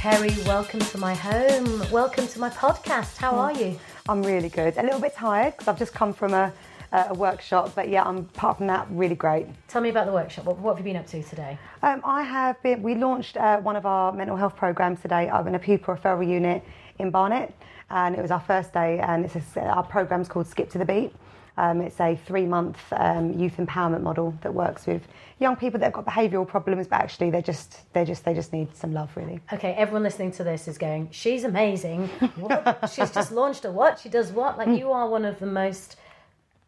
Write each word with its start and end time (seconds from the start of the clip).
Kerry, 0.00 0.34
welcome 0.46 0.80
to 0.80 0.96
my 0.96 1.12
home. 1.12 1.84
Welcome 1.90 2.26
to 2.26 2.40
my 2.40 2.48
podcast. 2.48 3.18
How 3.18 3.32
are 3.32 3.52
you? 3.52 3.78
I'm 4.08 4.22
really 4.22 4.48
good. 4.48 4.78
A 4.78 4.82
little 4.82 4.98
bit 4.98 5.14
tired 5.14 5.52
because 5.52 5.68
I've 5.68 5.78
just 5.78 5.92
come 5.92 6.14
from 6.14 6.32
a, 6.32 6.50
a 6.90 7.12
workshop, 7.12 7.72
but 7.74 7.90
yeah, 7.90 8.04
I'm 8.04 8.16
apart 8.16 8.56
from 8.56 8.66
that 8.68 8.86
really 8.90 9.14
great. 9.14 9.46
Tell 9.68 9.82
me 9.82 9.90
about 9.90 10.06
the 10.06 10.12
workshop. 10.12 10.46
What, 10.46 10.56
what 10.56 10.74
have 10.74 10.86
you 10.86 10.90
been 10.90 10.98
up 10.98 11.06
to 11.08 11.22
today? 11.22 11.58
Um, 11.82 12.00
I 12.02 12.22
have 12.22 12.62
been. 12.62 12.82
We 12.82 12.94
launched 12.94 13.36
uh, 13.36 13.60
one 13.60 13.76
of 13.76 13.84
our 13.84 14.10
mental 14.10 14.36
health 14.36 14.56
programs 14.56 15.02
today. 15.02 15.28
I'm 15.28 15.46
in 15.46 15.54
a 15.54 15.58
pupil 15.58 15.94
referral 15.94 16.26
unit 16.26 16.64
in 16.98 17.10
Barnet, 17.10 17.54
and 17.90 18.16
it 18.16 18.22
was 18.22 18.30
our 18.30 18.40
first 18.40 18.72
day. 18.72 19.00
And 19.00 19.26
it's 19.26 19.36
a, 19.36 19.60
our 19.66 19.82
program's 19.82 20.28
called 20.28 20.46
Skip 20.46 20.70
to 20.70 20.78
the 20.78 20.86
Beat. 20.86 21.12
Um, 21.56 21.80
it's 21.80 22.00
a 22.00 22.16
three-month 22.16 22.78
um, 22.92 23.38
youth 23.38 23.56
empowerment 23.56 24.02
model 24.02 24.34
that 24.42 24.54
works 24.54 24.86
with 24.86 25.02
young 25.38 25.56
people 25.56 25.78
that 25.80 25.86
have 25.86 25.92
got 25.92 26.06
behavioural 26.06 26.46
problems, 26.46 26.86
but 26.86 27.00
actually 27.00 27.30
they're 27.30 27.42
just 27.42 27.92
they 27.92 28.04
just 28.04 28.24
they 28.24 28.34
just 28.34 28.52
need 28.52 28.74
some 28.76 28.92
love, 28.92 29.10
really. 29.16 29.40
Okay, 29.52 29.72
everyone 29.72 30.02
listening 30.02 30.32
to 30.32 30.44
this 30.44 30.68
is 30.68 30.78
going, 30.78 31.08
she's 31.10 31.44
amazing. 31.44 32.08
What? 32.36 32.90
She's 32.92 33.10
just 33.10 33.32
launched 33.32 33.64
a 33.64 33.70
what? 33.70 33.98
She 33.98 34.08
does 34.08 34.32
what? 34.32 34.56
Like, 34.56 34.78
you 34.78 34.92
are 34.92 35.08
one 35.08 35.24
of 35.24 35.38
the 35.38 35.46
most. 35.46 35.96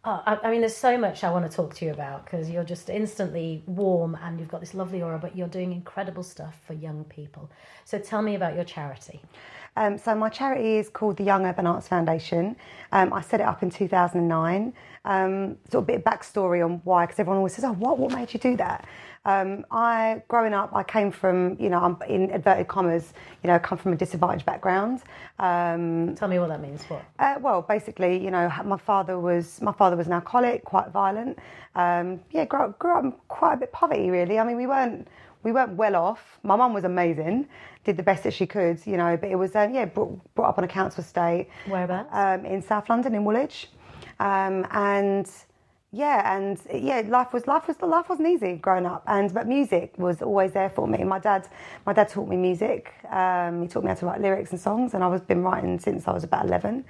Oh, 0.05 0.21
I, 0.27 0.37
I 0.43 0.51
mean, 0.51 0.63
there's 0.63 0.77
so 0.77 0.99
much 0.99 1.23
I 1.23 1.31
want 1.31 1.49
to 1.49 1.57
talk 1.57 1.75
to 1.77 1.85
you 1.85 1.93
about 1.93 2.25
because 2.25 2.51
you're 2.51 2.65
just 2.65 2.91
instantly 2.91 3.63
warm 3.67 4.19
and 4.21 4.41
you've 4.41 4.49
got 4.49 4.59
this 4.59 4.75
lovely 4.75 5.01
aura, 5.01 5.17
but 5.17 5.37
you're 5.37 5.47
doing 5.47 5.71
incredible 5.73 6.25
stuff 6.25 6.59
for 6.67 6.73
young 6.75 7.05
people. 7.05 7.49
So 7.85 8.01
tell 8.01 8.21
me 8.21 8.35
about 8.35 8.57
your 8.57 8.65
charity. 8.65 9.21
Um, 9.77 9.97
so 9.99 10.15
my 10.15 10.29
charity 10.29 10.77
is 10.77 10.89
called 10.89 11.17
the 11.17 11.25
Young 11.25 11.47
Urban 11.47 11.67
Arts 11.67 11.89
Foundation. 11.89 12.57
Um, 12.93 13.13
I 13.13 13.21
set 13.23 13.41
it 13.41 13.47
up 13.47 13.63
in 13.63 13.71
2009. 13.71 14.73
Um, 15.05 15.57
sort 15.71 15.83
of 15.83 15.85
a 15.85 15.87
bit 15.87 15.97
of 15.97 16.05
backstory 16.05 16.65
on 16.65 16.81
why, 16.85 17.07
because 17.07 17.19
everyone 17.19 17.39
always 17.39 17.55
says, 17.55 17.65
"Oh, 17.65 17.73
what? 17.73 17.99
What 17.99 18.13
made 18.13 18.33
you 18.33 18.39
do 18.39 18.57
that?" 18.59 18.87
Um, 19.25 19.65
I, 19.71 20.23
growing 20.29 20.53
up, 20.53 20.71
I 20.75 20.83
came 20.83 21.11
from, 21.11 21.57
you 21.59 21.71
know, 21.71 21.79
I'm 21.79 21.97
in 22.09 22.31
inverted 22.31 22.69
commas, 22.69 23.13
you 23.43 23.49
know, 23.49 23.59
come 23.59 23.79
from 23.79 23.93
a 23.93 23.97
disadvantaged 23.97 24.45
background. 24.45 25.03
Um, 25.39 26.15
Tell 26.17 26.29
me 26.29 26.39
what 26.41 26.49
that 26.49 26.61
means. 26.61 26.83
What? 26.85 27.05
uh, 27.21 27.37
well, 27.41 27.63
basically, 27.63 28.23
you 28.23 28.31
know, 28.31 28.53
my 28.65 28.77
father 28.77 29.19
was 29.19 29.61
my 29.61 29.73
father 29.73 29.97
was 29.97 30.07
an 30.07 30.13
alcoholic, 30.13 30.65
quite 30.65 30.91
violent. 30.91 31.39
Um, 31.75 32.21
yeah, 32.31 32.45
grew 32.45 32.61
up, 32.61 32.79
grew 32.79 32.97
up 32.97 33.05
in 33.05 33.13
quite 33.29 33.55
a 33.55 33.57
bit 33.57 33.73
poverty, 33.73 34.11
really. 34.11 34.39
I 34.39 34.45
mean, 34.45 34.57
we 34.57 34.67
weren't 34.67 35.09
we 35.43 35.53
weren't 35.53 35.77
well 35.77 35.97
off. 35.97 36.39
My 36.43 36.57
mum 36.57 36.75
was 36.75 36.85
amazing, 36.85 37.49
did 37.85 37.97
the 37.97 38.03
best 38.03 38.23
that 38.25 38.33
she 38.33 38.47
could, 38.47 38.85
you 38.87 38.97
know. 38.97 39.17
But 39.17 39.31
it 39.31 39.37
was 39.37 39.55
um, 39.57 39.75
yeah, 39.75 39.85
brought, 39.87 40.35
brought 40.35 40.49
up 40.51 40.59
on 40.59 40.65
a 40.65 40.69
council 40.69 41.03
estate. 41.03 41.49
Whereabouts? 41.67 42.09
Um, 42.13 42.45
in 42.45 42.63
South 42.63 42.89
London, 42.89 43.15
in 43.15 43.25
Woolwich, 43.25 43.69
um, 44.21 44.67
and 44.71 45.31
yeah, 45.93 46.37
and 46.37 46.59
yeah, 46.73 47.03
life 47.07 47.33
was 47.33 47.47
life 47.47 47.69
was 47.69 47.81
life 47.83 48.09
wasn't 48.09 48.29
easy 48.29 48.55
growing 48.55 48.87
up, 48.87 49.03
and 49.07 49.33
but 49.35 49.47
music 49.47 49.95
was 49.99 50.23
always 50.23 50.53
there 50.53 50.71
for 50.71 50.89
me. 50.89 51.05
My 51.05 51.19
dad, 51.19 51.49
my 51.85 51.93
dad 51.93 52.09
taught 52.09 52.29
me 52.29 52.37
music. 52.37 52.95
Um, 53.11 53.63
he 53.63 53.69
taught 53.69 53.85
me 53.85 53.89
how 53.89 53.95
to 53.95 54.07
write 54.07 54.21
lyrics 54.21 54.53
and 54.53 54.61
songs, 54.61 54.95
and 54.95 55.05
I 55.05 55.09
was 55.09 55.21
been 55.21 55.43
writing 55.43 55.79
since 55.79 56.09
I 56.09 56.13
was 56.13 56.25
about 56.25 56.47
eleven. 56.47 56.85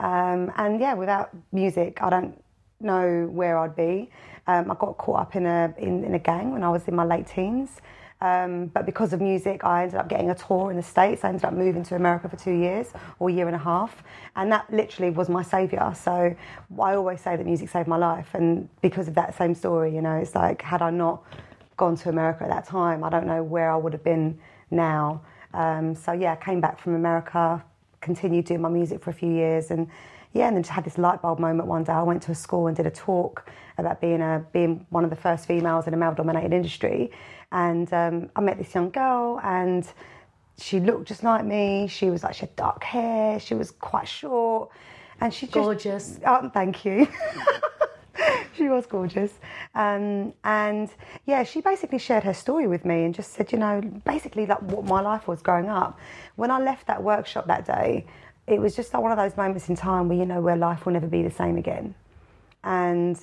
Um, 0.00 0.52
and 0.56 0.80
yeah, 0.80 0.94
without 0.94 1.30
music, 1.52 2.02
I 2.02 2.10
don't 2.10 2.42
know 2.80 3.28
where 3.30 3.58
I'd 3.58 3.76
be. 3.76 4.10
Um, 4.46 4.70
I 4.70 4.74
got 4.74 4.96
caught 4.98 5.20
up 5.20 5.36
in 5.36 5.46
a 5.46 5.74
in, 5.78 6.04
in 6.04 6.14
a 6.14 6.18
gang 6.18 6.52
when 6.52 6.62
I 6.62 6.70
was 6.70 6.86
in 6.88 6.94
my 6.94 7.04
late 7.04 7.26
teens. 7.26 7.80
Um, 8.20 8.66
but 8.66 8.84
because 8.84 9.12
of 9.12 9.20
music, 9.20 9.62
I 9.62 9.84
ended 9.84 9.96
up 9.96 10.08
getting 10.08 10.30
a 10.30 10.34
tour 10.34 10.70
in 10.70 10.76
the 10.76 10.82
States. 10.82 11.22
I 11.24 11.28
ended 11.28 11.44
up 11.44 11.52
moving 11.52 11.84
to 11.84 11.94
America 11.94 12.28
for 12.28 12.36
two 12.36 12.52
years 12.52 12.88
or 13.20 13.28
a 13.28 13.32
year 13.32 13.46
and 13.46 13.54
a 13.54 13.60
half. 13.60 14.02
And 14.34 14.50
that 14.50 14.72
literally 14.72 15.10
was 15.10 15.28
my 15.28 15.42
saviour. 15.42 15.94
So 15.94 16.34
I 16.80 16.94
always 16.94 17.20
say 17.20 17.36
that 17.36 17.46
music 17.46 17.68
saved 17.68 17.86
my 17.86 17.96
life. 17.96 18.30
And 18.34 18.68
because 18.80 19.06
of 19.06 19.14
that 19.14 19.36
same 19.36 19.54
story, 19.54 19.94
you 19.94 20.02
know, 20.02 20.16
it's 20.16 20.34
like, 20.34 20.62
had 20.62 20.82
I 20.82 20.90
not 20.90 21.22
gone 21.76 21.94
to 21.96 22.08
America 22.08 22.42
at 22.42 22.50
that 22.50 22.66
time, 22.66 23.04
I 23.04 23.08
don't 23.08 23.26
know 23.26 23.44
where 23.44 23.70
I 23.70 23.76
would 23.76 23.92
have 23.92 24.04
been 24.04 24.38
now. 24.72 25.22
Um, 25.54 25.94
so 25.94 26.10
yeah, 26.12 26.32
I 26.32 26.36
came 26.44 26.60
back 26.60 26.80
from 26.80 26.96
America, 26.96 27.64
continued 28.00 28.46
doing 28.46 28.60
my 28.60 28.68
music 28.68 29.00
for 29.00 29.10
a 29.10 29.14
few 29.14 29.30
years. 29.30 29.70
And 29.70 29.86
yeah, 30.32 30.46
and 30.46 30.56
then 30.56 30.62
just 30.62 30.72
had 30.72 30.84
this 30.84 30.98
light 30.98 31.22
bulb 31.22 31.38
moment 31.38 31.68
one 31.68 31.84
day. 31.84 31.92
I 31.92 32.02
went 32.02 32.22
to 32.24 32.32
a 32.32 32.34
school 32.34 32.66
and 32.66 32.76
did 32.76 32.86
a 32.86 32.90
talk 32.90 33.48
about 33.78 34.00
being 34.00 34.20
a 34.20 34.44
being 34.52 34.86
one 34.90 35.04
of 35.04 35.10
the 35.10 35.16
first 35.16 35.46
females 35.46 35.86
in 35.86 35.94
a 35.94 35.96
male-dominated 35.96 36.52
industry, 36.52 37.10
and 37.52 37.92
um, 37.92 38.30
I 38.36 38.40
met 38.40 38.58
this 38.58 38.74
young 38.74 38.90
girl, 38.90 39.40
and 39.42 39.90
she 40.58 40.80
looked 40.80 41.08
just 41.08 41.22
like 41.22 41.44
me. 41.44 41.86
She 41.88 42.10
was 42.10 42.22
like 42.22 42.34
she 42.34 42.40
had 42.40 42.56
dark 42.56 42.84
hair. 42.84 43.40
She 43.40 43.54
was 43.54 43.70
quite 43.70 44.08
short, 44.08 44.70
and 45.20 45.32
she 45.32 45.46
just 45.46 45.54
Gorgeous. 45.54 46.20
Oh, 46.26 46.50
thank 46.52 46.84
you. 46.84 47.08
she 48.58 48.68
was 48.68 48.86
gorgeous. 48.86 49.32
Um, 49.74 50.34
and 50.44 50.90
yeah, 51.26 51.44
she 51.44 51.60
basically 51.60 51.98
shared 51.98 52.24
her 52.24 52.34
story 52.34 52.66
with 52.66 52.84
me 52.84 53.04
and 53.04 53.14
just 53.14 53.32
said, 53.32 53.52
you 53.52 53.58
know, 53.58 53.80
basically 54.04 54.46
like 54.46 54.60
what 54.62 54.84
my 54.84 55.00
life 55.00 55.28
was 55.28 55.40
growing 55.40 55.68
up. 55.68 55.98
When 56.36 56.50
I 56.50 56.58
left 56.58 56.86
that 56.88 57.02
workshop 57.02 57.46
that 57.46 57.64
day, 57.64 58.06
it 58.48 58.60
was 58.60 58.74
just 58.74 58.92
like 58.94 59.02
one 59.02 59.12
of 59.12 59.18
those 59.18 59.36
moments 59.36 59.68
in 59.68 59.76
time 59.76 60.08
where 60.08 60.18
you 60.18 60.24
know 60.24 60.40
where 60.40 60.56
life 60.56 60.86
will 60.86 60.94
never 60.94 61.06
be 61.06 61.22
the 61.22 61.30
same 61.30 61.56
again. 61.56 61.94
And 62.64 63.16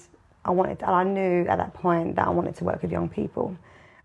I 0.44 0.52
wanted, 0.52 0.82
and 0.82 0.92
I 0.92 1.04
knew 1.04 1.46
at 1.48 1.58
that 1.58 1.74
point 1.74 2.16
that 2.16 2.28
I 2.28 2.30
wanted 2.30 2.56
to 2.56 2.64
work 2.64 2.82
with 2.82 2.92
young 2.92 3.10
people. 3.10 3.58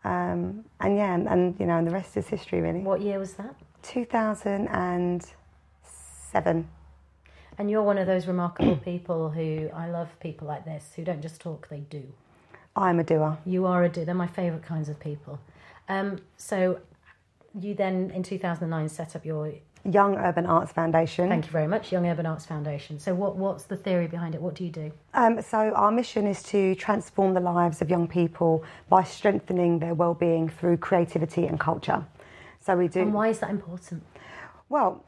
Um, 0.03 0.65
and 0.81 0.97
yeah, 0.97 1.15
and, 1.15 1.29
and 1.29 1.55
you 1.61 1.67
know, 1.67 1.77
and 1.77 1.87
the 1.87 1.93
rest 1.93 2.17
is 2.17 2.27
history 2.27 2.63
really. 2.63 2.81
What 2.81 3.03
year 3.03 3.19
was 3.19 3.35
that? 3.35 3.55
2007. 3.83 6.69
And 7.59 7.71
you're 7.71 7.83
one 7.83 7.99
of 7.99 8.07
those 8.07 8.27
remarkable 8.27 8.77
people 8.85 9.29
who 9.31 9.69
I 9.75 9.91
love 9.91 10.09
people 10.21 10.49
like 10.49 10.65
this 10.65 10.93
who 10.97 11.05
don't 11.05 11.21
just 11.21 11.39
talk, 11.41 11.69
they 11.69 11.81
do. 11.81 12.15
I'm 12.75 12.99
a 12.99 13.05
doer. 13.05 13.37
You 13.45 13.67
are 13.67 13.85
a 13.85 13.91
doer. 13.91 14.07
They're 14.07 14.15
my 14.15 14.27
favourite 14.27 14.65
kinds 14.65 14.89
of 14.89 14.99
people. 14.99 15.39
Um, 15.89 16.21
so 16.37 16.81
you 17.59 17.75
then 17.75 18.13
in 18.15 18.23
2009 18.23 18.89
set 18.89 19.17
up 19.17 19.27
your 19.27 19.53
Young 19.85 20.17
Urban 20.17 20.45
Arts 20.47 20.73
Foundation. 20.73 21.29
thank 21.29 21.47
you 21.47 21.53
very 21.53 21.67
much 21.67 21.91
Young 21.91 22.07
Urban 22.07 22.27
Arts 22.27 22.45
Foundation. 22.47 22.99
So 22.99 23.15
what 23.15 23.37
what's 23.37 23.65
the 23.65 23.77
theory 23.77 24.07
behind 24.07 24.35
it? 24.35 24.43
What 24.43 24.55
do 24.55 24.65
you 24.65 24.71
do? 24.71 24.93
Um, 25.15 25.41
so 25.41 25.59
our 25.59 25.91
mission 25.91 26.27
is 26.27 26.43
to 26.45 26.75
transform 26.75 27.33
the 27.35 27.41
lives 27.41 27.81
of 27.81 27.89
young 27.89 28.07
people 28.07 28.63
by 28.89 29.03
strengthening 29.05 29.79
their 29.79 29.95
well-being 29.95 30.49
through 30.49 30.77
creativity 30.79 31.47
and 31.47 31.59
culture. 31.59 32.05
So 32.61 32.77
we 32.77 32.89
do 32.89 33.01
And 33.01 33.15
why 33.15 33.29
is 33.29 33.39
that 33.41 33.51
important? 33.51 34.03
well. 34.69 35.03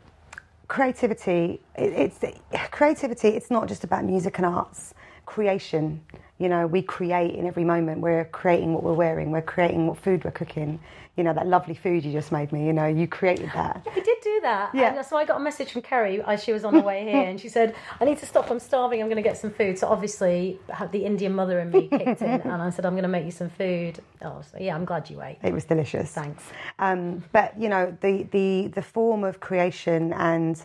Creativity, 0.68 1.60
it, 1.76 1.92
it's 2.22 2.40
creativity. 2.70 3.28
It's 3.28 3.50
not 3.50 3.68
just 3.68 3.84
about 3.84 4.06
music 4.06 4.38
and 4.38 4.46
arts. 4.46 4.94
Creation, 5.26 6.00
you 6.42 6.48
know, 6.48 6.66
we 6.66 6.82
create 6.82 7.36
in 7.36 7.46
every 7.46 7.62
moment. 7.62 8.00
We're 8.00 8.24
creating 8.24 8.74
what 8.74 8.82
we're 8.82 8.94
wearing. 8.94 9.30
We're 9.30 9.42
creating 9.42 9.86
what 9.86 9.96
food 9.96 10.24
we're 10.24 10.32
cooking. 10.32 10.80
You 11.16 11.22
know, 11.22 11.32
that 11.34 11.46
lovely 11.46 11.74
food 11.74 12.04
you 12.04 12.10
just 12.10 12.32
made 12.32 12.50
me. 12.50 12.66
You 12.66 12.72
know, 12.72 12.86
you 12.86 13.06
created 13.06 13.50
that. 13.54 13.86
We 13.94 14.02
did 14.02 14.16
do 14.24 14.40
that. 14.42 14.74
Yeah. 14.74 14.96
And 14.96 15.06
so 15.06 15.16
I 15.16 15.24
got 15.24 15.36
a 15.36 15.44
message 15.44 15.70
from 15.70 15.82
Kerry 15.82 16.20
as 16.22 16.42
she 16.42 16.52
was 16.52 16.64
on 16.64 16.74
the 16.74 16.80
way 16.80 17.04
here, 17.08 17.22
and 17.22 17.38
she 17.40 17.48
said, 17.48 17.76
"I 18.00 18.04
need 18.04 18.18
to 18.18 18.26
stop. 18.26 18.50
I'm 18.50 18.58
starving. 18.58 19.00
I'm 19.00 19.06
going 19.06 19.22
to 19.22 19.28
get 19.28 19.36
some 19.38 19.52
food." 19.52 19.78
So 19.78 19.86
obviously, 19.86 20.58
the 20.90 21.04
Indian 21.04 21.32
mother 21.32 21.60
in 21.60 21.70
me 21.70 21.86
kicked 21.92 22.22
in, 22.22 22.40
and 22.40 22.60
I 22.60 22.70
said, 22.70 22.84
"I'm 22.84 22.94
going 22.94 23.02
to 23.04 23.08
make 23.08 23.24
you 23.24 23.30
some 23.30 23.50
food." 23.50 24.00
Oh, 24.22 24.42
so 24.50 24.58
yeah, 24.58 24.74
I'm 24.74 24.84
glad 24.84 25.08
you 25.10 25.22
ate. 25.22 25.38
It 25.44 25.52
was 25.52 25.64
delicious. 25.64 26.10
Thanks. 26.10 26.42
Um, 26.80 27.22
but 27.30 27.56
you 27.56 27.68
know, 27.68 27.96
the, 28.00 28.24
the 28.32 28.66
the 28.74 28.82
form 28.82 29.22
of 29.22 29.38
creation 29.38 30.12
and 30.14 30.60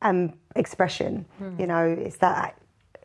um, 0.00 0.32
expression, 0.56 1.26
you 1.58 1.66
know, 1.66 1.84
it's 1.84 2.16
that 2.18 2.59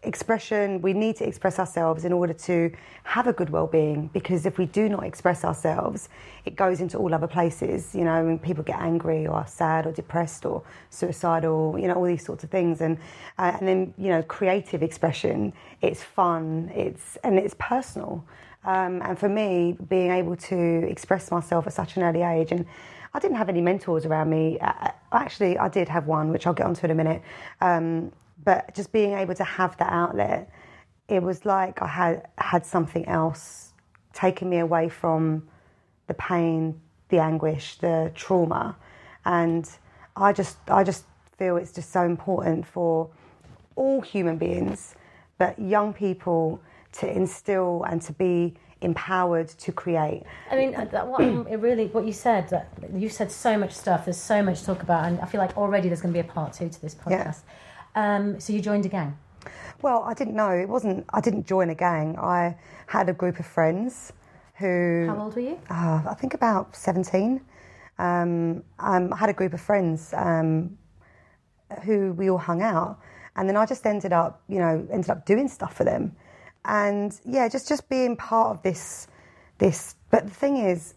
expression, 0.06 0.81
we 0.81 0.94
need 0.94 1.16
to 1.18 1.28
express 1.28 1.60
ourselves 1.60 2.06
in 2.06 2.13
order 2.13 2.34
to 2.34 2.72
have 3.04 3.28
a 3.28 3.34
good 3.34 3.50
well-being. 3.50 4.10
Because 4.13 4.46
if 4.46 4.57
we 4.57 4.66
do 4.66 4.90
not 4.90 5.04
express 5.04 5.44
ourselves, 5.44 6.10
it 6.46 6.56
goes 6.56 6.81
into 6.81 6.98
all 6.98 7.13
other 7.13 7.28
places. 7.28 7.94
You 7.96 8.04
know, 8.04 8.24
when 8.24 8.40
people 8.40 8.63
get 8.63 8.80
angry 8.80 9.28
or 9.28 9.46
sad 9.48 9.86
or 9.86 9.92
depressed 9.92 10.46
or 10.46 10.63
suicidal, 10.90 11.78
you 11.80 11.88
know, 11.88 11.96
all 11.96 12.06
these 12.06 12.25
sorts 12.25 12.44
of 12.44 12.50
things. 12.50 12.81
And 12.81 12.98
uh, 13.38 13.57
and 13.60 13.68
then 13.68 13.94
you 13.98 14.10
know, 14.10 14.24
creative 14.24 14.84
expression. 14.84 15.54
It's 15.81 16.04
fun. 16.04 16.72
It's 16.74 17.18
and 17.24 17.38
it's 17.38 17.56
personal. 17.60 18.25
Um, 18.63 19.01
and 19.04 19.18
for 19.18 19.30
me, 19.30 19.78
being 19.90 20.12
able 20.12 20.36
to 20.36 20.88
express 20.90 21.30
myself 21.30 21.68
at 21.68 21.74
such 21.74 21.98
an 21.98 22.04
early 22.04 22.24
age 22.24 22.51
and 22.51 22.66
I 23.16 23.19
didn't 23.19 23.38
have 23.38 23.48
any 23.48 23.62
mentors 23.62 24.06
around 24.06 24.30
me. 24.30 24.60
Uh, 24.60 24.90
actually, 25.13 25.58
I 25.58 25.69
did 25.69 25.88
have 25.88 26.06
one, 26.06 26.34
which 26.34 26.46
I'll 26.46 26.54
get 26.54 26.66
onto 26.66 26.86
in 26.86 26.92
a 26.92 26.96
minute. 26.96 27.22
Um, 27.62 28.12
but 28.44 28.74
just 28.76 28.92
being 28.92 29.14
able 29.14 29.36
to 29.36 29.44
have 29.44 29.78
that 29.78 29.92
outlet, 29.92 30.50
it 31.08 31.22
was 31.22 31.46
like 31.46 31.82
I 31.82 31.88
had 31.88 32.28
had 32.38 32.66
something 32.66 33.08
else 33.08 33.74
taking 34.14 34.50
me 34.50 34.60
away 34.60 34.90
from 34.90 35.48
the 36.08 36.14
pain, 36.14 36.80
the 37.10 37.20
anguish, 37.20 37.78
the 37.78 38.12
trauma, 38.16 38.76
and 39.26 39.70
I 40.16 40.34
just 40.34 40.58
I 40.68 40.84
just 40.84 41.06
feel 41.38 41.58
it's 41.58 41.72
just 41.72 41.92
so 41.92 42.04
important 42.04 42.66
for 42.66 43.10
all 43.76 44.02
human 44.02 44.38
beings, 44.38 44.96
but 45.38 45.58
young 45.60 45.94
people 45.94 46.62
to 46.94 47.12
instill 47.12 47.84
and 47.84 48.02
to 48.02 48.14
be 48.14 48.56
empowered 48.82 49.48
to 49.48 49.72
create. 49.72 50.24
I 50.50 50.56
mean, 50.56 50.76
uh, 50.76 50.86
that, 50.86 51.08
what, 51.08 51.22
it 51.22 51.58
really, 51.58 51.88
what 51.88 52.06
you 52.06 52.14
said, 52.14 52.50
that 52.50 52.70
you 52.94 53.10
said 53.10 53.32
so 53.32 53.58
much 53.58 53.74
stuff. 53.74 54.06
There's 54.06 54.18
so 54.18 54.42
much 54.42 54.60
to 54.60 54.66
talk 54.66 54.84
about, 54.84 55.06
and 55.06 55.20
I 55.20 55.26
feel 55.26 55.42
like 55.42 55.58
already 55.58 55.90
there's 55.90 56.02
going 56.02 56.14
to 56.14 56.22
be 56.22 56.28
a 56.28 56.32
part 56.32 56.54
two 56.54 56.70
to 56.70 56.82
this 56.82 56.96
podcast. 56.96 57.10
Yeah. 57.10 57.34
Um, 57.96 58.40
so 58.40 58.54
you 58.54 58.62
joined 58.62 58.86
a 58.86 58.90
gang. 58.90 59.18
Well, 59.82 60.04
I 60.04 60.14
didn't 60.14 60.36
know. 60.36 60.52
It 60.52 60.70
wasn't. 60.70 61.06
I 61.14 61.22
didn't 61.22 61.48
join 61.48 61.70
a 61.70 61.76
gang. 61.76 62.18
I 62.18 62.58
had 62.88 63.10
a 63.10 63.14
group 63.14 63.40
of 63.40 63.46
friends 63.46 64.14
who. 64.56 65.08
How 65.08 65.24
old 65.24 65.36
were 65.36 65.42
you? 65.42 65.60
Uh, 65.70 66.02
I 66.10 66.16
think 66.20 66.34
about 66.34 66.76
seventeen. 66.76 67.42
Um, 67.98 68.64
um, 68.80 69.14
I 69.14 69.18
had 69.18 69.30
a 69.30 69.34
group 69.34 69.54
of 69.54 69.62
friends 69.62 70.14
um, 70.14 70.78
who 71.84 72.14
we 72.14 72.30
all 72.30 72.38
hung 72.38 72.62
out, 72.62 73.00
and 73.36 73.48
then 73.48 73.56
I 73.56 73.66
just 73.66 73.86
ended 73.86 74.12
up, 74.12 74.42
you 74.48 74.60
know, 74.60 74.86
ended 74.92 75.10
up 75.10 75.26
doing 75.26 75.48
stuff 75.48 75.76
for 75.76 75.86
them 75.86 76.16
and 76.68 77.20
yeah, 77.26 77.48
just 77.48 77.68
just 77.68 77.88
being 77.90 78.16
part 78.16 78.56
of 78.56 78.64
this 78.64 79.08
this. 79.58 79.96
But 80.10 80.26
the 80.26 80.34
thing 80.34 80.58
is, 80.58 80.96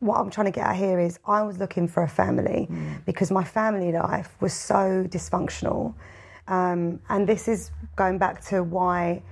what 0.00 0.18
I'm 0.18 0.30
trying 0.30 0.46
to 0.46 0.52
get 0.52 0.66
at 0.66 0.76
here 0.76 0.98
is 0.98 1.18
I 1.26 1.42
was 1.42 1.58
looking 1.58 1.88
for 1.88 2.02
a 2.02 2.08
family 2.08 2.68
mm. 2.70 3.04
because 3.04 3.30
my 3.30 3.44
family 3.44 3.92
life 3.92 4.34
was 4.40 4.52
so 4.52 5.04
dysfunctional, 5.08 5.94
um, 6.50 7.00
and 7.08 7.26
this 7.26 7.48
is 7.48 7.70
going 7.96 8.18
back 8.18 8.44
to 8.46 8.62
why 8.62 9.22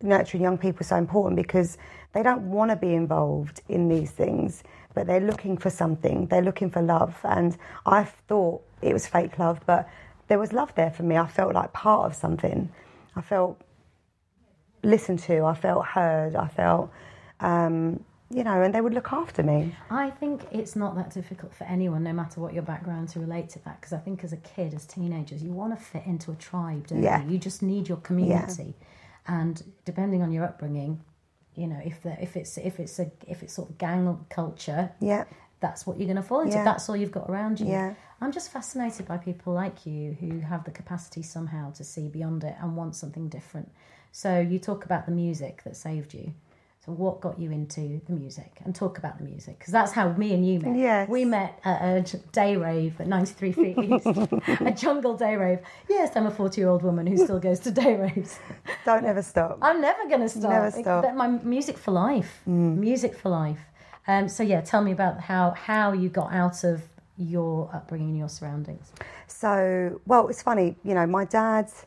nurturing 0.00 0.42
young 0.42 0.58
people 0.58 0.80
is 0.80 0.88
so 0.88 0.96
important 0.96 1.36
because 1.36 1.76
they 2.14 2.22
don't 2.22 2.50
want 2.50 2.70
to 2.70 2.76
be 2.76 2.94
involved 2.94 3.60
in 3.68 3.88
these 3.88 4.10
things, 4.10 4.62
but 4.94 5.06
they're 5.06 5.20
looking 5.20 5.58
for 5.58 5.68
something. 5.68 6.26
They're 6.26 6.42
looking 6.42 6.70
for 6.70 6.80
love, 6.80 7.20
and 7.24 7.56
I 7.84 8.04
thought 8.04 8.62
it 8.80 8.94
was 8.94 9.06
fake 9.06 9.38
love, 9.38 9.60
but 9.66 9.88
there 10.28 10.38
was 10.38 10.52
love 10.52 10.74
there 10.74 10.90
for 10.90 11.02
me. 11.02 11.16
I 11.16 11.26
felt 11.26 11.54
like 11.54 11.72
part 11.74 12.06
of 12.06 12.16
something. 12.16 12.70
I 13.14 13.20
felt 13.20 13.60
listened 14.82 15.18
to. 15.20 15.44
I 15.44 15.54
felt 15.54 15.84
heard. 15.84 16.34
I 16.34 16.48
felt, 16.48 16.90
um, 17.40 18.02
you 18.30 18.44
know, 18.44 18.62
and 18.62 18.74
they 18.74 18.80
would 18.80 18.94
look 18.94 19.12
after 19.12 19.42
me. 19.42 19.74
I 19.90 20.10
think 20.10 20.46
it's 20.50 20.76
not 20.76 20.94
that 20.96 21.10
difficult 21.14 21.54
for 21.54 21.64
anyone, 21.64 22.02
no 22.02 22.12
matter 22.12 22.40
what 22.40 22.52
your 22.52 22.62
background, 22.62 23.08
to 23.10 23.20
relate 23.20 23.48
to 23.50 23.64
that. 23.64 23.80
Because 23.80 23.92
I 23.92 23.98
think 23.98 24.22
as 24.22 24.32
a 24.32 24.36
kid, 24.38 24.74
as 24.74 24.84
teenagers, 24.84 25.42
you 25.42 25.52
want 25.52 25.78
to 25.78 25.82
fit 25.82 26.04
into 26.06 26.30
a 26.30 26.34
tribe, 26.34 26.88
don't 26.88 27.02
yeah. 27.02 27.22
you? 27.24 27.32
You 27.32 27.38
just 27.38 27.62
need 27.62 27.88
your 27.88 27.98
community, 27.98 28.74
yeah. 29.28 29.40
and 29.40 29.62
depending 29.84 30.22
on 30.22 30.32
your 30.32 30.44
upbringing, 30.44 31.00
you 31.54 31.66
know, 31.66 31.80
if 31.84 32.02
the, 32.02 32.22
if 32.22 32.36
it's 32.36 32.58
if 32.58 32.78
it's 32.78 32.98
a 32.98 33.10
if 33.26 33.42
it's 33.42 33.54
sort 33.54 33.70
of 33.70 33.78
gang 33.78 34.24
culture, 34.28 34.92
yeah, 35.00 35.24
that's 35.60 35.86
what 35.86 35.98
you're 35.98 36.06
going 36.06 36.16
to 36.16 36.22
fall 36.22 36.40
into. 36.40 36.56
Yeah. 36.56 36.64
That's 36.64 36.88
all 36.88 36.96
you've 36.96 37.12
got 37.12 37.28
around 37.30 37.60
you. 37.60 37.66
Yeah. 37.66 37.94
I'm 38.20 38.32
just 38.32 38.52
fascinated 38.52 39.06
by 39.06 39.16
people 39.16 39.52
like 39.52 39.86
you 39.86 40.16
who 40.20 40.40
have 40.40 40.64
the 40.64 40.70
capacity 40.70 41.22
somehow 41.22 41.72
to 41.72 41.84
see 41.84 42.08
beyond 42.08 42.44
it 42.44 42.56
and 42.60 42.76
want 42.76 42.96
something 42.96 43.28
different. 43.28 43.70
So 44.12 44.40
you 44.40 44.58
talk 44.58 44.84
about 44.84 45.06
the 45.06 45.12
music 45.12 45.62
that 45.64 45.76
saved 45.76 46.14
you. 46.14 46.32
So 46.88 46.94
what 46.94 47.20
got 47.20 47.38
you 47.38 47.50
into 47.50 48.00
the 48.06 48.14
music? 48.14 48.62
And 48.64 48.74
talk 48.74 48.96
about 48.96 49.18
the 49.18 49.24
music 49.24 49.58
because 49.58 49.72
that's 49.72 49.92
how 49.92 50.10
me 50.12 50.32
and 50.32 50.46
you 50.46 50.58
met. 50.58 50.74
Yes. 50.74 51.06
We 51.10 51.26
met 51.26 51.60
at 51.62 52.14
a 52.14 52.16
day 52.32 52.56
rave 52.56 52.98
at 52.98 53.06
93 53.06 53.52
Feet 53.52 53.78
East, 53.84 54.06
a 54.06 54.72
jungle 54.74 55.14
day 55.14 55.36
rave. 55.36 55.58
Yes, 55.90 56.16
I'm 56.16 56.26
a 56.26 56.30
40 56.30 56.58
year 56.58 56.70
old 56.70 56.82
woman 56.82 57.06
who 57.06 57.18
still 57.18 57.40
goes 57.40 57.60
to 57.60 57.70
day 57.70 57.94
raves. 57.94 58.38
Don't 58.86 59.04
ever 59.04 59.20
stop. 59.20 59.58
I'm 59.60 59.82
never 59.82 60.08
going 60.08 60.22
to 60.22 60.30
stop. 60.30 60.50
Never 60.50 60.70
stop. 60.70 61.14
my 61.14 61.28
music 61.28 61.76
for 61.76 61.90
life. 61.90 62.40
Mm. 62.48 62.78
Music 62.78 63.14
for 63.14 63.28
life. 63.28 63.60
Um, 64.06 64.26
so 64.26 64.42
yeah, 64.42 64.62
tell 64.62 64.82
me 64.82 64.92
about 64.92 65.20
how 65.20 65.50
how 65.50 65.92
you 65.92 66.08
got 66.08 66.32
out 66.32 66.64
of 66.64 66.80
your 67.18 67.68
upbringing 67.74 68.08
and 68.08 68.18
your 68.18 68.30
surroundings. 68.30 68.92
So 69.26 70.00
well, 70.06 70.28
it's 70.28 70.40
funny. 70.40 70.76
You 70.84 70.94
know, 70.94 71.06
my 71.06 71.26
dad's 71.26 71.84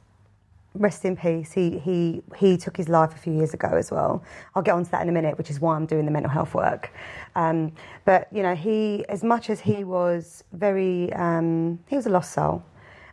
rest 0.73 1.05
in 1.05 1.15
peace. 1.15 1.51
He 1.51 1.79
he 1.79 2.21
he 2.37 2.57
took 2.57 2.77
his 2.77 2.89
life 2.89 3.13
a 3.13 3.17
few 3.17 3.33
years 3.33 3.53
ago 3.53 3.69
as 3.69 3.91
well. 3.91 4.23
I'll 4.55 4.63
get 4.63 4.73
onto 4.73 4.89
that 4.91 5.01
in 5.01 5.09
a 5.09 5.11
minute, 5.11 5.37
which 5.37 5.49
is 5.49 5.59
why 5.59 5.75
I'm 5.75 5.85
doing 5.85 6.05
the 6.05 6.11
mental 6.11 6.31
health 6.31 6.53
work. 6.53 6.91
Um, 7.35 7.73
but 8.05 8.27
you 8.31 8.43
know, 8.43 8.55
he 8.55 9.05
as 9.09 9.23
much 9.23 9.49
as 9.49 9.59
he 9.59 9.83
was 9.83 10.43
very 10.53 11.11
um, 11.13 11.79
he 11.87 11.95
was 11.95 12.05
a 12.05 12.09
lost 12.09 12.33
soul, 12.33 12.63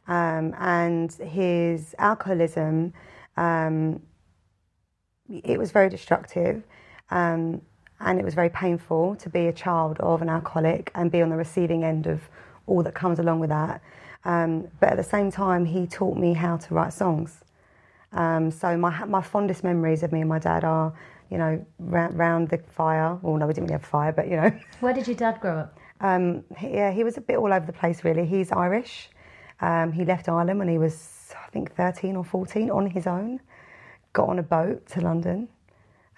um, 0.07 0.55
and 0.59 1.13
his 1.13 1.95
alcoholism 1.99 2.93
um, 3.37 4.01
it 5.29 5.59
was 5.59 5.71
very 5.71 5.89
destructive. 5.89 6.63
Um, 7.11 7.63
and 8.01 8.21
it 8.21 8.25
was 8.25 8.35
very 8.35 8.51
painful 8.51 9.17
to 9.17 9.29
be 9.29 9.47
a 9.49 9.53
child 9.53 9.99
of 9.99 10.23
an 10.23 10.29
alcoholic 10.29 10.93
and 10.95 11.11
be 11.11 11.21
on 11.21 11.31
the 11.31 11.37
receiving 11.37 11.83
end 11.83 12.07
of 12.07 12.21
all 12.67 12.83
that 12.85 12.95
comes 12.95 13.19
along 13.19 13.41
with 13.41 13.51
that. 13.51 13.83
Um, 14.25 14.69
but 14.79 14.91
at 14.91 14.97
the 14.97 15.03
same 15.03 15.33
time, 15.33 15.65
he 15.65 15.87
taught 15.87 16.17
me 16.17 16.35
how 16.35 16.59
to 16.59 16.75
write 16.75 16.93
songs. 16.93 17.43
Um, 18.13 18.51
so 18.51 18.77
my 18.77 19.05
my 19.05 19.21
fondest 19.21 19.65
memories 19.65 20.03
of 20.03 20.13
me 20.13 20.21
and 20.21 20.29
my 20.29 20.39
dad 20.39 20.65
are, 20.65 20.93
you 21.31 21.39
know, 21.39 21.65
round, 21.79 22.19
round 22.19 22.49
the 22.49 22.59
fire. 22.59 23.19
Well, 23.23 23.37
no, 23.37 23.47
we 23.47 23.53
didn't 23.53 23.67
really 23.67 23.73
have 23.75 23.85
a 23.85 23.87
fire, 23.87 24.13
but 24.13 24.29
you 24.29 24.37
know. 24.37 24.53
Where 24.81 24.95
did 24.95 25.07
your 25.07 25.17
dad 25.17 25.41
grow 25.41 25.59
up? 25.59 25.79
Um, 26.01 26.45
he, 26.57 26.71
yeah, 26.71 26.91
he 26.91 27.05
was 27.05 27.17
a 27.17 27.21
bit 27.21 27.37
all 27.37 27.53
over 27.53 27.67
the 27.67 27.73
place. 27.73 28.05
Really, 28.05 28.25
he's 28.25 28.53
Irish. 28.53 29.11
Um, 29.61 29.93
he 29.93 30.05
left 30.05 30.29
Ireland 30.29 30.59
when 30.59 30.69
he 30.69 30.79
was, 30.79 31.35
I 31.45 31.51
think, 31.51 31.75
thirteen 31.75 32.17
or 32.17 32.25
fourteen 32.25 32.71
on 32.71 32.89
his 32.89 33.07
own. 33.07 33.41
Got 34.13 34.29
on 34.29 34.39
a 34.39 34.43
boat 34.43 34.87
to 34.89 35.01
London. 35.01 35.49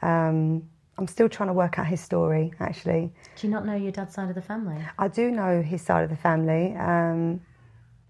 Um, 0.02 0.62
I'm 1.00 1.08
still 1.08 1.30
trying 1.30 1.48
to 1.48 1.54
work 1.54 1.78
out 1.78 1.86
his 1.86 2.00
story, 2.00 2.52
actually. 2.60 3.10
Do 3.36 3.46
you 3.46 3.52
not 3.52 3.64
know 3.64 3.74
your 3.74 3.90
dad's 3.90 4.14
side 4.14 4.28
of 4.28 4.34
the 4.34 4.42
family? 4.42 4.76
I 4.98 5.08
do 5.08 5.30
know 5.30 5.62
his 5.62 5.80
side 5.80 6.04
of 6.04 6.10
the 6.10 6.16
family. 6.16 6.74
Um, 6.76 7.40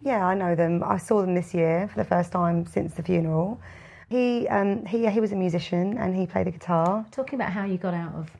yeah, 0.02 0.26
I 0.26 0.35
know 0.35 0.54
them. 0.54 0.83
I 0.85 0.97
saw 0.97 1.21
them 1.21 1.35
this 1.35 1.54
year 1.54 1.88
for 1.88 1.99
the 1.99 2.09
first 2.09 2.33
time 2.33 2.66
since 2.66 2.95
the 2.95 3.02
funeral. 3.02 3.61
He, 4.09 4.49
um, 4.49 4.85
he, 4.87 5.09
he 5.09 5.21
was 5.21 5.33
a 5.33 5.37
musician 5.37 5.99
and 5.99 6.16
he 6.16 6.26
played 6.26 6.47
the 6.47 6.50
guitar. 6.50 7.07
Talking 7.11 7.37
about 7.37 7.52
how 7.52 7.64
you 7.64 7.76
got 7.78 7.95
out 7.95 8.14
of, 8.14 8.30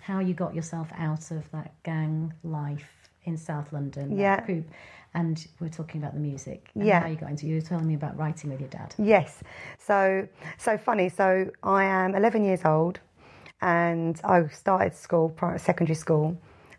how 0.00 0.20
you 0.20 0.34
got 0.34 0.54
yourself 0.54 0.88
out 0.96 1.30
of 1.30 1.50
that 1.52 1.72
gang 1.82 2.32
life 2.44 2.90
in 3.24 3.36
South 3.36 3.72
London. 3.72 4.16
Yeah. 4.16 4.44
Group, 4.44 4.66
and 5.14 5.46
we're 5.60 5.68
talking 5.68 6.00
about 6.02 6.14
the 6.14 6.20
music. 6.20 6.70
And 6.74 6.86
yeah. 6.86 7.00
How 7.00 7.08
you 7.08 7.16
got 7.16 7.30
into? 7.30 7.46
You 7.46 7.56
were 7.56 7.60
telling 7.60 7.86
me 7.86 7.94
about 7.94 8.16
writing 8.18 8.50
with 8.50 8.60
your 8.60 8.68
dad. 8.68 8.94
Yes. 8.98 9.42
So, 9.78 10.28
so 10.58 10.76
funny. 10.76 11.08
So 11.08 11.50
I 11.62 11.84
am 11.84 12.14
11 12.14 12.44
years 12.44 12.64
old, 12.64 13.00
and 13.62 14.20
I 14.24 14.46
started 14.48 14.94
school, 14.94 15.34
secondary 15.56 15.94
school 15.94 16.36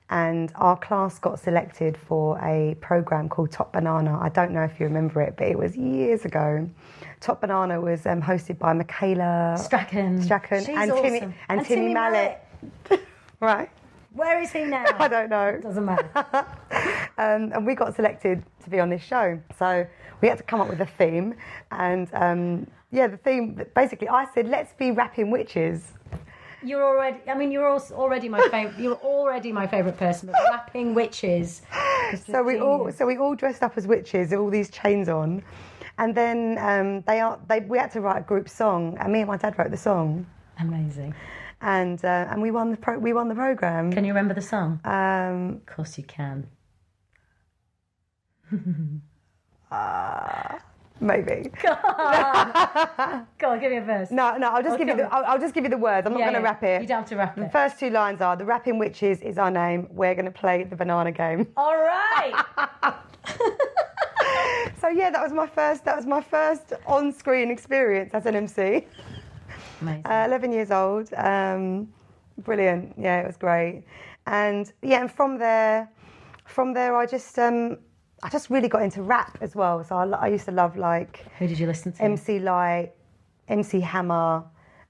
and 0.10 0.52
our 0.56 0.78
class 0.78 1.18
got 1.18 1.40
selected 1.40 1.98
for 1.98 2.38
a 2.40 2.76
program 2.76 3.28
called 3.28 3.52
Top 3.52 3.74
Banana. 3.74 4.20
I 4.20 4.30
don't 4.30 4.52
know 4.52 4.64
if 4.64 4.80
you 4.80 4.86
remember 4.86 5.22
it, 5.22 5.36
but 5.38 5.48
it 5.48 5.58
was 5.58 5.76
years 5.76 6.26
ago. 6.26 6.70
Top 7.22 7.42
Banana 7.42 7.82
was 7.82 8.06
um, 8.06 8.22
hosted 8.22 8.60
by 8.60 8.74
Michaela 8.74 9.56
Strachan, 9.58 10.22
Strachan 10.22 10.60
She's 10.60 10.70
and 10.70 10.92
awesome. 10.92 11.04
Timmy 11.04 11.20
and, 11.20 11.34
and 11.50 11.66
Timmy, 11.66 11.82
Timmy 11.82 11.94
Mallett. 11.94 12.42
right. 13.40 13.70
Where 14.14 14.42
is 14.42 14.52
he 14.52 14.64
now? 14.64 14.86
I 15.00 15.08
don't 15.08 15.30
know. 15.30 15.60
Doesn't 15.62 15.84
matter. 15.84 16.10
um, 17.18 17.52
and 17.54 17.66
we 17.66 17.74
got 17.74 17.96
selected 17.96 18.44
to 18.64 18.70
be 18.70 18.80
on 18.80 18.90
this 18.90 19.02
show, 19.02 19.40
so 19.58 19.86
we 20.22 20.28
had 20.28 20.38
to 20.38 20.44
come 20.44 20.62
up 20.62 20.70
with 20.70 20.82
a 20.82 20.86
theme. 20.86 21.34
And 21.72 22.08
um, 22.14 22.68
yeah, 22.92 23.08
the 23.08 23.18
theme 23.18 23.62
basically, 23.76 24.08
I 24.08 24.26
said, 24.34 24.48
"Let's 24.48 24.74
be 24.74 24.92
rapping 24.92 25.32
witches." 25.32 25.94
You're 26.66 26.84
already. 26.84 27.20
I 27.30 27.36
mean, 27.36 27.52
you're 27.52 27.68
also 27.68 27.96
already 27.96 28.28
my 28.30 28.42
favorite. 28.50 28.80
You're 28.84 28.96
already 28.96 29.52
my 29.52 29.68
favorite 29.68 29.98
person. 29.98 30.30
But 30.32 30.42
rapping 30.50 30.94
witches. 30.96 31.62
So 32.26 32.44
we 32.44 32.60
all. 32.60 32.92
So 32.92 33.06
we 33.06 33.18
all 33.18 33.36
dressed 33.36 33.64
up 33.64 33.74
as 33.78 33.88
witches, 33.88 34.34
all 34.34 34.50
these 34.50 34.70
chains 34.70 35.10
on, 35.10 35.44
and 35.98 36.16
then 36.16 36.58
um, 36.60 37.02
they 37.02 37.20
are. 37.20 37.40
They 37.48 37.60
we 37.62 37.78
had 37.78 37.92
to 37.92 38.02
write 38.02 38.18
a 38.20 38.24
group 38.24 38.50
song, 38.50 38.98
and 39.00 39.12
me 39.14 39.20
and 39.22 39.28
my 39.28 39.38
dad 39.38 39.58
wrote 39.58 39.72
the 39.72 39.78
song. 39.78 40.26
Amazing. 40.60 41.14
And 41.62 42.04
uh, 42.04 42.28
and 42.30 42.42
we 42.42 42.52
won 42.52 42.72
the 42.72 42.78
pro- 42.78 43.00
we 43.00 43.14
won 43.14 43.28
the 43.28 43.36
program. 43.36 43.92
Can 43.92 44.04
you 44.06 44.12
remember 44.12 44.34
the 44.34 44.42
song? 44.42 44.80
Um, 44.84 45.62
of 45.62 45.66
course 45.66 45.98
you 45.98 46.04
can. 46.04 46.48
uh, 49.72 50.58
maybe. 51.00 51.52
Go 51.62 51.72
on, 53.50 53.60
give 53.60 53.72
me 53.72 53.78
a 53.78 53.82
verse. 53.84 54.12
No, 54.12 54.38
no, 54.38 54.50
I'll 54.50 54.64
just 54.64 54.78
give 54.78 54.88
you 54.88 54.96
the. 54.96 55.14
I'll, 55.14 55.26
I'll 55.26 55.40
just 55.40 55.54
give 55.54 55.64
you 55.64 55.70
the 55.70 55.78
words. 55.78 56.06
I'm 56.08 56.14
not 56.14 56.20
Yeah, 56.20 56.26
going 56.32 56.36
to 56.36 56.40
yeah. 56.42 56.46
rap 56.46 56.64
it. 56.64 56.82
You 56.82 56.88
don't 56.88 57.00
have 57.00 57.10
to 57.10 57.16
rap 57.16 57.36
The 57.36 57.46
it. 57.46 57.52
first 57.52 57.80
two 57.80 57.90
lines 57.90 58.22
are: 58.22 58.36
"The 58.36 58.46
rapping 58.46 58.78
witches 58.80 59.22
is 59.22 59.38
our 59.38 59.52
name. 59.52 59.88
We're 59.92 60.16
going 60.16 60.26
to 60.26 60.32
play 60.32 60.64
the 60.64 60.76
banana 60.76 61.12
game." 61.12 61.48
All 61.58 61.76
right. 61.78 62.34
So 64.82 64.90
yeah, 64.90 65.10
that 65.10 65.22
was 65.24 65.32
my 65.34 65.48
first. 65.48 65.86
That 65.86 65.96
was 65.96 66.06
my 66.06 66.22
first 66.22 66.74
on-screen 66.86 67.50
experience 67.50 68.14
as 68.14 68.26
an 68.28 68.36
MC. 68.36 68.86
Amazing. 69.82 70.06
Uh, 70.06 70.24
11 70.28 70.52
years 70.52 70.70
old. 70.70 71.12
Um, 71.16 71.88
brilliant. 72.40 72.94
Yeah, 72.98 73.22
it 73.22 73.26
was 73.26 73.38
great. 73.38 73.84
And 74.28 74.72
yeah, 74.84 75.02
and 75.02 75.12
from 75.12 75.40
there, 75.40 75.90
from 76.46 76.74
there, 76.74 76.96
I 76.96 77.06
just, 77.08 77.40
um, 77.40 77.78
I 78.26 78.30
just 78.30 78.50
really 78.50 78.68
got 78.68 78.82
into 78.82 79.04
rap 79.04 79.38
as 79.40 79.56
well. 79.56 79.84
So 79.84 79.96
I, 79.96 80.08
I 80.08 80.28
used 80.30 80.46
to 80.46 80.52
love 80.52 80.78
like 80.78 81.24
Who 81.38 81.48
did 81.48 81.60
you 81.60 81.68
listen 81.68 81.92
to? 81.92 82.04
MC 82.04 82.40
Lyte, 82.40 82.92
MC 83.48 83.80
Hammer, 83.80 84.44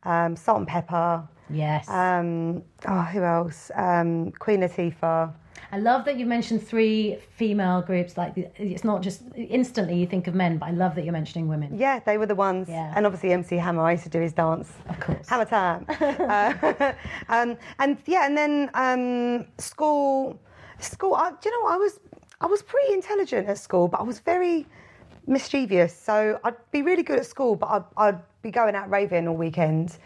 um, 0.04 0.38
Salt-N-Pepa. 0.38 1.28
yes. 1.50 1.90
Um, 1.90 2.64
oh, 2.88 3.02
who 3.02 3.24
else? 3.24 3.72
Um, 3.76 4.32
Queen 4.40 4.62
Latifah. 4.62 5.34
I 5.74 5.80
love 5.80 6.06
that 6.06 6.18
you 6.18 6.26
mentioned 6.26 6.66
three 6.66 7.18
female 7.36 7.82
groups. 7.82 8.16
Like 8.16 8.32
it's 8.56 8.86
not 8.86 9.02
just 9.02 9.24
instantly 9.36 9.98
you 10.00 10.08
think 10.08 10.28
of 10.28 10.34
men, 10.34 10.58
but 10.58 10.68
I 10.68 10.72
love 10.72 10.96
that 10.96 11.04
you're 11.04 11.12
mentioning 11.12 11.50
women. 11.50 11.78
Yeah, 11.78 12.00
they 12.00 12.18
were 12.18 12.28
the 12.28 12.36
ones. 12.36 12.70
Yeah. 12.70 12.94
And 12.96 13.06
obviously 13.06 13.34
MC 13.34 13.58
Hammer, 13.58 13.82
I 13.82 13.92
used 13.94 14.06
to 14.06 14.10
do 14.10 14.22
his 14.22 14.32
dance. 14.32 14.72
Of 14.88 14.98
course. 15.02 15.28
Hammer 15.28 15.44
time. 15.44 15.86
uh, 15.90 16.94
um, 17.28 17.58
and 17.80 17.98
yeah, 18.06 18.26
and 18.26 18.38
then 18.38 18.70
um, 18.76 19.46
school, 19.58 20.40
school. 20.80 21.16
I, 21.16 21.32
do 21.32 21.38
you 21.44 21.52
know 21.52 21.64
what? 21.66 21.74
I 21.74 21.78
was 21.78 22.00
I 22.42 22.48
was 22.48 22.62
pretty 22.62 22.94
intelligent 22.94 23.48
at 23.48 23.58
school, 23.58 23.88
but 23.88 24.00
I 24.00 24.04
was 24.04 24.20
very 24.20 24.66
mischievous. 25.28 25.96
So 25.96 26.40
I'd 26.44 26.56
be 26.72 26.82
really 26.82 27.04
good 27.04 27.20
at 27.20 27.26
school, 27.26 27.56
but 27.56 27.68
I'd, 27.68 27.84
I'd 27.98 28.20
be 28.42 28.52
going 28.52 28.76
out 28.76 28.90
raving 28.90 29.28
all 29.28 29.36
weekend. 29.36 29.98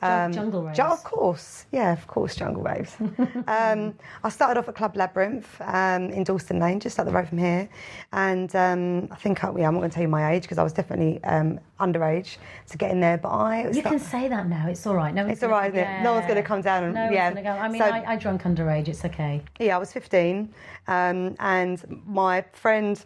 Jung- 0.00 0.32
jungle 0.32 0.62
raves. 0.62 0.78
Of 0.78 1.02
course, 1.02 1.66
yeah, 1.72 1.92
of 1.92 2.06
course, 2.06 2.36
jungle 2.36 2.62
raves. 2.62 2.96
um, 3.48 3.94
I 4.22 4.28
started 4.28 4.58
off 4.58 4.68
at 4.68 4.76
Club 4.76 4.96
Labyrinth 4.96 5.60
um, 5.60 6.10
in 6.10 6.22
Dalston 6.24 6.60
Lane, 6.60 6.78
just 6.78 6.98
up 7.00 7.06
the 7.06 7.12
road 7.12 7.28
from 7.28 7.38
here. 7.38 7.68
And 8.12 8.54
um, 8.54 9.08
I 9.10 9.16
think, 9.16 9.42
I, 9.42 9.48
yeah, 9.56 9.66
I'm 9.66 9.74
not 9.74 9.80
going 9.80 9.90
to 9.90 9.94
tell 9.94 10.02
you 10.02 10.08
my 10.08 10.32
age 10.32 10.42
because 10.42 10.58
I 10.58 10.62
was 10.62 10.72
definitely 10.72 11.22
um, 11.24 11.58
underage 11.80 12.36
to 12.68 12.78
get 12.78 12.90
in 12.92 13.00
there. 13.00 13.18
But 13.18 13.30
I. 13.30 13.68
You 13.70 13.82
can 13.82 13.98
say 13.98 14.28
that 14.28 14.48
now. 14.48 14.68
It's 14.68 14.86
all 14.86 14.94
right. 14.94 15.12
No, 15.12 15.22
one's 15.24 15.32
It's 15.32 15.42
all 15.42 15.50
right, 15.50 15.72
isn't 15.72 15.78
it? 15.78 16.02
No 16.02 16.14
one's 16.14 16.26
gonna 16.26 16.42
come 16.42 16.60
down 16.60 16.84
and- 16.84 16.94
no 16.94 17.10
yeah. 17.10 17.30
One's 17.32 17.42
gonna 17.44 17.56
go. 17.56 17.62
I 17.62 17.68
mean, 17.68 17.80
So- 17.80 17.86
I, 17.86 18.12
I 18.12 18.16
drunk 18.16 18.42
underage. 18.42 18.86
It's 18.88 19.04
okay. 19.04 19.42
Yeah, 19.58 19.74
I 19.74 19.78
was 19.78 19.92
15, 19.92 20.52
um, 20.86 21.34
and 21.40 22.02
my 22.06 22.44
friend, 22.52 23.04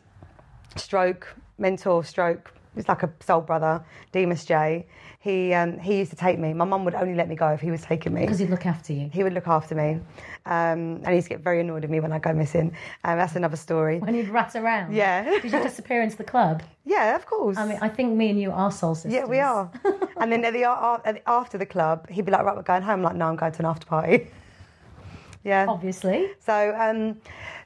stroke 0.76 1.34
mentor, 1.58 2.04
stroke, 2.04 2.52
he's 2.74 2.88
like 2.88 3.02
a 3.02 3.12
soul 3.20 3.40
brother, 3.40 3.84
Demas 4.12 4.44
J. 4.44 4.86
He 5.20 5.54
um, 5.54 5.78
he 5.78 5.98
used 5.98 6.10
to 6.10 6.16
take 6.16 6.38
me. 6.38 6.52
My 6.52 6.64
mum 6.64 6.84
would 6.84 6.94
only 6.94 7.14
let 7.14 7.28
me 7.28 7.36
go 7.36 7.48
if 7.50 7.60
he 7.60 7.70
was 7.70 7.82
taking 7.82 8.12
me. 8.12 8.22
Because 8.22 8.40
he'd 8.40 8.50
look 8.50 8.66
after 8.66 8.92
you. 8.92 9.08
He 9.12 9.22
would 9.22 9.32
look 9.34 9.46
after 9.46 9.74
me, 9.76 10.00
um, 10.46 10.96
and 11.04 11.08
he 11.08 11.14
used 11.14 11.28
to 11.28 11.34
get 11.34 11.40
very 11.40 11.60
annoyed 11.60 11.84
at 11.84 11.90
me 11.90 12.00
when 12.00 12.12
I 12.12 12.18
go 12.18 12.32
missing. 12.32 12.74
Um, 13.04 13.18
that's 13.18 13.36
another 13.36 13.56
story. 13.56 13.98
When 14.00 14.14
he'd 14.14 14.28
rat 14.28 14.56
around. 14.56 14.92
Yeah. 14.94 15.22
Did 15.40 15.52
you 15.52 15.62
disappear 15.62 16.02
into 16.02 16.16
the 16.16 16.24
club? 16.24 16.62
Yeah, 16.84 17.14
of 17.14 17.26
course. 17.26 17.56
I 17.56 17.66
mean, 17.66 17.78
I 17.80 17.88
think 17.88 18.16
me 18.16 18.30
and 18.30 18.40
you 18.40 18.50
are 18.50 18.72
soul 18.72 18.96
sisters. 18.96 19.12
yeah, 19.12 19.24
we 19.24 19.38
are. 19.38 19.70
and 20.16 20.32
then 20.32 20.44
at 20.44 20.52
the, 20.52 20.64
at 20.64 21.14
the- 21.14 21.28
after 21.28 21.56
the 21.58 21.66
club, 21.66 22.08
he'd 22.10 22.24
be 22.24 22.32
like, 22.32 22.42
"Right, 22.44 22.56
we're 22.56 22.62
going 22.62 22.82
home." 22.82 22.92
I'm 23.00 23.02
like, 23.02 23.16
no, 23.16 23.26
I'm 23.28 23.36
going 23.36 23.52
to 23.52 23.58
an 23.60 23.66
after 23.66 23.86
party. 23.86 24.26
yeah. 25.44 25.66
Obviously. 25.68 26.30
So, 26.40 26.74
um, 26.76 27.16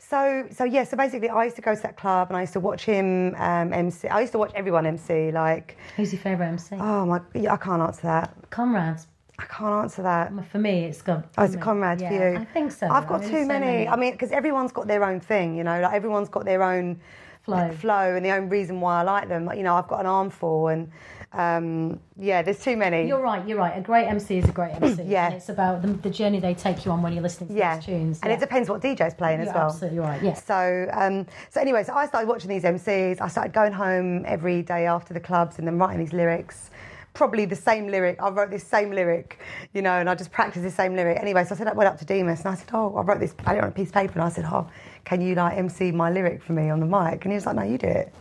so, 0.09 0.47
so 0.51 0.65
yeah. 0.65 0.85
So 0.85 0.97
basically, 0.97 1.29
I 1.29 1.45
used 1.45 1.57
to 1.57 1.63
go 1.63 1.75
to 1.75 1.83
that 1.83 1.97
club 1.97 2.29
and 2.29 2.37
I 2.37 2.43
used 2.43 2.53
to 2.53 2.61
watch 2.61 2.85
him 2.85 3.35
um, 3.37 3.73
MC. 3.73 4.09
I 4.09 4.21
used 4.21 4.33
to 4.33 4.39
watch 4.39 4.53
everyone 4.55 4.87
MC. 4.87 5.33
Like, 5.33 5.77
Who's 5.97 6.13
your 6.13 6.21
favourite 6.21 6.49
MC? 6.51 6.77
oh 6.79 7.07
my, 7.07 7.21
yeah, 7.35 7.53
I 7.53 7.57
can't 7.57 7.83
answer 7.83 8.03
that. 8.03 8.35
Conrad's. 8.51 9.09
I 9.39 9.45
can't 9.45 9.83
answer 9.83 10.03
that. 10.03 10.33
For 10.51 10.59
me, 10.59 10.85
it's 10.85 11.03
got. 11.03 11.27
Oh, 11.37 11.45
it's 11.45 11.55
a 11.55 11.59
Conrad 11.59 12.01
yeah, 12.01 12.09
for 12.09 12.15
you. 12.15 12.39
I 12.39 12.45
think 12.45 12.73
so. 12.73 12.89
I've 12.89 13.07
got 13.07 13.21
I 13.21 13.25
mean, 13.25 13.31
too 13.31 13.43
so 13.43 13.49
many. 13.49 13.89
I 13.89 13.97
mean, 13.97 14.13
because 14.13 14.31
everyone's 14.31 14.73
got 14.73 14.87
their 14.87 15.05
own 15.05 15.21
thing, 15.21 15.57
you 15.57 15.65
know. 15.65 15.81
Like 15.81 15.93
everyone's 15.93 16.29
got 16.31 16.45
their 16.45 16.63
own 16.63 17.01
Flow. 17.43 17.71
flow 17.73 18.17
and 18.17 18.25
the 18.25 18.31
own 18.33 18.49
reason 18.49 18.81
why 18.81 19.01
I 19.01 19.03
like 19.03 19.29
them. 19.29 19.45
Like, 19.45 19.57
you 19.57 19.63
know, 19.63 19.77
I've 19.77 19.87
got 19.87 20.01
an 20.01 20.07
armful, 20.07 20.69
and 20.69 20.91
um, 21.33 22.01
yeah, 22.19 22.43
there's 22.43 22.61
too 22.61 22.77
many. 22.77 23.07
You're 23.07 23.21
right. 23.21 23.47
You're 23.47 23.59
right. 23.59 23.77
A 23.77 23.81
great 23.81 24.07
MC 24.07 24.39
is 24.39 24.49
a 24.49 24.53
great 24.53 24.75
MC. 24.81 25.03
Yeah. 25.07 25.31
It's 25.31 25.49
about 25.49 25.83
the, 25.83 25.89
the 25.89 26.11
journey 26.11 26.41
they 26.41 26.55
take 26.55 26.85
you 26.85 26.91
on 26.91 27.03
when 27.03 27.13
you're 27.13 27.23
listening 27.23 27.49
to 27.49 27.55
yeah, 27.55 27.77
those 27.77 27.85
tunes. 27.85 28.21
and 28.23 28.31
yeah. 28.31 28.37
it 28.37 28.41
depends 28.41 28.69
what 28.69 28.81
DJ's 28.81 29.15
playing 29.15 29.41
as 29.41 29.47
You're 29.47 29.55
well. 29.55 29.67
absolutely 29.67 29.99
right. 29.99 30.23
Yes. 30.23 30.45
So, 30.45 30.89
um, 30.93 31.27
so 31.51 31.61
anyway, 31.61 31.85
so 31.85 31.95
I 31.95 32.07
started 32.07 32.29
watching 32.29 32.49
these 32.49 32.63
MCs. 32.63 33.21
I 33.21 33.29
started 33.29 33.53
going 33.53 33.73
home 33.73 34.25
every 34.27 34.63
day 34.63 34.87
after 34.87 35.15
the 35.15 35.21
clubs 35.21 35.59
and 35.59 35.67
then 35.67 35.79
writing 35.79 36.01
these 36.01 36.13
lyrics. 36.13 36.71
Probably 37.15 37.45
the 37.47 37.57
same 37.57 37.89
lyric. 37.89 38.21
I 38.21 38.29
wrote 38.29 38.51
this 38.51 38.65
same 38.65 38.91
lyric, 38.91 39.39
you 39.73 39.81
know, 39.83 39.93
and 39.93 40.09
I 40.11 40.15
just 40.15 40.33
practiced 40.33 40.65
the 40.65 40.71
same 40.71 40.95
lyric. 40.95 41.19
Anyway, 41.19 41.45
so 41.45 41.55
I 41.55 41.59
said 41.59 41.67
I 41.69 41.73
went 41.73 41.89
up 41.89 41.99
to 41.99 42.05
Demas 42.05 42.41
and 42.41 42.49
I 42.49 42.55
said, 42.57 42.69
"Oh, 42.75 42.95
I 42.95 43.03
wrote 43.03 43.21
this. 43.21 43.35
I 43.47 43.57
it 43.57 43.63
on 43.63 43.69
a 43.69 43.73
piece 43.73 43.89
of 43.89 43.95
paper." 43.95 44.13
And 44.15 44.23
I 44.23 44.29
said, 44.29 44.45
"Oh, 44.45 44.69
can 45.05 45.23
you 45.23 45.35
like 45.35 45.57
MC 45.57 45.93
my 45.93 46.11
lyric 46.11 46.43
for 46.43 46.53
me 46.53 46.69
on 46.69 46.79
the 46.81 46.87
mic?" 46.87 47.25
And 47.25 47.33
he 47.33 47.37
was 47.37 47.47
like, 47.47 47.57
"No, 47.57 47.63
you 47.63 47.79
do 47.79 47.87
it." 47.87 48.13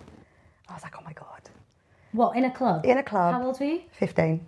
I 0.69 0.73
was 0.75 0.83
like, 0.83 0.93
"Oh 0.97 1.03
my 1.03 1.11
god." 1.11 1.24
What 2.15 2.37
in 2.37 2.45
a 2.45 2.51
club? 2.51 2.85
In 2.85 2.97
a 2.97 3.03
club. 3.03 3.33
How 3.33 3.43
old 3.45 3.59
were 3.59 3.65
you? 3.65 3.81
15. 3.91 4.45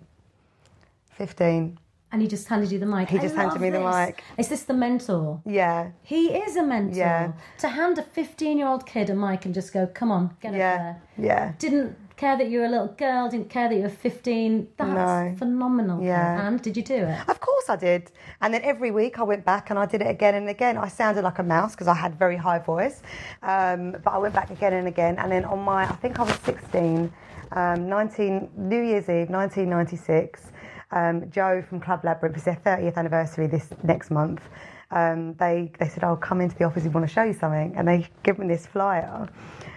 15. 1.12 1.78
And 2.10 2.22
he 2.22 2.28
just 2.28 2.48
handed 2.48 2.72
you 2.72 2.78
the 2.78 2.86
mic. 2.86 3.10
He 3.10 3.18
I 3.18 3.20
just 3.20 3.34
handed 3.34 3.60
me 3.60 3.68
the 3.68 3.80
mic. 3.80 4.22
Is 4.38 4.48
this 4.48 4.62
the 4.62 4.72
mentor? 4.72 5.42
Yeah. 5.44 5.90
He 6.02 6.28
is 6.28 6.56
a 6.56 6.62
mentor. 6.62 6.96
Yeah. 6.96 7.32
To 7.58 7.68
hand 7.68 7.98
a 7.98 8.02
15 8.02 8.56
year 8.56 8.66
old 8.66 8.86
kid 8.86 9.10
a 9.10 9.14
mic 9.14 9.44
and 9.44 9.52
just 9.54 9.74
go, 9.74 9.86
come 9.86 10.10
on, 10.10 10.34
get 10.40 10.52
up 10.54 10.58
Yeah. 10.58 10.76
there. 10.78 11.02
Yeah. 11.18 11.52
Didn't 11.58 11.96
care 12.16 12.38
that 12.38 12.48
you 12.48 12.60
were 12.60 12.64
a 12.64 12.68
little 12.70 12.88
girl, 12.88 13.28
didn't 13.28 13.50
care 13.50 13.68
that 13.68 13.74
you 13.74 13.82
were 13.82 13.90
15. 13.90 14.68
That's 14.78 14.88
No. 14.90 15.34
phenomenal. 15.38 16.02
Yeah. 16.02 16.46
And 16.46 16.62
did 16.62 16.78
you 16.78 16.82
do 16.82 16.94
it? 16.94 17.28
Of 17.28 17.40
course 17.40 17.68
I 17.68 17.76
did. 17.76 18.10
And 18.40 18.54
then 18.54 18.62
every 18.62 18.90
week 18.90 19.18
I 19.18 19.22
went 19.24 19.44
back 19.44 19.68
and 19.68 19.78
I 19.78 19.84
did 19.84 20.00
it 20.00 20.08
again 20.08 20.34
and 20.34 20.48
again. 20.48 20.78
I 20.78 20.88
sounded 20.88 21.22
like 21.24 21.38
a 21.38 21.42
mouse 21.42 21.72
because 21.72 21.88
I 21.88 21.94
had 21.94 22.14
very 22.18 22.36
high 22.38 22.58
voice. 22.58 23.02
Um, 23.42 23.92
but 24.02 24.14
I 24.14 24.18
went 24.18 24.34
back 24.34 24.50
again 24.50 24.72
and 24.72 24.88
again. 24.88 25.16
And 25.18 25.30
then 25.30 25.44
on 25.44 25.58
my, 25.60 25.82
I 25.84 25.92
think 25.96 26.18
I 26.18 26.22
was 26.22 26.34
16, 26.36 27.12
um, 27.52 27.88
19, 27.88 28.50
New 28.56 28.82
Year's 28.82 29.08
Eve, 29.08 29.30
1996, 29.30 30.52
um, 30.90 31.30
Joe 31.30 31.62
from 31.68 31.80
Club 31.80 32.04
Labyrinth, 32.04 32.36
it's 32.36 32.44
their 32.44 32.60
30th 32.64 32.96
anniversary 32.96 33.46
this 33.46 33.68
next 33.82 34.10
month. 34.10 34.42
Um, 34.90 35.34
they, 35.34 35.70
they 35.78 35.88
said, 35.88 36.04
I'll 36.04 36.12
oh, 36.12 36.16
come 36.16 36.40
into 36.40 36.56
the 36.56 36.64
office, 36.64 36.84
we 36.84 36.88
want 36.88 37.06
to 37.06 37.12
show 37.12 37.24
you 37.24 37.34
something. 37.34 37.74
And 37.76 37.86
they 37.86 38.08
give 38.22 38.38
me 38.38 38.48
this 38.48 38.66
flyer. 38.66 39.28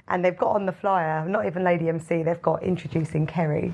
And 0.08 0.24
they've 0.24 0.38
got 0.38 0.56
on 0.56 0.66
the 0.66 0.72
flyer, 0.72 1.28
not 1.28 1.46
even 1.46 1.64
Lady 1.64 1.90
MC, 1.90 2.24
they've 2.24 2.42
got 2.42 2.64
introducing 2.64 3.28
Kerry 3.28 3.74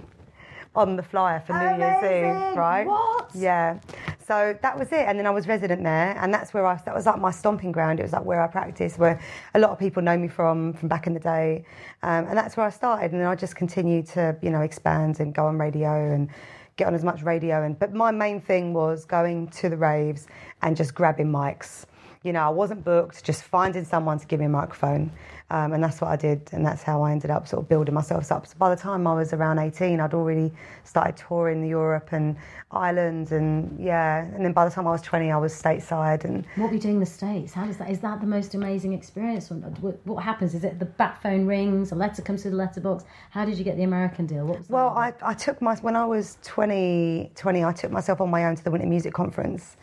on 0.78 0.96
the 0.96 1.04
flyer 1.04 1.42
for 1.46 1.54
New 1.54 1.84
Year's 1.84 2.04
Eve, 2.04 2.56
right? 2.56 2.86
What? 2.86 3.32
Yeah. 3.34 3.80
So 4.26 4.58
that 4.62 4.78
was 4.78 4.90
it, 4.92 5.06
and 5.08 5.18
then 5.18 5.26
I 5.26 5.32
was 5.32 5.48
resident 5.48 5.84
there, 5.84 6.16
and 6.22 6.34
that's 6.34 6.54
where 6.54 6.66
I 6.66 6.76
that 6.86 6.94
was 6.94 7.06
like 7.06 7.20
my 7.20 7.32
stomping 7.32 7.72
ground. 7.72 8.00
It 8.00 8.04
was 8.04 8.14
like 8.14 8.26
where 8.26 8.42
I 8.42 8.48
practiced, 8.48 9.00
where 9.00 9.20
a 9.56 9.60
lot 9.60 9.72
of 9.72 9.80
people 9.80 10.04
know 10.04 10.18
me 10.18 10.28
from 10.28 10.74
from 10.74 10.88
back 10.88 11.08
in 11.08 11.14
the 11.14 11.20
day, 11.20 11.66
um, 12.04 12.26
and 12.26 12.38
that's 12.38 12.56
where 12.56 12.66
I 12.66 12.70
started. 12.70 13.12
And 13.12 13.22
then 13.22 13.28
I 13.28 13.36
just 13.36 13.56
continued 13.56 14.06
to 14.08 14.38
you 14.42 14.52
know 14.52 14.62
expand 14.62 15.20
and 15.20 15.34
go 15.34 15.48
on 15.48 15.58
radio 15.58 16.14
and 16.14 16.30
get 16.76 16.88
on 16.88 16.94
as 16.94 17.04
much 17.04 17.24
radio. 17.24 17.64
And 17.64 17.80
but 17.80 17.94
my 17.94 18.12
main 18.12 18.40
thing 18.40 18.74
was 18.74 19.04
going 19.06 19.48
to 19.48 19.70
the 19.70 19.78
raves 19.78 20.28
and 20.62 20.78
just 20.78 20.94
grabbing 20.94 21.32
mics. 21.32 21.86
You 22.28 22.34
know, 22.34 22.42
I 22.42 22.50
wasn't 22.50 22.84
booked, 22.84 23.24
just 23.24 23.44
finding 23.44 23.86
someone 23.86 24.20
to 24.20 24.28
give 24.28 24.42
me 24.42 24.48
a 24.48 24.50
microphone. 24.50 25.12
Um, 25.50 25.72
and 25.72 25.82
that's 25.82 26.02
what 26.02 26.10
I 26.10 26.18
did, 26.18 26.50
and 26.52 26.66
that's 26.66 26.84
how 26.84 27.04
I 27.04 27.14
ended 27.14 27.32
up 27.32 27.48
sort 27.48 27.64
of 27.64 27.70
building 27.70 27.94
myself 27.94 28.30
up. 28.34 28.46
So 28.48 28.56
by 28.58 28.70
the 28.70 28.76
time 28.76 29.08
I 29.08 29.14
was 29.14 29.32
around 29.32 29.60
18, 29.60 30.02
I'd 30.02 30.14
already 30.14 30.52
started 30.84 31.16
touring 31.16 31.66
Europe 31.66 32.10
and 32.12 32.36
Ireland, 32.70 33.32
and 33.32 33.80
yeah. 33.80 34.26
And 34.26 34.44
then 34.44 34.52
by 34.52 34.66
the 34.66 34.72
time 34.72 34.86
I 34.88 34.92
was 34.92 35.02
20, 35.04 35.32
I 35.32 35.38
was 35.38 35.54
stateside, 35.54 36.26
and 36.26 36.46
What 36.58 36.68
were 36.68 36.74
you 36.74 36.82
doing 36.82 36.96
in 36.96 37.00
the 37.00 37.06
States? 37.06 37.54
How 37.54 37.66
does 37.66 37.78
that, 37.78 37.90
is 37.90 38.00
that 38.00 38.20
the 38.20 38.28
most 38.28 38.56
amazing 38.56 38.92
experience? 38.92 39.50
What, 39.50 40.06
what 40.06 40.22
happens? 40.22 40.54
Is 40.54 40.66
it 40.66 40.80
the 40.80 40.86
back 40.86 41.22
phone 41.22 41.46
rings, 41.46 41.94
a 41.94 41.96
letter 41.96 42.22
comes 42.22 42.42
through 42.42 42.52
the 42.52 42.58
letterbox? 42.58 43.06
How 43.30 43.46
did 43.46 43.58
you 43.58 43.64
get 43.64 43.78
the 43.78 43.84
American 43.84 44.26
deal? 44.26 44.46
What 44.46 44.58
was 44.58 44.70
well, 44.70 44.94
like? 44.96 45.24
I, 45.24 45.30
I 45.30 45.34
took 45.34 45.62
my 45.62 45.76
when 45.78 45.96
I 45.96 46.04
was 46.04 46.38
20, 46.44 47.32
20, 47.36 47.64
I 47.64 47.72
took 47.72 47.92
myself 47.92 48.20
on 48.20 48.30
my 48.30 48.44
own 48.44 48.58
to 48.58 48.64
the 48.66 48.72
Winter 48.72 48.88
Music 48.88 49.14
Conference. 49.14 49.78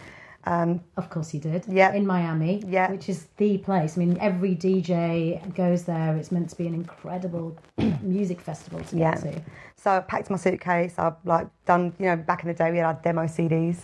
Of 0.47 1.11
course 1.11 1.31
he 1.31 1.39
did. 1.39 1.65
Yeah. 1.69 1.93
In 1.93 2.07
Miami. 2.07 2.63
Yeah. 2.67 2.91
Which 2.91 3.09
is 3.09 3.27
the 3.37 3.59
place. 3.59 3.97
I 3.97 4.01
mean, 4.01 4.19
every 4.21 4.55
DJ 4.55 5.55
goes 5.55 5.85
there. 5.85 6.17
It's 6.17 6.31
meant 6.31 6.51
to 6.51 6.57
be 6.57 6.67
an 6.67 6.75
incredible 6.75 7.57
music 8.03 8.41
festival 8.41 8.81
to 8.81 8.97
Yeah. 8.97 9.15
to. 9.15 9.41
So 9.77 9.91
I 9.91 10.01
packed 10.01 10.31
my 10.31 10.37
suitcase. 10.37 10.95
I've 10.99 11.17
like 11.25 11.47
done, 11.67 11.93
you 11.99 12.07
know, 12.07 12.17
back 12.17 12.43
in 12.43 12.49
the 12.49 12.55
day 12.55 12.71
we 12.71 12.79
had 12.79 12.87
our 12.87 12.95
demo 13.03 13.25
CDs. 13.25 13.79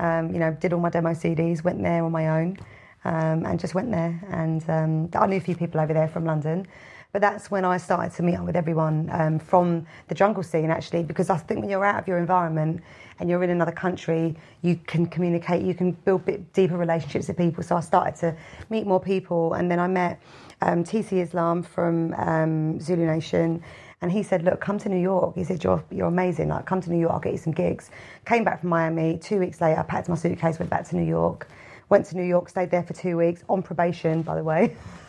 Um, 0.00 0.32
you 0.32 0.38
know, 0.38 0.52
did 0.52 0.72
all 0.72 0.80
my 0.80 0.90
demo 0.90 1.10
CDs, 1.10 1.64
went 1.64 1.82
there 1.82 2.04
on 2.04 2.12
my 2.12 2.28
own, 2.40 2.56
um, 3.04 3.44
and 3.44 3.58
just 3.58 3.74
went 3.74 3.90
there. 3.90 4.20
And 4.30 4.62
um, 4.70 5.08
I 5.14 5.26
knew 5.26 5.38
a 5.38 5.40
few 5.40 5.56
people 5.56 5.80
over 5.80 5.92
there 5.92 6.06
from 6.08 6.24
London. 6.24 6.66
But 7.12 7.22
that's 7.22 7.50
when 7.50 7.64
I 7.64 7.78
started 7.78 8.14
to 8.16 8.22
meet 8.22 8.36
up 8.36 8.44
with 8.44 8.54
everyone 8.54 9.08
um, 9.12 9.38
from 9.38 9.86
the 10.08 10.14
jungle 10.14 10.42
scene, 10.42 10.70
actually, 10.70 11.02
because 11.02 11.30
I 11.30 11.38
think 11.38 11.60
when 11.60 11.70
you're 11.70 11.84
out 11.84 11.98
of 11.98 12.06
your 12.06 12.18
environment 12.18 12.82
and 13.18 13.30
you're 13.30 13.42
in 13.42 13.48
another 13.50 13.72
country, 13.72 14.36
you 14.60 14.78
can 14.86 15.06
communicate, 15.06 15.64
you 15.64 15.74
can 15.74 15.92
build 15.92 16.26
bit 16.26 16.52
deeper 16.52 16.76
relationships 16.76 17.28
with 17.28 17.38
people. 17.38 17.62
So 17.62 17.76
I 17.76 17.80
started 17.80 18.14
to 18.16 18.36
meet 18.68 18.86
more 18.86 19.00
people, 19.00 19.54
and 19.54 19.70
then 19.70 19.78
I 19.78 19.86
met 19.88 20.20
um, 20.60 20.84
TC 20.84 21.22
Islam 21.22 21.62
from 21.62 22.12
um, 22.14 22.78
Zulu 22.80 23.06
Nation, 23.06 23.62
And 24.00 24.12
he 24.12 24.22
said, 24.22 24.44
"Look, 24.44 24.60
come 24.60 24.78
to 24.78 24.88
New 24.88 25.00
York." 25.00 25.34
He 25.34 25.44
said, 25.44 25.64
"You're 25.64 25.82
you're 25.90 26.06
amazing. 26.06 26.48
Like, 26.48 26.66
come 26.66 26.80
to 26.82 26.90
New 26.90 27.00
York. 27.00 27.12
I'll 27.14 27.20
get 27.20 27.32
you 27.32 27.38
some 27.38 27.52
gigs." 27.52 27.90
Came 28.26 28.44
back 28.44 28.60
from 28.60 28.68
Miami. 28.68 29.18
Two 29.18 29.38
weeks 29.40 29.60
later, 29.60 29.80
I 29.80 29.82
packed 29.82 30.08
my 30.08 30.14
suitcase, 30.14 30.58
went 30.58 30.70
back 30.70 30.86
to 30.88 30.96
New 30.96 31.08
York. 31.08 31.48
Went 31.88 32.06
to 32.06 32.16
New 32.16 32.22
York, 32.24 32.48
stayed 32.50 32.70
there 32.70 32.82
for 32.82 32.92
two 32.92 33.16
weeks 33.16 33.42
on 33.48 33.62
probation, 33.62 34.22
by 34.22 34.36
the 34.36 34.44
way. 34.44 34.76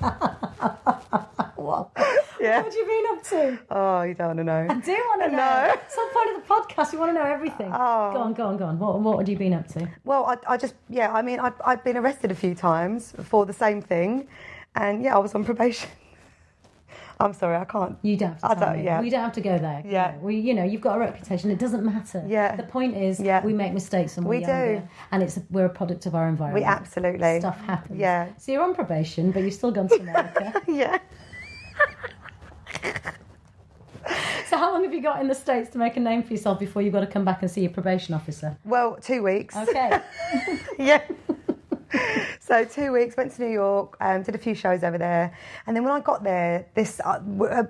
What? 1.56 1.90
Yeah. 2.40 2.62
What 2.62 2.66
have 2.66 2.74
you 2.74 2.86
been 2.86 3.04
up 3.10 3.22
to? 3.24 3.58
Oh, 3.70 4.02
you 4.02 4.14
don't 4.14 4.28
want 4.28 4.38
to 4.38 4.44
know. 4.44 4.66
I 4.70 4.80
do 4.80 4.92
want 4.92 5.22
to 5.22 5.28
know. 5.28 5.36
No. 5.36 5.74
It's 5.74 5.96
not 5.96 6.12
part 6.12 6.28
of 6.28 6.34
the 6.40 6.48
podcast. 6.48 6.92
We 6.92 6.98
want 6.98 7.10
to 7.10 7.14
know 7.14 7.26
everything. 7.26 7.70
Oh. 7.74 8.12
Go 8.12 8.20
on, 8.20 8.32
go 8.32 8.46
on, 8.46 8.56
go 8.56 8.64
on. 8.64 8.78
What, 8.78 9.00
what 9.00 9.18
have 9.18 9.28
you 9.28 9.36
been 9.36 9.52
up 9.52 9.66
to? 9.68 9.88
Well, 10.04 10.24
I, 10.24 10.54
I 10.54 10.56
just, 10.56 10.74
yeah, 10.88 11.12
I 11.12 11.20
mean, 11.20 11.40
I'd, 11.40 11.52
I'd 11.64 11.84
been 11.84 11.96
arrested 11.96 12.30
a 12.30 12.34
few 12.34 12.54
times 12.54 13.12
for 13.24 13.44
the 13.44 13.52
same 13.52 13.82
thing. 13.82 14.28
And 14.76 15.02
yeah, 15.02 15.16
I 15.16 15.18
was 15.18 15.34
on 15.34 15.44
probation. 15.44 15.90
I'm 17.20 17.32
sorry, 17.32 17.56
I 17.56 17.64
can't. 17.64 17.96
You 18.02 18.16
don't 18.16 18.30
have 18.32 18.40
to 18.40 18.46
I 18.48 18.54
don't- 18.54 18.78
me. 18.78 18.84
yeah. 18.84 19.00
We 19.00 19.10
don't 19.10 19.22
have 19.22 19.32
to 19.32 19.40
go 19.40 19.58
there. 19.58 19.82
Yeah. 19.84 20.16
We, 20.18 20.36
you 20.36 20.54
know, 20.54 20.62
you've 20.64 20.80
got 20.80 20.96
a 20.96 21.00
reputation. 21.00 21.50
It 21.50 21.58
doesn't 21.58 21.84
matter. 21.84 22.22
Yeah. 22.26 22.54
The 22.54 22.62
point 22.62 22.96
is, 22.96 23.18
Yeah. 23.18 23.44
we 23.44 23.52
make 23.52 23.72
mistakes 23.72 24.16
and 24.16 24.26
We 24.26 24.38
do. 24.40 24.46
younger, 24.46 24.88
and 25.10 25.22
it's 25.24 25.38
we're 25.50 25.64
a 25.66 25.68
product 25.70 26.06
of 26.06 26.14
our 26.14 26.28
environment. 26.28 26.64
We 26.64 26.68
absolutely. 26.68 27.40
Stuff 27.40 27.60
happens. 27.64 27.98
Yeah. 27.98 28.28
So 28.38 28.52
you're 28.52 28.62
on 28.62 28.74
probation, 28.74 29.32
but 29.32 29.42
you've 29.42 29.54
still 29.54 29.72
gone 29.72 29.88
to 29.88 29.96
America. 30.00 30.62
Yeah. 30.68 30.98
so 34.48 34.56
how 34.56 34.72
long 34.72 34.84
have 34.84 34.94
you 34.94 35.02
got 35.02 35.20
in 35.20 35.26
the 35.28 35.34
states 35.34 35.70
to 35.70 35.78
make 35.78 35.96
a 35.96 36.00
name 36.00 36.22
for 36.22 36.32
yourself 36.32 36.58
before 36.58 36.82
you've 36.82 36.92
got 36.94 37.00
to 37.00 37.06
come 37.06 37.24
back 37.24 37.42
and 37.42 37.50
see 37.50 37.62
your 37.62 37.70
probation 37.72 38.14
officer? 38.14 38.56
Well, 38.64 38.96
two 38.96 39.22
weeks. 39.22 39.56
Okay. 39.56 40.00
yeah. 40.78 41.02
so 42.40 42.64
two 42.64 42.92
weeks, 42.92 43.16
went 43.16 43.32
to 43.34 43.42
New 43.42 43.52
York, 43.52 43.96
um, 44.00 44.22
did 44.22 44.34
a 44.34 44.38
few 44.38 44.54
shows 44.54 44.82
over 44.82 44.98
there, 44.98 45.36
and 45.66 45.74
then 45.76 45.84
when 45.84 45.92
I 45.92 46.00
got 46.00 46.22
there, 46.22 46.66
this 46.74 47.00
uh, 47.04 47.08
uh, 47.10 47.18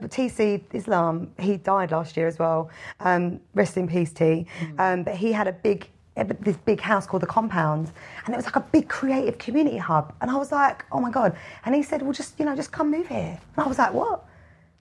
TC 0.08 0.62
Islam, 0.72 1.32
he 1.38 1.56
died 1.56 1.90
last 1.92 2.16
year 2.16 2.26
as 2.26 2.38
well. 2.38 2.70
Um, 3.00 3.40
rest 3.54 3.76
in 3.76 3.86
peace, 3.88 4.12
T. 4.12 4.46
Um, 4.78 5.02
but 5.04 5.14
he 5.16 5.32
had 5.32 5.46
a 5.48 5.52
big. 5.52 5.88
uh, 6.16 6.24
This 6.40 6.56
big 6.56 6.80
house 6.80 7.06
called 7.06 7.22
the 7.22 7.26
Compound, 7.28 7.92
and 8.24 8.34
it 8.34 8.36
was 8.36 8.44
like 8.46 8.56
a 8.56 8.66
big 8.72 8.88
creative 8.88 9.38
community 9.38 9.78
hub. 9.78 10.12
And 10.20 10.30
I 10.30 10.36
was 10.36 10.50
like, 10.50 10.84
"Oh 10.90 11.00
my 11.00 11.10
god!" 11.10 11.36
And 11.64 11.74
he 11.74 11.82
said, 11.82 12.02
"Well, 12.02 12.12
just 12.12 12.38
you 12.38 12.44
know, 12.44 12.56
just 12.56 12.72
come 12.72 12.90
move 12.90 13.08
here." 13.08 13.38
And 13.56 13.64
I 13.64 13.68
was 13.68 13.78
like, 13.78 13.92
"What?" 13.94 14.24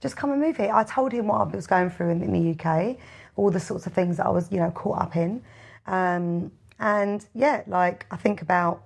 Just 0.01 0.15
come 0.15 0.31
and 0.31 0.39
move 0.41 0.57
here. 0.57 0.71
I 0.73 0.83
told 0.83 1.11
him 1.11 1.27
what 1.27 1.41
I 1.41 1.55
was 1.55 1.65
going 1.67 1.89
through 1.89 2.09
in, 2.09 2.21
in 2.21 2.31
the 2.31 2.45
UK, 2.53 2.97
all 3.35 3.49
the 3.49 3.59
sorts 3.59 3.87
of 3.87 3.93
things 3.93 4.17
that 4.17 4.25
I 4.27 4.29
was, 4.29 4.51
you 4.51 4.59
know, 4.59 4.69
caught 4.71 4.99
up 5.01 5.15
in. 5.15 5.41
Um, 5.87 6.51
and 6.79 7.25
yeah, 7.33 7.63
like 7.67 8.05
I 8.11 8.17
think 8.17 8.41
about 8.43 8.83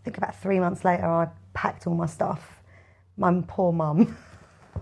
I 0.00 0.04
think 0.04 0.16
about 0.18 0.34
three 0.40 0.58
months 0.60 0.84
later, 0.84 1.04
I 1.06 1.28
packed 1.52 1.86
all 1.86 1.94
my 1.94 2.06
stuff. 2.06 2.62
My 3.16 3.42
poor 3.46 3.70
mum, 3.72 4.16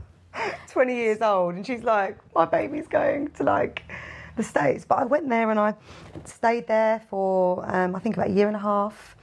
20 0.69 0.95
years 0.95 1.21
old, 1.21 1.55
and 1.57 1.67
she's 1.67 1.83
like, 1.83 2.17
my 2.35 2.45
baby's 2.45 2.87
going 2.87 3.29
to 3.33 3.43
like 3.43 3.83
the 4.37 4.45
States. 4.45 4.85
But 4.85 4.99
I 5.01 5.05
went 5.05 5.29
there 5.29 5.51
and 5.51 5.59
I 5.59 5.75
stayed 6.25 6.69
there 6.69 7.01
for, 7.11 7.65
um, 7.69 7.97
I 7.97 7.99
think, 7.99 8.17
about 8.17 8.29
a 8.29 8.33
year 8.33 8.47
and 8.47 8.55
a 8.55 8.61
half. 8.61 9.17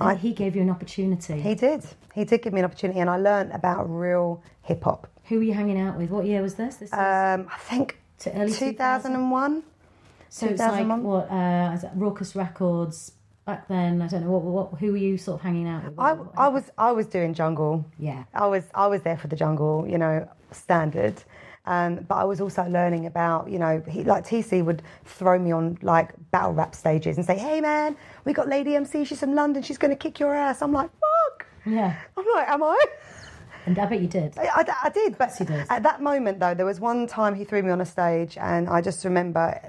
And 0.00 0.18
he 0.18 0.32
gave 0.32 0.56
you 0.56 0.62
an 0.62 0.70
opportunity. 0.70 1.40
He 1.40 1.54
did. 1.54 1.84
He 2.12 2.24
did 2.24 2.42
give 2.42 2.52
me 2.52 2.60
an 2.60 2.64
opportunity, 2.64 2.98
and 3.00 3.08
I 3.08 3.16
learned 3.16 3.52
about 3.52 3.84
real 3.84 4.42
hip 4.62 4.82
hop. 4.82 5.06
Who 5.24 5.36
were 5.36 5.42
you 5.44 5.54
hanging 5.54 5.80
out 5.80 5.96
with? 5.96 6.10
What 6.10 6.26
year 6.26 6.42
was 6.42 6.54
this? 6.56 6.76
This 6.76 6.88
is 6.88 6.92
Um, 6.92 7.48
I 7.52 7.58
think 7.58 7.98
To 8.20 8.32
early 8.34 8.52
2001. 8.52 9.62
so 10.28 10.46
it's 10.46 10.60
like 10.60 10.86
what? 10.86 11.30
Uh, 11.30 11.78
Rawkus 11.96 12.34
Records 12.34 13.12
back 13.46 13.68
then. 13.68 14.02
I 14.02 14.08
don't 14.08 14.24
know 14.24 14.30
what. 14.32 14.42
What? 14.72 14.80
Who 14.80 14.90
were 14.92 14.98
you 14.98 15.16
sort 15.16 15.36
of 15.40 15.42
hanging 15.44 15.66
out 15.68 15.84
with? 15.84 15.98
I, 15.98 16.16
I 16.36 16.48
was 16.48 16.64
I 16.76 16.92
was 16.92 17.06
doing 17.06 17.32
jungle. 17.32 17.84
Yeah. 17.98 18.24
I 18.34 18.46
was 18.46 18.64
I 18.74 18.86
was 18.88 19.02
there 19.02 19.16
for 19.16 19.28
the 19.28 19.36
jungle, 19.36 19.86
you 19.88 19.98
know, 19.98 20.28
standard. 20.50 21.22
Um, 21.68 21.96
but 22.06 22.14
I 22.14 22.22
was 22.24 22.40
also 22.40 22.62
learning 22.68 23.06
about, 23.06 23.50
you 23.50 23.58
know, 23.58 23.82
he, 23.88 24.04
like 24.04 24.24
TC 24.24 24.64
would 24.64 24.82
throw 25.04 25.36
me 25.36 25.50
on 25.50 25.78
like 25.82 26.10
battle 26.30 26.52
rap 26.52 26.74
stages 26.76 27.16
and 27.16 27.26
say, 27.26 27.36
"Hey 27.36 27.60
man, 27.60 27.96
we 28.24 28.32
got 28.32 28.48
Lady 28.48 28.76
MC. 28.76 29.04
She's 29.04 29.18
from 29.20 29.34
London. 29.34 29.62
She's 29.64 29.78
going 29.78 29.90
to 29.90 29.96
kick 29.96 30.20
your 30.20 30.32
ass." 30.34 30.62
I'm 30.62 30.72
like, 30.72 30.90
"Fuck." 30.90 31.46
Yeah. 31.64 31.96
I'm 32.16 32.24
like, 32.34 32.48
"Am 32.48 32.62
I?" 32.62 32.84
And 33.66 33.76
I 33.80 33.86
bet 33.86 34.00
you 34.00 34.06
did. 34.06 34.38
I, 34.38 34.46
I- 34.54 34.76
I 34.84 34.88
did, 34.90 35.18
but 35.18 35.30
at 35.68 35.82
that 35.82 36.00
moment 36.00 36.38
though, 36.38 36.54
there 36.54 36.66
was 36.66 36.78
one 36.78 37.08
time 37.08 37.34
he 37.34 37.42
threw 37.44 37.62
me 37.64 37.70
on 37.72 37.80
a 37.80 37.86
stage, 37.86 38.38
and 38.38 38.68
I 38.68 38.80
just 38.80 39.04
remember, 39.04 39.60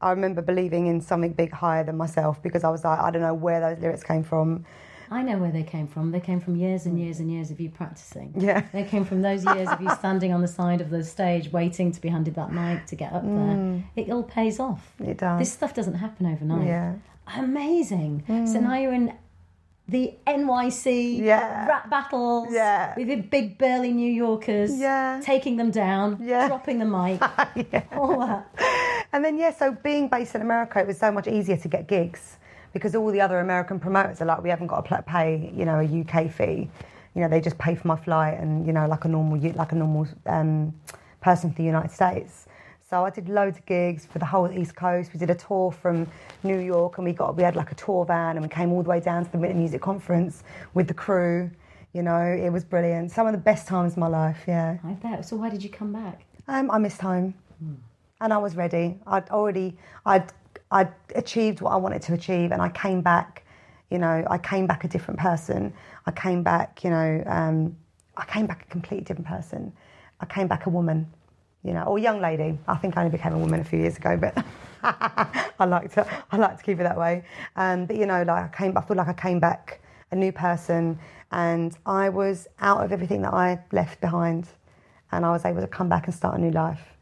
I 0.00 0.10
remember 0.10 0.42
believing 0.42 0.86
in 0.86 1.00
something 1.00 1.32
big 1.32 1.52
higher 1.52 1.82
than 1.84 1.96
myself 1.96 2.40
because 2.42 2.62
I 2.64 2.70
was 2.70 2.84
like, 2.84 2.98
I 3.00 3.10
don't 3.10 3.22
know 3.22 3.34
where 3.34 3.60
those 3.60 3.78
lyrics 3.82 4.04
came 4.04 4.22
from. 4.22 4.64
I 5.10 5.22
know 5.22 5.38
where 5.38 5.50
they 5.50 5.62
came 5.62 5.86
from. 5.88 6.10
They 6.12 6.20
came 6.20 6.38
from 6.38 6.54
years 6.56 6.84
and 6.84 7.00
years 7.00 7.18
and 7.18 7.30
years 7.30 7.50
of 7.50 7.58
you 7.58 7.70
practicing. 7.70 8.34
Yeah. 8.36 8.66
They 8.72 8.84
came 8.84 9.04
from 9.06 9.22
those 9.22 9.42
years 9.44 9.68
of 9.68 9.80
you 9.80 9.88
standing 9.94 10.32
on 10.34 10.42
the 10.42 10.48
side 10.48 10.80
of 10.82 10.90
the 10.90 11.02
stage 11.02 11.50
waiting 11.50 11.90
to 11.92 12.00
be 12.00 12.08
handed 12.08 12.34
that 12.34 12.52
mic 12.52 12.84
to 12.86 12.94
get 12.94 13.12
up 13.14 13.22
there. 13.24 13.82
It 13.96 14.10
all 14.10 14.22
pays 14.22 14.60
off. 14.60 14.92
Mm. 15.00 15.08
It 15.08 15.16
does. 15.18 15.38
This 15.40 15.52
stuff 15.52 15.74
doesn't 15.74 15.94
happen 15.94 16.26
overnight. 16.26 16.66
Yeah. 16.66 16.94
Amazing. 17.36 18.24
So 18.46 18.60
now 18.60 18.76
you're 18.76 18.92
in 18.92 19.14
the 19.88 20.12
NYC 20.26 21.20
Yeah. 21.24 21.66
rap 21.66 21.88
battles 21.88 22.48
Yeah. 22.52 22.92
with 22.94 23.08
the 23.08 23.16
big 23.16 23.56
burly 23.56 23.92
New 23.94 24.12
Yorkers, 24.12 24.78
Yeah. 24.78 25.20
taking 25.24 25.56
them 25.56 25.70
down, 25.70 26.18
Yeah. 26.20 26.48
dropping 26.48 26.78
the 26.78 26.84
mic, 26.84 27.22
all 27.96 28.18
that. 28.20 28.46
And 29.12 29.24
then 29.24 29.38
yeah, 29.38 29.52
so 29.52 29.72
being 29.72 30.08
based 30.08 30.34
in 30.34 30.42
America, 30.42 30.80
it 30.80 30.86
was 30.86 30.98
so 30.98 31.10
much 31.10 31.26
easier 31.26 31.56
to 31.56 31.68
get 31.68 31.86
gigs 31.86 32.36
because 32.72 32.94
all 32.94 33.10
the 33.10 33.20
other 33.20 33.40
American 33.40 33.80
promoters 33.80 34.20
are 34.20 34.26
like, 34.26 34.42
we 34.42 34.50
haven't 34.50 34.66
got 34.66 34.86
to 34.86 35.02
pay, 35.02 35.52
you 35.56 35.64
know, 35.64 35.80
a 35.80 36.00
UK 36.00 36.30
fee. 36.30 36.68
You 37.14 37.22
know, 37.22 37.28
they 37.28 37.40
just 37.40 37.58
pay 37.58 37.74
for 37.74 37.88
my 37.88 37.96
flight 37.96 38.38
and 38.38 38.66
you 38.66 38.72
know, 38.72 38.86
like 38.86 39.04
a 39.04 39.08
normal, 39.08 39.38
like 39.54 39.72
a 39.72 39.74
normal 39.74 40.06
um, 40.26 40.74
person 41.20 41.50
for 41.50 41.56
the 41.56 41.64
United 41.64 41.90
States. 41.90 42.46
So 42.88 43.04
I 43.04 43.10
did 43.10 43.28
loads 43.28 43.58
of 43.58 43.66
gigs 43.66 44.06
for 44.06 44.18
the 44.18 44.24
whole 44.24 44.50
East 44.50 44.74
Coast. 44.74 45.12
We 45.12 45.18
did 45.18 45.28
a 45.28 45.34
tour 45.34 45.70
from 45.70 46.06
New 46.42 46.58
York, 46.58 46.96
and 46.96 47.04
we 47.04 47.12
got 47.12 47.36
we 47.36 47.42
had 47.42 47.54
like 47.54 47.70
a 47.70 47.74
tour 47.74 48.06
van, 48.06 48.36
and 48.36 48.42
we 48.42 48.48
came 48.48 48.72
all 48.72 48.82
the 48.82 48.88
way 48.88 49.00
down 49.00 49.26
to 49.26 49.30
the 49.30 49.36
Winter 49.36 49.56
Music 49.56 49.82
Conference 49.82 50.42
with 50.72 50.88
the 50.88 50.94
crew. 50.94 51.50
You 51.92 52.02
know, 52.02 52.20
it 52.20 52.50
was 52.50 52.64
brilliant. 52.64 53.10
Some 53.10 53.26
of 53.26 53.32
the 53.32 53.38
best 53.38 53.66
times 53.68 53.92
of 53.92 53.98
my 53.98 54.06
life. 54.06 54.44
Yeah. 54.46 54.78
I 54.84 54.92
bet. 54.92 55.26
So 55.26 55.36
why 55.36 55.50
did 55.50 55.62
you 55.62 55.68
come 55.68 55.92
back? 55.92 56.24
Um, 56.46 56.70
I 56.70 56.78
missed 56.78 57.00
home, 57.02 57.34
and 58.20 58.32
I 58.32 58.38
was 58.38 58.56
ready. 58.56 58.98
I'd 59.06 59.28
already, 59.30 59.76
I'd, 60.04 60.32
I'd 60.70 60.92
achieved 61.14 61.60
what 61.60 61.70
I 61.70 61.76
wanted 61.76 62.02
to 62.02 62.14
achieve, 62.14 62.52
and 62.52 62.60
I 62.60 62.68
came 62.68 63.00
back. 63.00 63.44
You 63.90 63.98
know, 63.98 64.24
I 64.28 64.38
came 64.38 64.66
back 64.66 64.84
a 64.84 64.88
different 64.88 65.18
person. 65.18 65.72
I 66.06 66.10
came 66.10 66.42
back, 66.42 66.84
you 66.84 66.90
know, 66.90 67.22
um, 67.26 67.76
I 68.16 68.24
came 68.26 68.46
back 68.46 68.66
a 68.66 68.70
completely 68.70 69.04
different 69.04 69.26
person. 69.26 69.72
I 70.20 70.26
came 70.26 70.46
back 70.46 70.66
a 70.66 70.70
woman, 70.70 71.06
you 71.62 71.72
know, 71.72 71.84
or 71.84 71.98
young 71.98 72.20
lady. 72.20 72.58
I 72.66 72.76
think 72.76 72.96
I 72.96 73.04
only 73.04 73.16
became 73.16 73.32
a 73.32 73.38
woman 73.38 73.60
a 73.60 73.64
few 73.64 73.78
years 73.78 73.96
ago, 73.96 74.16
but 74.16 74.44
I 74.82 75.64
like 75.64 75.92
to, 75.94 76.06
I 76.30 76.36
like 76.36 76.58
to 76.58 76.64
keep 76.64 76.80
it 76.80 76.82
that 76.82 76.98
way. 76.98 77.24
Um, 77.56 77.86
but 77.86 77.96
you 77.96 78.06
know, 78.06 78.22
like 78.24 78.44
I 78.44 78.48
came, 78.56 78.76
I 78.76 78.82
feel 78.82 78.96
like 78.96 79.08
I 79.08 79.12
came 79.14 79.40
back 79.40 79.80
a 80.10 80.16
new 80.16 80.32
person, 80.32 80.98
and 81.30 81.76
I 81.86 82.08
was 82.08 82.48
out 82.60 82.84
of 82.84 82.92
everything 82.92 83.22
that 83.22 83.34
I 83.34 83.60
left 83.72 84.00
behind 84.00 84.48
and 85.12 85.24
I 85.24 85.30
was 85.30 85.44
able 85.44 85.60
to 85.60 85.66
come 85.66 85.88
back 85.88 86.06
and 86.06 86.14
start 86.14 86.38
a 86.38 86.40
new 86.40 86.50
life. 86.50 86.97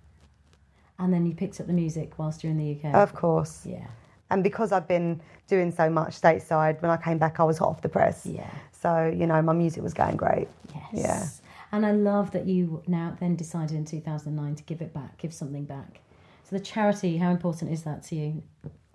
And 0.99 1.13
then 1.13 1.27
you 1.27 1.35
picked 1.35 1.61
up 1.61 1.67
the 1.67 1.73
music 1.73 2.19
whilst 2.19 2.43
you're 2.43 2.51
in 2.51 2.59
the 2.59 2.79
UK. 2.79 2.95
Of 2.95 3.15
course. 3.15 3.67
yeah. 3.67 3.87
And 4.31 4.43
because 4.43 4.73
I've 4.73 4.89
been 4.89 5.21
doing 5.47 5.71
so 5.71 5.89
much 5.89 6.21
stateside, 6.21 6.83
when 6.83 6.91
I 6.91 6.97
came 6.97 7.19
back, 7.19 7.39
I 7.39 7.45
was 7.45 7.59
hot 7.59 7.69
off 7.69 7.83
the 7.83 7.89
press. 7.89 8.27
Yeah. 8.27 8.51
So, 8.73 9.13
you 9.17 9.27
know, 9.27 9.41
my 9.41 9.53
music 9.53 9.83
was 9.83 9.95
going 9.95 10.17
great. 10.17 10.49
Yes. 10.75 10.89
Yeah. 10.93 11.29
And 11.73 11.87
I 11.87 11.93
love 11.93 12.31
that 12.33 12.47
you 12.47 12.83
now 12.87 13.17
then 13.21 13.37
decided 13.37 13.77
in 13.77 13.85
2009 13.85 14.55
to 14.57 14.63
give 14.65 14.81
it 14.81 14.93
back, 14.93 15.19
give 15.19 15.33
something 15.33 15.65
back. 15.65 16.01
So 16.45 16.57
the 16.57 16.65
charity, 16.65 17.17
how 17.17 17.31
important 17.31 17.73
is 17.73 17.83
that 17.83 18.03
to 18.05 18.15
you? 18.17 18.43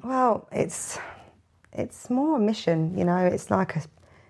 Well, 0.04 0.48
it's 0.52 0.98
it's 1.74 2.10
more 2.10 2.38
a 2.38 2.40
mission, 2.40 2.98
you 2.98 3.04
know. 3.04 3.18
It's 3.26 3.52
like 3.52 3.76
a 3.76 3.84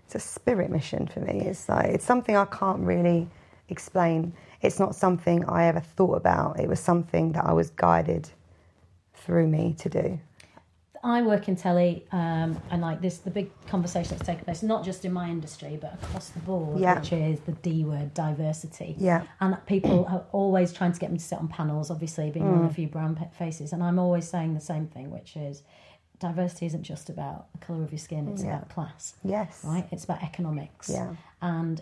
it's 0.05 0.15
a 0.15 0.19
spirit 0.19 0.69
mission 0.69 1.07
for 1.07 1.19
me. 1.21 1.41
It's 1.41 1.69
like 1.69 1.85
it's 1.85 2.05
something 2.05 2.35
I 2.35 2.45
can't 2.45 2.79
really 2.79 3.27
explain. 3.69 4.33
It's 4.61 4.79
not 4.79 4.95
something 4.95 5.45
I 5.45 5.65
ever 5.65 5.79
thought 5.79 6.15
about. 6.15 6.59
It 6.59 6.67
was 6.69 6.79
something 6.79 7.31
that 7.33 7.45
I 7.45 7.53
was 7.53 7.69
guided 7.71 8.29
through 9.13 9.47
me 9.47 9.75
to 9.79 9.89
do. 9.89 10.19
I 11.03 11.23
work 11.23 11.47
in 11.47 11.55
telly, 11.55 12.05
um, 12.11 12.61
and 12.69 12.79
like 12.79 13.01
this, 13.01 13.17
the 13.17 13.31
big 13.31 13.49
conversation 13.65 14.11
that's 14.15 14.27
taken 14.27 14.45
place, 14.45 14.61
not 14.61 14.83
just 14.85 15.03
in 15.03 15.11
my 15.11 15.29
industry, 15.29 15.75
but 15.81 15.95
across 15.95 16.29
the 16.29 16.39
board, 16.41 16.79
Yeah. 16.79 16.99
which 16.99 17.11
is 17.11 17.39
the 17.39 17.53
D 17.53 17.83
word, 17.83 18.13
diversity. 18.13 18.95
Yeah. 18.99 19.23
And 19.39 19.57
people 19.65 20.05
are 20.05 20.23
always 20.31 20.71
trying 20.71 20.91
to 20.91 20.99
get 20.99 21.11
me 21.11 21.17
to 21.17 21.23
sit 21.23 21.39
on 21.39 21.47
panels, 21.47 21.89
obviously, 21.89 22.29
being 22.29 22.45
one 22.47 22.59
Mm. 22.61 22.65
of 22.65 22.71
a 22.71 22.73
few 22.75 22.87
brown 22.87 23.17
faces. 23.33 23.73
And 23.73 23.81
I'm 23.83 23.97
always 23.97 24.27
saying 24.27 24.53
the 24.53 24.59
same 24.59 24.85
thing, 24.85 25.09
which 25.09 25.35
is 25.35 25.63
diversity 26.19 26.67
isn't 26.67 26.83
just 26.83 27.09
about 27.09 27.51
the 27.53 27.57
colour 27.57 27.81
of 27.83 27.91
your 27.91 27.97
skin, 27.97 28.27
it's 28.27 28.43
Yeah. 28.43 28.57
about 28.57 28.69
class, 28.69 29.15
Yes. 29.23 29.63
right? 29.65 29.87
It's 29.89 30.03
about 30.03 30.21
economics. 30.21 30.87
Yeah. 30.87 31.15
And 31.41 31.81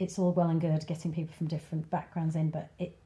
It's 0.00 0.18
all 0.18 0.32
well 0.32 0.48
and 0.48 0.60
good 0.60 0.86
getting 0.86 1.12
people 1.12 1.34
from 1.36 1.46
different 1.46 1.88
backgrounds 1.90 2.34
in, 2.34 2.50
but 2.50 2.70
it 2.78 2.96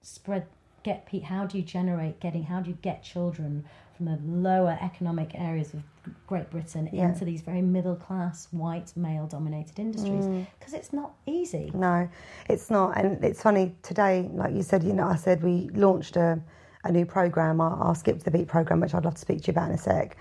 spread 0.00 0.46
get 0.82 1.06
pe- 1.06 1.20
how 1.20 1.46
do 1.46 1.56
you 1.58 1.62
generate 1.62 2.18
getting 2.18 2.42
how 2.42 2.60
do 2.60 2.68
you 2.68 2.76
get 2.82 3.04
children 3.04 3.64
from 3.96 4.06
the 4.06 4.18
lower 4.24 4.76
economic 4.80 5.30
areas 5.36 5.72
of 5.74 5.82
Great 6.26 6.50
Britain 6.50 6.88
Yeah. 6.92 7.08
into 7.10 7.24
these 7.24 7.40
very 7.42 7.62
middle 7.62 7.94
class 7.94 8.48
white 8.50 8.92
male 8.96 9.26
dominated 9.28 9.78
industries 9.78 10.26
because 10.58 10.74
it's 10.74 10.92
not 10.92 11.12
easy. 11.26 11.70
No, 11.74 12.08
it's 12.48 12.68
not. 12.70 12.96
And 12.96 13.22
it's 13.22 13.40
funny 13.42 13.76
today, 13.82 14.28
like 14.32 14.52
you 14.54 14.62
said, 14.62 14.82
you 14.82 14.92
know, 14.94 15.06
I 15.06 15.14
said 15.16 15.42
we 15.44 15.68
launched 15.74 16.16
a, 16.16 16.40
a 16.82 16.90
new 16.90 17.06
program, 17.06 17.60
our, 17.60 17.76
our 17.76 17.94
Skip 17.94 18.18
to 18.18 18.24
the 18.24 18.32
Beat 18.32 18.48
program, 18.48 18.80
which 18.80 18.94
I'd 18.94 19.04
love 19.04 19.14
to 19.14 19.20
speak 19.20 19.42
to 19.42 19.46
you 19.48 19.50
about 19.52 19.68
in 19.68 19.74
a 19.76 19.78
sec. 19.78 20.16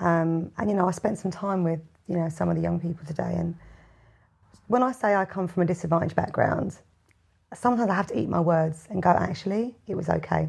Um, 0.00 0.50
and, 0.56 0.70
you 0.70 0.76
know, 0.76 0.88
I 0.88 0.92
spent 0.92 1.18
some 1.18 1.30
time 1.30 1.62
with, 1.64 1.80
you 2.08 2.16
know, 2.16 2.28
some 2.30 2.48
of 2.48 2.56
the 2.56 2.62
young 2.62 2.80
people 2.80 3.04
today. 3.06 3.34
And 3.36 3.54
when 4.66 4.82
I 4.82 4.92
say 4.92 5.14
I 5.14 5.24
come 5.24 5.48
from 5.48 5.62
a 5.62 5.66
disadvantaged 5.66 6.16
background, 6.16 6.78
sometimes 7.54 7.90
I 7.90 7.94
have 7.94 8.08
to 8.08 8.18
eat 8.18 8.28
my 8.28 8.40
words 8.40 8.86
and 8.90 9.02
go, 9.02 9.10
actually, 9.10 9.74
it 9.86 9.94
was 9.94 10.08
okay. 10.08 10.48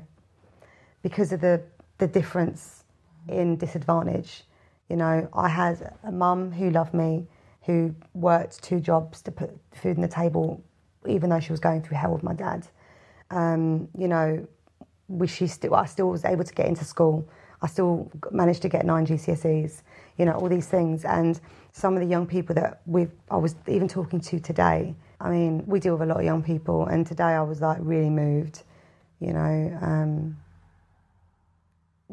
Because 1.04 1.32
of 1.32 1.42
the, 1.42 1.62
the 2.00 2.08
difference 2.08 2.84
in 3.28 3.58
disadvantage. 3.58 4.44
You 4.90 4.96
know, 4.96 5.28
I 5.34 5.50
had 5.50 5.94
a 6.04 6.12
mum 6.12 6.52
who 6.52 6.70
loved 6.70 6.94
me, 6.94 7.28
who 7.64 7.94
worked 8.14 8.64
two 8.64 8.80
jobs 8.80 9.22
to 9.24 9.32
put 9.32 9.52
food 9.74 9.98
on 9.98 10.02
the 10.02 10.08
table, 10.08 10.64
even 11.06 11.30
though 11.30 11.40
she 11.40 11.52
was 11.52 11.60
going 11.60 11.82
through 11.84 11.98
hell 11.98 12.14
with 12.14 12.24
my 12.24 12.34
dad. 12.34 12.68
Um, 13.30 13.90
you 13.98 14.08
know, 14.08 14.48
we, 15.08 15.28
she 15.28 15.48
still, 15.48 15.76
I 15.76 15.86
still 15.86 16.10
was 16.10 16.26
able 16.26 16.44
to 16.44 16.54
get 16.54 16.68
into 16.68 16.86
school. 16.86 17.28
I 17.62 17.68
still 17.68 18.12
managed 18.32 18.62
to 18.62 18.70
get 18.70 18.86
nine 18.86 19.06
GCSEs. 19.06 19.82
You 20.18 20.26
know, 20.26 20.34
all 20.34 20.48
these 20.48 20.68
things. 20.68 21.06
And 21.06 21.40
some 21.78 21.94
of 21.94 22.00
the 22.02 22.08
young 22.08 22.26
people 22.26 22.56
that 22.56 22.82
we, 22.88 23.08
I 23.30 23.38
was 23.38 23.56
even 23.68 23.88
talking 23.88 24.20
to 24.22 24.40
today. 24.40 24.96
I 25.22 25.30
mean, 25.30 25.64
we 25.68 25.80
deal 25.80 25.94
with 25.96 26.02
a 26.02 26.12
lot 26.12 26.18
of 26.20 26.26
young 26.26 26.42
people, 26.42 26.88
and 26.88 27.06
today 27.06 27.24
I 27.24 27.44
was 27.44 27.62
like 27.62 27.78
really 27.82 28.10
moved. 28.10 28.64
You 29.20 29.34
know, 29.34 29.78
um, 29.82 30.38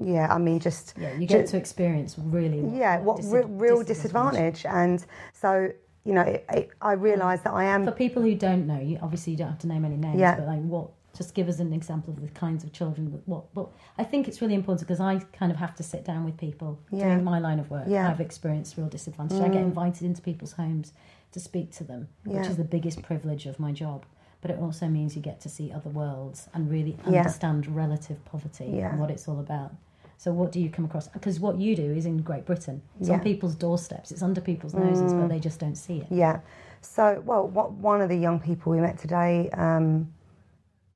yeah. 0.00 0.26
I 0.30 0.36
mean, 0.38 0.58
just 0.60 0.94
Yeah, 0.98 1.14
you 1.14 1.26
get 1.26 1.46
to 1.48 1.56
experience 1.56 2.16
really 2.18 2.60
yeah, 2.78 3.00
what 3.00 3.18
re- 3.24 3.42
disad- 3.42 3.60
real 3.60 3.82
disadvantage. 3.82 4.66
And 4.66 5.04
so, 5.32 5.70
you 6.04 6.12
know, 6.12 6.22
it, 6.22 6.44
it, 6.52 6.70
I 6.82 6.92
realised 6.92 7.44
that 7.44 7.54
I 7.54 7.64
am 7.64 7.84
For 7.86 7.92
people 7.92 8.22
who 8.22 8.34
don't 8.34 8.66
know, 8.66 8.80
you 8.80 8.98
obviously 9.00 9.32
you 9.32 9.38
don't 9.38 9.48
have 9.48 9.58
to 9.60 9.66
name 9.68 9.84
any 9.86 9.96
names, 9.96 10.18
Yeah. 10.18 10.36
but 10.36 10.46
like 10.46 10.62
what? 10.62 10.90
Just 11.16 11.34
give 11.34 11.48
us 11.48 11.60
an 11.60 11.72
example 11.72 12.12
of 12.12 12.20
the 12.20 12.28
kinds 12.28 12.64
of 12.64 12.72
children 12.72 13.10
that 13.12 13.26
what. 13.28 13.52
But 13.54 13.68
I 13.98 14.04
think 14.04 14.26
it's 14.28 14.42
really 14.42 14.54
important 14.54 14.86
because 14.86 15.00
I 15.00 15.18
kind 15.32 15.52
of 15.52 15.58
have 15.58 15.74
to 15.76 15.82
sit 15.82 16.04
down 16.04 16.24
with 16.24 16.36
people 16.36 16.78
Yeah. 16.90 17.04
doing 17.12 17.24
my 17.24 17.38
line 17.38 17.58
of 17.60 17.70
work. 17.70 17.84
Yeah. 17.88 18.06
Mm. 18.06 18.10
I've 18.10 18.20
experienced 18.20 18.76
real 18.76 18.88
disadvantage. 18.88 19.40
I 19.40 19.48
get 19.48 19.62
invited 19.62 20.02
into 20.02 20.20
people's 20.22 20.52
homes 20.52 20.92
to 21.32 21.40
speak 21.40 21.70
to 21.72 21.84
them, 21.84 22.08
which 22.24 22.46
is 22.46 22.56
the 22.56 22.64
biggest 22.64 23.02
privilege 23.02 23.46
of 23.46 23.58
my 23.60 23.72
job. 23.72 24.04
But 24.40 24.50
it 24.50 24.58
also 24.60 24.88
means 24.88 25.16
you 25.16 25.22
get 25.22 25.40
to 25.40 25.48
see 25.48 25.72
other 25.72 25.88
worlds 25.90 26.48
and 26.52 26.70
really 26.70 26.96
Yeah. 27.08 27.18
understand 27.20 27.66
relative 27.68 28.22
poverty 28.24 28.66
Yeah. 28.76 28.90
and 28.90 29.00
what 29.00 29.10
it's 29.10 29.26
all 29.28 29.40
about. 29.40 29.72
So 30.18 30.32
what 30.32 30.52
do 30.52 30.60
you 30.60 30.70
come 30.70 30.84
across? 30.84 31.08
Because 31.08 31.40
what 31.40 31.58
you 31.58 31.74
do 31.76 31.92
is 31.92 32.06
in 32.06 32.18
Great 32.18 32.44
Britain. 32.46 32.82
It's 33.00 33.10
on 33.10 33.20
people's 33.20 33.54
doorsteps. 33.54 34.10
It's 34.12 34.22
under 34.22 34.40
people's 34.40 34.74
noses, 34.74 35.12
but 35.12 35.28
they 35.28 35.38
just 35.40 35.60
don't 35.60 35.76
see 35.76 35.98
it. 35.98 36.06
Yeah. 36.10 36.40
So, 36.80 37.22
well, 37.24 37.46
what, 37.48 37.72
one 37.72 38.00
of 38.00 38.08
the 38.08 38.16
young 38.16 38.38
people 38.40 38.72
we 38.72 38.80
met 38.80 38.98
today 38.98 39.48
um, 39.50 40.12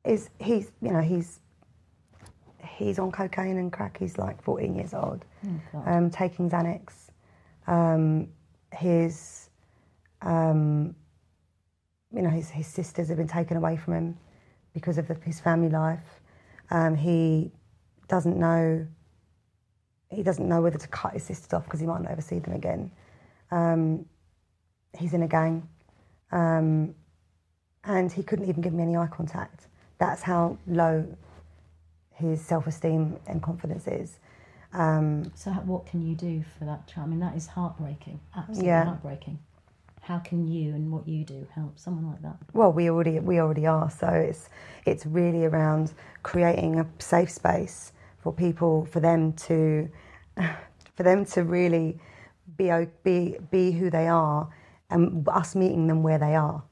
is 0.05 0.31
he's, 0.39 0.73
you 0.81 0.91
know, 0.93 1.01
he's 1.01 1.41
he's 2.77 2.99
on 2.99 3.11
cocaine 3.13 3.59
and 3.59 3.73
crack. 3.73 3.99
He's 3.99 4.19
like 4.19 4.43
14 4.43 4.75
years 4.75 4.95
old, 4.95 5.25
God. 5.73 5.83
um, 5.87 6.11
taking 6.11 6.51
Xanax. 6.51 7.11
Um, 7.67 8.29
his, 8.73 9.51
um, 10.23 10.95
you 12.15 12.23
know, 12.23 12.31
his 12.31 12.51
his 12.51 12.67
sisters 12.67 13.09
have 13.09 13.17
been 13.19 13.29
taken 13.29 13.57
away 13.57 13.77
from 13.77 13.95
him 13.95 14.19
because 14.73 14.99
of 14.99 15.09
the, 15.09 15.15
his 15.25 15.41
family 15.41 15.69
life. 15.69 16.21
Um, 16.71 16.95
he 16.95 17.51
doesn't 18.09 18.37
know. 18.39 18.87
He 20.11 20.23
doesn't 20.23 20.49
know 20.49 20.63
whether 20.63 20.79
to 20.79 20.89
cut 20.89 21.13
his 21.13 21.25
sisters 21.25 21.53
off 21.53 21.65
because 21.65 21.81
he 21.81 21.87
might 21.87 22.01
not 22.03 22.11
ever 22.11 22.23
see 22.23 22.39
them 22.39 22.55
again. 22.55 22.91
Um, 23.51 24.07
he's 24.97 25.13
in 25.13 25.23
a 25.23 25.29
gang, 25.29 25.69
um, 26.33 26.95
and 27.85 28.11
he 28.11 28.23
couldn't 28.23 28.49
even 28.49 28.63
give 28.63 28.73
me 28.73 28.83
any 28.83 28.97
eye 28.97 29.09
contact. 29.09 29.67
That's 29.99 30.23
how 30.23 30.59
low 30.67 31.07
his 32.15 32.41
self-esteem 32.41 33.19
and 33.27 33.43
confidence 33.43 33.87
is. 33.87 34.19
Um, 34.73 35.31
So, 35.35 35.51
what 35.53 35.87
can 35.87 36.03
you 36.07 36.15
do 36.15 36.45
for 36.59 36.65
that 36.65 36.87
child? 36.87 37.07
I 37.09 37.11
mean, 37.11 37.21
that 37.21 37.37
is 37.37 37.47
heartbreaking, 37.47 38.21
absolutely 38.37 38.69
Yeah. 38.69 38.85
heartbreaking. 38.85 39.39
How 40.03 40.19
can 40.19 40.47
you 40.47 40.75
and 40.75 40.91
what 40.91 41.07
you 41.07 41.25
do 41.25 41.47
help 41.55 41.79
someone 41.79 42.07
like 42.11 42.23
that? 42.23 42.37
well, 42.55 42.73
we 42.73 42.89
already 42.91 43.19
we 43.21 43.39
already 43.41 43.67
are. 43.67 43.91
So 43.91 44.09
it's 44.09 44.49
it's 44.87 45.05
really 45.07 45.45
around 45.45 45.93
creating 46.23 46.81
a 46.81 46.87
safe 46.99 47.31
space 47.31 47.93
for 48.19 48.33
people 48.33 48.87
for 48.87 49.01
them 49.01 49.33
to 49.35 49.89
for 50.95 51.03
them 51.03 51.25
to 51.27 51.45
really 51.45 51.99
be 52.57 52.71
be 53.03 53.37
be 53.51 53.73
who 53.73 53.91
they 53.91 54.09
are, 54.09 54.49
and 54.91 55.29
us 55.29 55.55
meeting 55.55 55.87
them 55.89 56.03
where 56.03 56.19
they 56.19 56.35
are. 56.35 56.63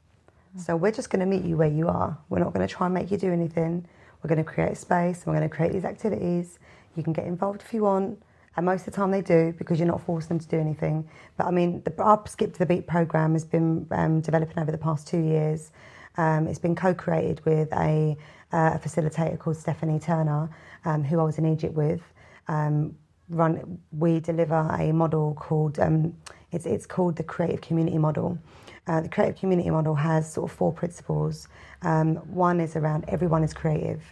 So 0.58 0.74
we're 0.74 0.92
just 0.92 1.10
going 1.10 1.20
to 1.20 1.26
meet 1.26 1.44
you 1.44 1.56
where 1.56 1.68
you 1.68 1.88
are. 1.88 2.16
We're 2.30 2.38
not 2.38 2.54
going 2.54 2.66
to 2.66 2.72
try 2.72 2.86
and 2.86 2.94
make 2.94 3.10
you 3.10 3.18
do 3.18 3.30
anything. 3.32 3.86
We're 4.22 4.28
going 4.28 4.44
to 4.44 4.50
create 4.50 4.76
space. 4.78 5.24
We're 5.26 5.34
going 5.34 5.48
to 5.48 5.54
create 5.54 5.72
these 5.72 5.84
activities. 5.84 6.58
You 6.96 7.02
can 7.02 7.12
get 7.12 7.26
involved 7.26 7.62
if 7.62 7.74
you 7.74 7.82
want, 7.82 8.22
and 8.56 8.64
most 8.64 8.80
of 8.80 8.86
the 8.86 8.92
time 8.92 9.10
they 9.10 9.20
do 9.20 9.54
because 9.58 9.78
you're 9.78 9.86
not 9.86 10.00
forcing 10.00 10.28
them 10.28 10.38
to 10.38 10.48
do 10.48 10.58
anything. 10.58 11.06
But 11.36 11.46
I 11.46 11.50
mean, 11.50 11.82
the, 11.84 11.92
our 12.02 12.22
Skip 12.26 12.54
to 12.54 12.58
the 12.58 12.66
Beat 12.66 12.86
program 12.86 13.34
has 13.34 13.44
been 13.44 13.86
um, 13.90 14.22
developing 14.22 14.58
over 14.58 14.72
the 14.72 14.78
past 14.78 15.06
two 15.06 15.20
years. 15.20 15.72
Um, 16.16 16.46
it's 16.46 16.58
been 16.58 16.74
co-created 16.74 17.44
with 17.44 17.70
a, 17.74 18.16
uh, 18.52 18.72
a 18.74 18.78
facilitator 18.78 19.38
called 19.38 19.58
Stephanie 19.58 20.00
Turner, 20.00 20.48
um, 20.86 21.04
who 21.04 21.20
I 21.20 21.24
was 21.24 21.36
in 21.36 21.44
Egypt 21.44 21.74
with. 21.74 22.00
Um, 22.48 22.96
run, 23.28 23.78
we 23.92 24.20
deliver 24.20 24.54
a 24.80 24.90
model 24.92 25.34
called 25.34 25.78
um, 25.78 26.14
it's 26.52 26.64
it's 26.64 26.86
called 26.86 27.16
the 27.16 27.24
Creative 27.24 27.60
Community 27.60 27.98
Model. 27.98 28.38
Uh, 28.86 29.00
the 29.00 29.08
Creative 29.08 29.36
Community 29.36 29.68
Model 29.70 29.94
has 29.94 30.32
sort 30.32 30.50
of 30.50 30.56
four 30.56 30.72
principles. 30.72 31.48
Um, 31.82 32.16
one 32.16 32.60
is 32.60 32.76
around 32.76 33.04
everyone 33.08 33.42
is 33.42 33.52
creative. 33.52 34.02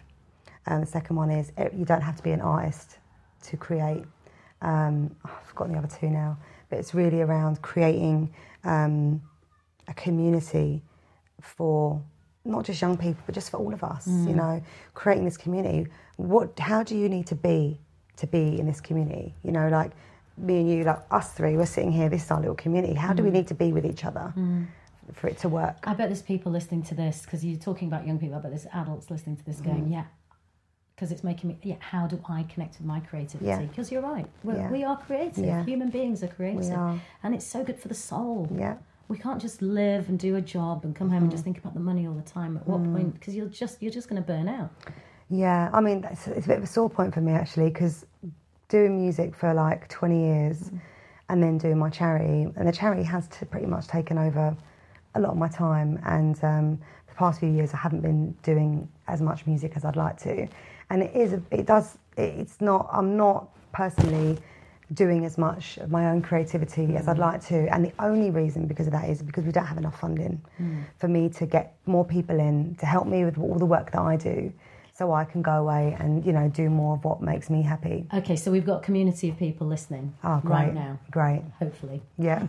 Um, 0.66 0.80
the 0.80 0.86
second 0.86 1.16
one 1.16 1.30
is 1.30 1.52
eh, 1.56 1.68
you 1.76 1.84
don't 1.84 2.00
have 2.00 2.16
to 2.16 2.22
be 2.22 2.32
an 2.32 2.40
artist 2.40 2.98
to 3.44 3.56
create. 3.56 4.04
Um, 4.62 5.14
I've 5.24 5.30
forgotten 5.46 5.74
the 5.74 5.78
other 5.78 5.88
two 5.88 6.08
now, 6.08 6.38
but 6.70 6.78
it's 6.78 6.94
really 6.94 7.20
around 7.20 7.60
creating 7.62 8.34
um, 8.64 9.20
a 9.86 9.94
community 9.94 10.82
for 11.40 12.02
not 12.44 12.64
just 12.64 12.80
young 12.80 12.96
people, 12.96 13.22
but 13.26 13.34
just 13.34 13.50
for 13.50 13.58
all 13.58 13.72
of 13.72 13.84
us. 13.84 14.06
You 14.28 14.34
know, 14.34 14.62
creating 14.94 15.24
this 15.24 15.36
community. 15.36 15.86
What? 16.16 16.58
How 16.58 16.82
do 16.82 16.96
you 16.96 17.08
need 17.08 17.26
to 17.28 17.34
be 17.34 17.78
to 18.16 18.26
be 18.26 18.58
in 18.58 18.66
this 18.66 18.80
community? 18.80 19.34
You 19.44 19.52
know, 19.52 19.68
like 19.68 19.92
me 20.36 20.60
and 20.60 20.68
you, 20.70 20.84
like 20.84 21.00
us 21.10 21.32
three, 21.32 21.56
we're 21.56 21.66
sitting 21.66 21.92
here. 21.92 22.08
This 22.08 22.24
is 22.24 22.30
our 22.30 22.40
little 22.40 22.54
community. 22.54 22.94
How 22.94 23.12
do 23.12 23.22
we 23.22 23.30
need 23.30 23.48
to 23.48 23.54
be 23.54 23.72
with 23.72 23.84
each 23.86 24.04
other 24.04 24.32
for 25.12 25.28
it 25.28 25.38
to 25.38 25.48
work? 25.48 25.76
I 25.84 25.94
bet 25.94 26.08
there's 26.08 26.22
people 26.22 26.50
listening 26.52 26.82
to 26.84 26.94
this 26.94 27.22
because 27.22 27.44
you're 27.44 27.58
talking 27.58 27.88
about 27.88 28.06
young 28.06 28.18
people. 28.18 28.36
I 28.36 28.40
bet 28.40 28.50
there's 28.50 28.66
adults 28.72 29.10
listening 29.10 29.36
to 29.36 29.44
this 29.44 29.60
Mm. 29.60 29.64
going, 29.64 29.88
yeah, 29.88 30.04
because 30.94 31.12
it's 31.12 31.22
making 31.24 31.48
me, 31.50 31.58
yeah, 31.62 31.76
how 31.80 32.06
do 32.06 32.20
I 32.28 32.44
connect 32.44 32.78
with 32.78 32.86
my 32.86 33.00
creativity? 33.00 33.46
Yeah. 33.46 33.60
Because 33.60 33.92
you're 33.92 34.02
right. 34.02 34.26
We're, 34.42 34.56
Yeah. 34.56 34.70
We 34.70 34.84
are 34.84 34.96
creative. 34.96 35.44
Yeah. 35.44 35.64
Human 35.64 35.90
beings 35.90 36.22
are 36.22 36.28
creative. 36.28 36.72
are. 36.72 36.98
And 37.22 37.34
it's 37.34 37.46
so 37.46 37.62
good 37.64 37.78
for 37.78 37.88
the 37.88 37.94
soul. 37.94 38.48
Yeah. 38.56 38.76
We 39.06 39.18
can't 39.18 39.40
just 39.40 39.60
live 39.60 40.08
and 40.08 40.18
do 40.18 40.34
a 40.36 40.40
job 40.40 40.84
and 40.84 40.96
come 40.96 41.10
home 41.10 41.24
and 41.24 41.28
Mm. 41.28 41.32
just 41.32 41.44
think 41.44 41.58
about 41.58 41.74
the 41.74 41.80
money 41.80 42.06
all 42.08 42.14
the 42.14 42.22
time. 42.22 42.56
At 42.56 42.66
what 42.66 42.82
point? 42.82 43.14
Because 43.14 43.36
you're 43.36 43.46
just 43.48 43.82
you're 43.82 43.92
just 43.92 44.08
going 44.08 44.20
to 44.22 44.26
burn 44.26 44.48
out. 44.48 44.70
Yeah, 45.30 45.70
I 45.72 45.80
mean, 45.80 46.04
it's, 46.10 46.26
it's 46.26 46.46
a 46.46 46.48
bit 46.48 46.58
of 46.58 46.64
a 46.64 46.66
sore 46.66 46.88
point 46.90 47.12
for 47.14 47.20
me 47.20 47.32
actually, 47.32 47.68
because 47.70 48.06
doing 48.68 49.00
music 49.00 49.34
for 49.34 49.52
like 49.54 49.88
20 49.88 50.20
years 50.20 50.58
mm-hmm. 50.58 50.76
and 51.28 51.42
then 51.42 51.58
doing 51.58 51.78
my 51.78 51.90
charity, 51.90 52.52
and 52.56 52.68
the 52.68 52.72
charity 52.72 53.02
has 53.02 53.28
t- 53.28 53.46
pretty 53.46 53.66
much 53.66 53.86
taken 53.86 54.18
over 54.18 54.56
a 55.14 55.20
lot 55.20 55.30
of 55.30 55.38
my 55.38 55.48
time. 55.48 56.00
And 56.04 56.42
um, 56.44 56.78
the 57.08 57.14
past 57.14 57.40
few 57.40 57.50
years, 57.50 57.72
I 57.72 57.78
haven't 57.78 58.00
been 58.00 58.32
doing 58.42 58.88
as 59.08 59.20
much 59.20 59.46
music 59.46 59.72
as 59.76 59.84
I'd 59.84 59.96
like 59.96 60.18
to. 60.22 60.48
And 60.90 61.02
it 61.02 61.14
is, 61.14 61.40
it 61.50 61.66
does, 61.66 61.98
it's 62.16 62.60
not, 62.60 62.88
I'm 62.92 63.16
not 63.16 63.48
personally 63.72 64.38
doing 64.92 65.24
as 65.24 65.38
much 65.38 65.78
of 65.78 65.90
my 65.90 66.10
own 66.10 66.20
creativity 66.20 66.96
as 66.96 67.08
I'd 67.08 67.12
mm-hmm. 67.12 67.20
like 67.20 67.46
to. 67.46 67.72
And 67.74 67.84
the 67.84 67.92
only 67.98 68.30
reason 68.30 68.66
because 68.66 68.86
of 68.86 68.92
that 68.92 69.08
is 69.08 69.22
because 69.22 69.44
we 69.44 69.52
don't 69.52 69.66
have 69.66 69.78
enough 69.78 69.98
funding 69.98 70.42
mm. 70.60 70.84
for 70.98 71.08
me 71.08 71.28
to 71.30 71.46
get 71.46 71.76
more 71.86 72.04
people 72.04 72.38
in 72.38 72.76
to 72.76 72.86
help 72.86 73.06
me 73.06 73.24
with 73.24 73.38
all 73.38 73.58
the 73.58 73.66
work 73.66 73.92
that 73.92 74.00
I 74.00 74.16
do. 74.16 74.52
So 74.96 75.12
I 75.12 75.24
can 75.24 75.42
go 75.42 75.52
away 75.52 75.96
and 75.98 76.24
you 76.24 76.32
know 76.32 76.48
do 76.48 76.70
more 76.70 76.94
of 76.94 77.04
what 77.04 77.20
makes 77.20 77.50
me 77.50 77.62
happy. 77.62 78.06
Okay, 78.14 78.36
so 78.36 78.50
we've 78.50 78.64
got 78.64 78.76
a 78.78 78.84
community 78.84 79.28
of 79.28 79.36
people 79.36 79.66
listening 79.66 80.14
Oh, 80.24 80.40
great! 80.40 80.52
right 80.52 80.74
now, 80.74 80.98
great. 81.10 81.42
hopefully. 81.58 82.00
Yeah, 82.16 82.40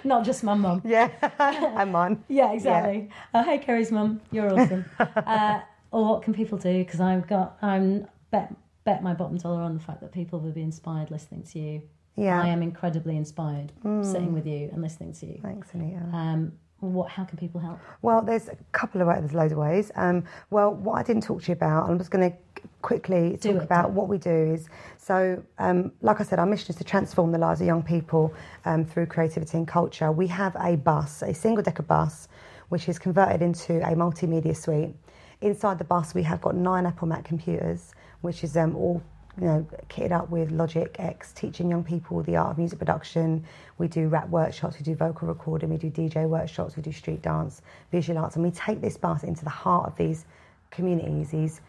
Not 0.04 0.24
just 0.24 0.44
my 0.44 0.54
mum. 0.54 0.82
yeah, 0.84 1.10
and 1.38 1.92
mine. 1.92 2.22
Yeah, 2.28 2.52
exactly. 2.52 3.08
Uh, 3.34 3.42
hey, 3.44 3.58
Kerry's 3.58 3.90
mum, 3.90 4.20
you're 4.30 4.52
awesome. 4.52 4.84
uh, 4.98 5.60
or 5.90 6.04
what 6.04 6.22
can 6.22 6.34
people 6.34 6.58
do? 6.58 6.84
Because 6.84 7.00
I've 7.00 7.26
got, 7.26 7.56
I'm 7.62 8.06
bet 8.30 8.54
bet 8.84 9.02
my 9.02 9.14
bottom 9.14 9.36
dollar 9.38 9.62
on 9.62 9.74
the 9.74 9.80
fact 9.80 10.00
that 10.00 10.12
people 10.12 10.38
will 10.40 10.52
be 10.52 10.62
inspired 10.62 11.10
listening 11.10 11.42
to 11.52 11.58
you. 11.58 11.82
Yeah. 12.16 12.40
I 12.42 12.48
am 12.48 12.62
incredibly 12.62 13.16
inspired 13.16 13.72
sitting 14.02 14.32
with 14.32 14.46
you 14.46 14.70
and 14.72 14.80
listening 14.80 15.12
to 15.14 15.26
you. 15.26 15.38
Thanks, 15.42 15.68
Anita. 15.74 16.00
Um, 16.12 16.52
what? 16.92 17.10
How 17.10 17.24
can 17.24 17.38
people 17.38 17.60
help? 17.60 17.78
Well, 18.02 18.22
there's 18.22 18.48
a 18.48 18.56
couple 18.72 19.00
of 19.00 19.08
ways. 19.08 19.20
There's 19.20 19.34
loads 19.34 19.52
of 19.52 19.58
ways. 19.58 19.90
Um, 19.94 20.24
well, 20.50 20.72
what 20.74 20.94
I 20.98 21.02
didn't 21.02 21.22
talk 21.22 21.42
to 21.42 21.48
you 21.48 21.52
about, 21.52 21.88
I'm 21.88 21.98
just 21.98 22.10
going 22.10 22.30
to 22.30 22.36
quickly 22.82 23.36
Do 23.40 23.52
talk 23.52 23.62
it, 23.62 23.64
about 23.64 23.90
what 23.90 24.08
we 24.08 24.18
do. 24.18 24.54
Is 24.54 24.68
so, 24.98 25.42
um, 25.58 25.92
like 26.02 26.20
I 26.20 26.24
said, 26.24 26.38
our 26.38 26.46
mission 26.46 26.70
is 26.70 26.76
to 26.76 26.84
transform 26.84 27.32
the 27.32 27.38
lives 27.38 27.60
of 27.60 27.66
young 27.66 27.82
people 27.82 28.32
um, 28.64 28.84
through 28.84 29.06
creativity 29.06 29.58
and 29.58 29.68
culture. 29.68 30.10
We 30.12 30.26
have 30.28 30.56
a 30.60 30.76
bus, 30.76 31.22
a 31.22 31.34
single-decker 31.34 31.84
bus, 31.84 32.28
which 32.68 32.88
is 32.88 32.98
converted 32.98 33.42
into 33.42 33.76
a 33.86 33.94
multimedia 33.94 34.56
suite. 34.56 34.94
Inside 35.40 35.78
the 35.78 35.84
bus, 35.84 36.14
we 36.14 36.22
have 36.22 36.40
got 36.40 36.54
nine 36.56 36.86
Apple 36.86 37.08
Mac 37.08 37.24
computers, 37.24 37.94
which 38.22 38.42
is 38.42 38.56
um, 38.56 38.74
all 38.74 39.02
you 39.38 39.46
know, 39.46 39.66
kitted 39.88 40.12
up 40.12 40.30
with 40.30 40.50
Logic 40.50 40.94
X, 40.98 41.32
teaching 41.32 41.70
young 41.70 41.84
people 41.84 42.22
the 42.22 42.36
art 42.36 42.52
of 42.52 42.58
music 42.58 42.78
production. 42.78 43.44
We 43.78 43.88
do 43.88 44.08
rap 44.08 44.28
workshops, 44.30 44.78
we 44.78 44.84
do 44.84 44.94
vocal 44.94 45.28
recording, 45.28 45.70
we 45.70 45.76
do 45.76 45.90
DJ 45.90 46.28
workshops, 46.28 46.76
we 46.76 46.82
do 46.82 46.92
street 46.92 47.22
dance, 47.22 47.62
visual 47.92 48.18
arts, 48.18 48.36
and 48.36 48.44
we 48.44 48.50
take 48.50 48.80
this 48.80 48.96
bus 48.96 49.24
into 49.24 49.44
the 49.44 49.50
heart 49.50 49.86
of 49.86 49.96
these 49.96 50.24
communities, 50.70 51.30
these 51.30 51.60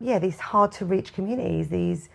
yeah, 0.00 0.18
these 0.20 0.38
hard 0.38 0.70
to 0.72 0.84
reach 0.84 1.12
communities, 1.12 1.68
these 1.68 2.08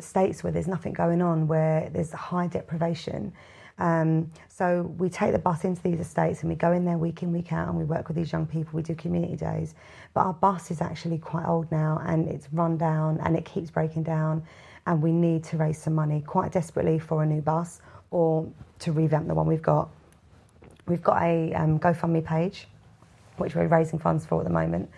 states 0.00 0.42
where 0.42 0.52
there's 0.52 0.66
nothing 0.66 0.92
going 0.92 1.22
on, 1.22 1.46
where 1.46 1.88
there's 1.90 2.10
high 2.12 2.48
deprivation. 2.48 3.32
Um, 3.80 4.30
so 4.48 4.82
we 4.98 5.08
take 5.08 5.32
the 5.32 5.38
bus 5.38 5.64
into 5.64 5.82
these 5.82 5.98
estates 5.98 6.42
and 6.42 6.50
we 6.50 6.54
go 6.54 6.72
in 6.72 6.84
there 6.84 6.98
week 6.98 7.22
in, 7.22 7.32
week 7.32 7.52
out, 7.52 7.68
and 7.68 7.76
we 7.76 7.84
work 7.84 8.08
with 8.08 8.16
these 8.16 8.30
young 8.30 8.46
people. 8.46 8.72
We 8.74 8.82
do 8.82 8.94
community 8.94 9.36
days. 9.36 9.74
But 10.12 10.26
our 10.26 10.34
bus 10.34 10.70
is 10.70 10.80
actually 10.80 11.18
quite 11.18 11.46
old 11.46 11.70
now 11.72 12.02
and 12.06 12.28
it's 12.28 12.46
run 12.52 12.76
down 12.76 13.18
and 13.24 13.36
it 13.36 13.44
keeps 13.44 13.70
breaking 13.70 14.02
down. 14.02 14.44
And 14.86 15.02
we 15.02 15.12
need 15.12 15.44
to 15.44 15.56
raise 15.56 15.78
some 15.78 15.94
money 15.94 16.22
quite 16.26 16.52
desperately 16.52 16.98
for 16.98 17.22
a 17.22 17.26
new 17.26 17.40
bus 17.40 17.80
or 18.10 18.50
to 18.80 18.92
revamp 18.92 19.28
the 19.28 19.34
one 19.34 19.46
we've 19.46 19.62
got. 19.62 19.88
We've 20.86 21.02
got 21.02 21.22
a 21.22 21.52
um, 21.54 21.78
GoFundMe 21.78 22.24
page, 22.24 22.68
which 23.38 23.54
we're 23.54 23.66
raising 23.66 23.98
funds 23.98 24.26
for 24.26 24.40
at 24.40 24.44
the 24.44 24.52
moment. 24.52 24.90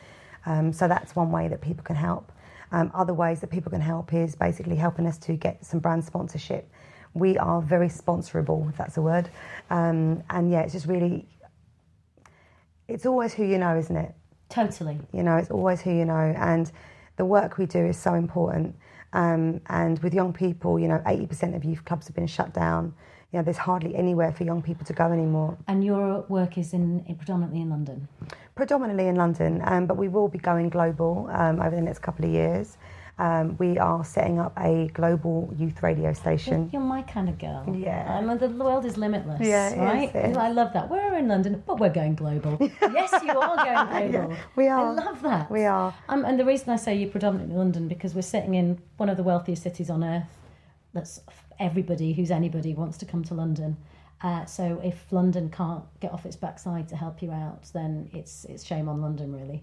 Um, 0.47 0.73
so 0.73 0.89
that's 0.89 1.15
one 1.15 1.31
way 1.31 1.49
that 1.49 1.61
people 1.61 1.85
can 1.85 1.97
help. 1.97 2.33
Um, 2.73 2.91
other 2.95 3.13
ways 3.13 3.41
that 3.41 3.51
people 3.51 3.71
can 3.71 3.83
help 3.83 4.15
is 4.15 4.35
basically 4.35 4.77
helping 4.77 5.07
us 5.07 5.19
to 5.19 5.35
get 5.35 5.65
some 5.65 5.79
brand 5.79 6.05
sponsorship. 6.05 6.69
We 7.15 7.39
are 7.39 7.61
very 7.61 7.89
sponsorable, 7.89 8.69
if 8.71 8.77
that's 8.77 8.97
a 8.97 9.03
word. 9.03 9.29
Um, 9.71 10.23
and 10.31 10.51
yeah, 10.51 10.61
it's 10.61 10.73
just 10.73 10.87
really, 10.87 11.27
it's 12.89 13.07
always 13.07 13.35
who 13.35 13.45
you 13.45 13.59
know, 13.59 13.77
isn't 13.77 13.97
it? 13.97 14.15
Totally. 14.49 14.99
You 15.13 15.23
know, 15.23 15.37
it's 15.37 15.51
always 15.51 15.81
who 15.81 15.91
you 15.91 16.05
know. 16.05 16.35
And 16.37 16.71
the 17.17 17.25
work 17.25 17.59
we 17.59 17.67
do 17.67 17.87
is 17.87 17.99
so 17.99 18.15
important. 18.15 18.77
Um, 19.13 19.61
and 19.67 19.99
with 20.01 20.15
young 20.15 20.33
people, 20.33 20.79
you 20.79 20.89
know, 20.89 21.03
80% 21.07 21.55
of 21.55 21.65
youth 21.65 21.85
clubs 21.85 22.07
have 22.07 22.17
been 22.17 22.27
shut 22.27 22.55
down. 22.55 22.95
You 23.33 23.39
know, 23.39 23.45
there's 23.45 23.59
hardly 23.59 23.95
anywhere 23.95 24.33
for 24.33 24.45
young 24.45 24.63
people 24.63 24.85
to 24.87 24.93
go 24.93 25.11
anymore. 25.11 25.57
And 25.69 25.85
your 25.85 26.25
work 26.29 26.59
is 26.59 26.73
in, 26.75 27.05
in 27.07 27.17
predominantly 27.17 27.61
in 27.63 27.71
London. 27.71 28.09
predominantly 28.55 29.09
in 29.09 29.17
London, 29.17 29.63
um, 29.65 29.87
but 29.87 29.97
we 29.97 30.09
will 30.09 30.29
be 30.29 30.39
going 30.39 30.69
global 30.69 31.29
um, 31.33 31.61
over 31.61 31.75
the 31.75 31.83
next 31.83 32.01
couple 32.01 32.25
of 32.25 32.31
years. 32.31 32.77
Um, 33.23 33.57
we 33.59 33.79
are 33.79 34.05
setting 34.05 34.41
up 34.41 34.53
a 34.59 34.89
global 34.95 35.55
youth 35.57 35.81
radio 35.81 36.13
station. 36.13 36.69
You're 36.73 36.83
my 36.83 37.03
kind 37.03 37.29
of 37.29 37.39
girl. 37.39 37.65
Yeah. 37.73 38.19
I 38.19 38.21
mean, 38.21 38.37
the 38.39 38.49
world 38.49 38.85
is 38.85 38.97
limitless. 38.97 39.41
Yeah, 39.41 39.71
is, 39.71 39.79
right. 39.79 40.13
is. 40.13 40.37
I 40.37 40.49
love 40.51 40.73
that. 40.73 40.91
We're 40.91 41.15
in 41.15 41.29
London, 41.29 41.63
but 41.65 41.79
we're 41.79 41.93
going 41.93 42.17
global. 42.17 42.59
yes, 42.83 43.13
you 43.23 43.39
are 43.39 43.57
going 43.65 44.11
global. 44.11 44.37
we 44.57 44.67
are. 44.67 44.89
I 44.89 44.91
love 44.91 45.23
that. 45.23 45.49
We 45.53 45.63
are. 45.67 45.95
Um, 46.09 46.25
and 46.25 46.37
the 46.37 46.45
reason 46.45 46.71
I 46.71 46.77
say 46.77 46.97
you're 46.97 47.11
predominantly 47.11 47.55
London 47.55 47.87
because 47.87 48.13
we're 48.13 48.23
sitting 48.23 48.55
in 48.55 48.83
one 48.97 49.09
of 49.09 49.17
the 49.17 49.23
wealthiest 49.23 49.63
cities 49.63 49.89
on 49.89 50.03
earth. 50.03 50.41
That's 50.93 51.21
everybody 51.61 52.15
who's 52.15 52.33
anybody 52.33 52.75
wants 52.75 52.99
to 52.99 53.07
come 53.07 53.23
to 53.23 53.35
London. 53.35 53.77
Uh, 54.21 54.47
so 54.47 54.81
if 54.83 55.07
London 55.13 55.49
can't 55.49 55.85
get 56.01 56.13
off 56.13 56.27
its 56.27 56.35
backside 56.35 56.89
to 56.89 56.97
help 56.97 57.23
you 57.23 57.31
out, 57.31 57.71
then 57.73 58.11
it's 58.13 58.47
it's 58.47 58.65
shame 58.65 58.89
on 58.89 59.01
London, 59.01 59.33
really. 59.33 59.63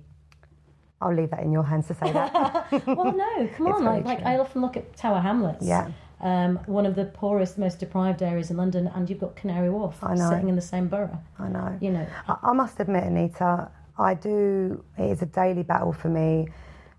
I'll 1.01 1.13
leave 1.13 1.29
that 1.31 1.41
in 1.43 1.51
your 1.51 1.63
hands 1.63 1.87
to 1.87 1.93
say 1.93 2.11
that. 2.11 2.71
well, 2.87 3.13
no, 3.15 3.47
come 3.57 3.67
on. 3.67 3.83
Like, 3.83 4.05
like. 4.05 4.25
I 4.25 4.37
often 4.37 4.61
look 4.61 4.75
at 4.75 4.95
Tower 4.95 5.21
Hamlets. 5.21 5.65
Yeah. 5.65 5.89
Um, 6.21 6.57
one 6.65 6.85
of 6.85 6.95
the 6.95 7.05
poorest, 7.05 7.57
most 7.57 7.79
deprived 7.79 8.21
areas 8.21 8.51
in 8.51 8.57
London, 8.57 8.91
and 8.93 9.09
you've 9.09 9.21
got 9.21 9.37
Canary 9.37 9.69
Wharf 9.69 9.99
sitting 10.01 10.49
in 10.49 10.55
the 10.55 10.61
same 10.61 10.89
borough. 10.89 11.17
I 11.37 11.47
know. 11.47 11.77
You 11.79 11.91
know, 11.91 12.07
I, 12.27 12.37
I 12.43 12.53
must 12.53 12.79
admit, 12.81 13.05
Anita, 13.05 13.69
I 13.97 14.15
do. 14.15 14.83
It 14.97 15.11
is 15.11 15.21
a 15.21 15.25
daily 15.27 15.63
battle 15.63 15.93
for 15.93 16.09
me, 16.09 16.49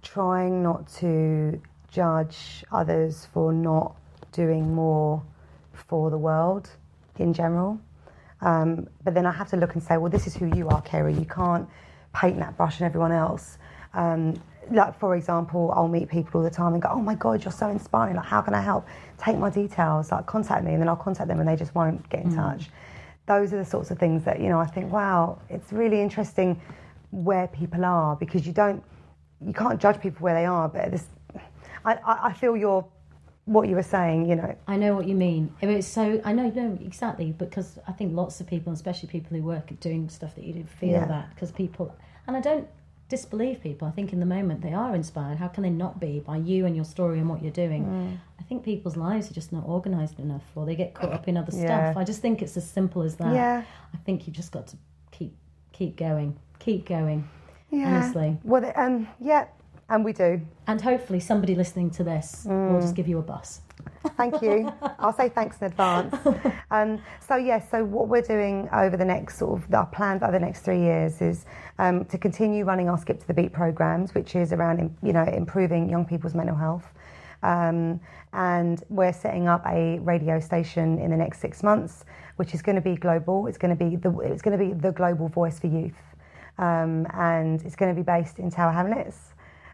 trying 0.02 0.62
not 0.62 0.88
to 0.94 1.60
judge 1.90 2.64
others 2.72 3.26
for 3.32 3.52
not 3.52 3.94
doing 4.32 4.74
more 4.74 5.22
for 5.72 6.08
the 6.08 6.18
world 6.18 6.70
in 7.18 7.34
general. 7.34 7.78
Um, 8.40 8.88
but 9.04 9.12
then 9.12 9.26
I 9.26 9.32
have 9.32 9.48
to 9.50 9.56
look 9.56 9.74
and 9.74 9.82
say, 9.82 9.98
well, 9.98 10.10
this 10.10 10.26
is 10.26 10.34
who 10.34 10.46
you 10.56 10.68
are, 10.68 10.80
Kerry. 10.82 11.12
You 11.12 11.26
can't 11.26 11.68
paint 12.14 12.38
that 12.38 12.56
brush 12.56 12.80
on 12.80 12.86
everyone 12.86 13.12
else. 13.12 13.58
Um, 13.94 14.40
like, 14.70 14.98
for 14.98 15.16
example, 15.16 15.72
I'll 15.74 15.88
meet 15.88 16.08
people 16.08 16.40
all 16.40 16.44
the 16.44 16.54
time 16.54 16.74
and 16.74 16.82
go, 16.82 16.90
oh 16.92 17.00
my 17.00 17.14
God, 17.14 17.44
you're 17.44 17.52
so 17.52 17.68
inspiring. 17.68 18.16
Like, 18.16 18.26
how 18.26 18.40
can 18.40 18.54
I 18.54 18.60
help? 18.60 18.86
Take 19.18 19.36
my 19.38 19.50
details, 19.50 20.12
like, 20.12 20.26
contact 20.26 20.64
me. 20.64 20.72
And 20.72 20.80
then 20.80 20.88
I'll 20.88 20.96
contact 20.96 21.28
them 21.28 21.40
and 21.40 21.48
they 21.48 21.56
just 21.56 21.74
won't 21.74 22.08
get 22.08 22.24
in 22.24 22.34
touch. 22.34 22.70
Those 23.26 23.52
are 23.52 23.58
the 23.58 23.64
sorts 23.64 23.90
of 23.90 23.98
things 23.98 24.24
that, 24.24 24.40
you 24.40 24.48
know, 24.48 24.60
I 24.60 24.66
think, 24.66 24.92
wow, 24.92 25.40
it's 25.48 25.72
really 25.72 26.00
interesting 26.00 26.60
where 27.10 27.48
people 27.48 27.84
are 27.84 28.16
because 28.16 28.46
you 28.46 28.52
don't, 28.52 28.82
you 29.44 29.52
can't 29.52 29.80
judge 29.80 30.00
people 30.00 30.22
where 30.22 30.34
they 30.34 30.46
are. 30.46 30.68
But 30.68 30.92
this, 30.92 31.06
I, 31.84 31.98
I, 32.04 32.32
feel 32.32 32.56
your, 32.56 32.86
what 33.46 33.68
you 33.68 33.74
were 33.74 33.82
saying, 33.82 34.28
you 34.28 34.36
know, 34.36 34.56
I 34.66 34.76
know 34.76 34.94
what 34.94 35.06
you 35.06 35.14
mean. 35.14 35.52
It 35.60 35.66
was 35.66 35.86
so 35.86 36.20
I 36.24 36.32
know, 36.32 36.50
no, 36.50 36.78
exactly 36.84 37.32
because 37.32 37.78
I 37.88 37.92
think 37.92 38.14
lots 38.14 38.40
of 38.40 38.46
people, 38.46 38.72
especially 38.72 39.08
people 39.08 39.36
who 39.36 39.42
work 39.42 39.72
at 39.72 39.80
doing 39.80 40.08
stuff 40.08 40.34
that 40.36 40.44
you 40.44 40.52
do, 40.52 40.64
feel 40.64 40.90
Yeah. 40.90 41.06
that 41.06 41.30
because 41.34 41.50
people, 41.50 41.94
and 42.26 42.36
I 42.36 42.40
don't 42.40 42.68
disbelieve 43.10 43.60
people. 43.62 43.86
I 43.86 43.90
think 43.90 44.12
in 44.14 44.20
the 44.20 44.26
moment 44.26 44.62
they 44.62 44.72
are 44.72 44.94
inspired. 44.94 45.36
How 45.36 45.48
can 45.48 45.62
they 45.62 45.68
not 45.70 46.00
be 46.00 46.20
by 46.20 46.38
you 46.38 46.64
and 46.64 46.74
your 46.74 46.86
story 46.86 47.18
and 47.18 47.28
what 47.28 47.42
you're 47.42 47.52
doing? 47.52 47.84
Mm. 47.84 48.18
I 48.40 48.42
think 48.44 48.64
people's 48.64 48.96
lives 48.96 49.30
are 49.30 49.34
just 49.34 49.52
not 49.52 49.64
organised 49.66 50.18
enough, 50.18 50.44
or 50.54 50.64
they 50.64 50.74
get 50.76 50.94
caught 50.94 51.12
up 51.12 51.28
in 51.28 51.36
other 51.36 51.52
Yeah. 51.54 51.90
stuff. 51.90 51.96
I 51.98 52.04
just 52.04 52.22
think 52.22 52.40
it's 52.40 52.56
as 52.56 52.66
simple 52.68 53.02
as 53.02 53.16
that. 53.16 53.34
Yeah. 53.34 53.64
I 53.92 53.96
think 53.98 54.26
you've 54.26 54.36
just 54.36 54.52
got 54.52 54.66
to 54.68 54.76
keep 55.10 55.34
keep 55.72 55.96
going, 55.96 56.36
keep 56.58 56.86
going. 56.86 57.28
yeah. 57.70 57.86
Honestly. 57.96 58.38
Well, 58.42 58.72
um, 58.76 59.06
yeah, 59.20 59.46
and 59.90 60.04
we 60.04 60.12
do. 60.12 60.40
And 60.66 60.80
hopefully 60.80 61.20
somebody 61.20 61.54
listening 61.54 61.90
to 61.90 62.04
this 62.04 62.46
Mm. 62.48 62.72
will 62.72 62.80
just 62.80 62.94
give 62.94 63.08
you 63.08 63.18
a 63.18 63.22
bus. 63.22 63.60
Thank 64.16 64.40
you. 64.42 64.72
I'll 64.98 65.12
say 65.12 65.28
thanks 65.28 65.60
in 65.60 65.66
advance. 65.66 66.14
Um, 66.70 67.00
so 67.20 67.36
yes, 67.36 67.70
so 67.70 67.84
what 67.84 68.08
we're 68.08 68.22
doing 68.22 68.68
over 68.72 68.96
the 68.96 69.04
next 69.04 69.38
sort 69.38 69.58
of 69.62 69.74
our 69.74 69.86
plan 69.86 70.20
for 70.20 70.30
the 70.30 70.38
next 70.38 70.60
three 70.60 70.80
years 70.80 71.20
is 71.20 71.44
um, 71.78 72.04
to 72.06 72.16
continue 72.18 72.64
running 72.64 72.88
our 72.88 72.98
Skip 72.98 73.20
to 73.20 73.26
the 73.26 73.34
Beat 73.34 73.52
programs, 73.52 74.14
which 74.14 74.36
is 74.36 74.52
around 74.52 74.96
you 75.02 75.12
know 75.12 75.24
improving 75.24 75.88
young 75.88 76.04
people's 76.06 76.34
mental 76.34 76.56
health. 76.56 76.86
Um, 77.42 78.00
and 78.32 78.82
we're 78.90 79.14
setting 79.14 79.48
up 79.48 79.64
a 79.66 79.98
radio 80.00 80.38
station 80.40 80.98
in 80.98 81.10
the 81.10 81.16
next 81.16 81.40
six 81.40 81.62
months, 81.62 82.04
which 82.36 82.54
is 82.54 82.62
going 82.62 82.76
to 82.76 82.82
be 82.82 82.94
global. 82.96 83.46
It's 83.46 83.58
going 83.58 83.76
to 83.76 83.84
be 83.84 83.96
the 83.96 84.10
it's 84.20 84.42
going 84.42 84.56
to 84.58 84.62
be 84.64 84.72
the 84.72 84.92
global 84.92 85.28
voice 85.28 85.58
for 85.58 85.66
youth, 85.66 85.98
um, 86.58 87.06
and 87.14 87.62
it's 87.62 87.76
going 87.76 87.94
to 87.94 87.98
be 87.98 88.04
based 88.04 88.38
in 88.38 88.50
Tower 88.50 88.72
Hamlets. 88.72 89.32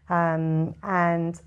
Um, 0.09 0.75
and 0.83 1.39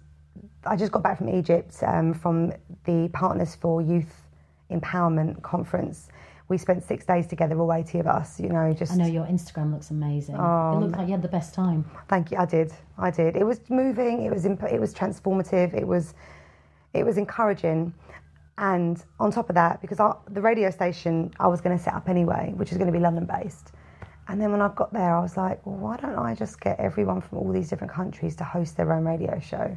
I 0.65 0.77
just 0.77 0.93
got 0.93 1.03
back 1.03 1.19
from 1.19 1.29
Egypt 1.29 1.77
um, 1.87 2.13
from 2.13 2.53
the 2.85 3.09
Partners 3.13 3.55
for 3.55 3.81
Youth 3.81 4.29
Empowerment 4.71 5.43
conference. 5.43 6.09
We 6.49 6.59
spent 6.59 6.83
six 6.83 7.07
days 7.07 7.27
together, 7.29 7.59
all 7.61 7.73
80 7.73 8.01
of 8.01 8.07
us, 8.09 8.41
you 8.41 8.49
know, 8.49 8.73
just. 8.73 8.93
I 8.93 8.97
know 8.97 9.07
your 9.07 9.25
Instagram 9.25 9.73
looks 9.73 9.91
amazing. 9.91 10.35
Oh, 10.37 10.77
it 10.77 10.81
looks 10.81 10.97
like 10.97 11.07
you 11.07 11.13
had 11.13 11.23
the 11.23 11.29
best 11.29 11.55
time. 11.55 11.89
Thank 12.09 12.33
you. 12.33 12.39
I 12.39 12.45
did. 12.45 12.73
I 12.99 13.11
did. 13.11 13.37
It 13.37 13.45
was 13.45 13.61
moving. 13.71 14.25
It 14.25 14.33
was 14.33 14.45
imp- 14.45 14.65
it 14.65 14.81
was 14.81 14.93
transformative. 14.93 15.75
It 15.75 15.87
was 15.87 16.15
it 16.93 17.05
was 17.05 17.19
encouraging. 17.19 17.95
And 18.59 19.03
on 19.19 19.31
top 19.31 19.49
of 19.49 19.55
that, 19.55 19.81
because 19.81 20.01
I, 20.01 20.13
the 20.29 20.41
radio 20.41 20.71
station 20.71 21.33
I 21.41 21.47
was 21.47 21.61
going 21.61 21.77
to 21.77 21.83
set 21.83 21.95
up 21.95 22.09
anyway, 22.09 22.53
which 22.57 22.73
is 22.73 22.79
going 22.79 22.89
to 22.89 22.93
be 22.93 22.99
London 22.99 23.27
based. 23.27 23.73
And 24.31 24.41
then 24.41 24.53
when 24.53 24.63
I 24.63 24.69
got 24.69 24.93
there, 24.93 25.17
I 25.17 25.21
was 25.21 25.37
like, 25.37 25.67
well, 25.67 25.75
why 25.75 25.97
don't 25.97 26.17
I 26.17 26.37
just 26.37 26.61
get 26.61 26.79
everyone 26.79 27.21
from 27.21 27.39
all 27.39 27.53
these 27.53 27.69
different 27.69 27.93
countries 27.93 28.37
to 28.37 28.45
host 28.45 28.77
their 28.77 28.93
own 28.93 29.05
radio 29.05 29.41
show? 29.41 29.77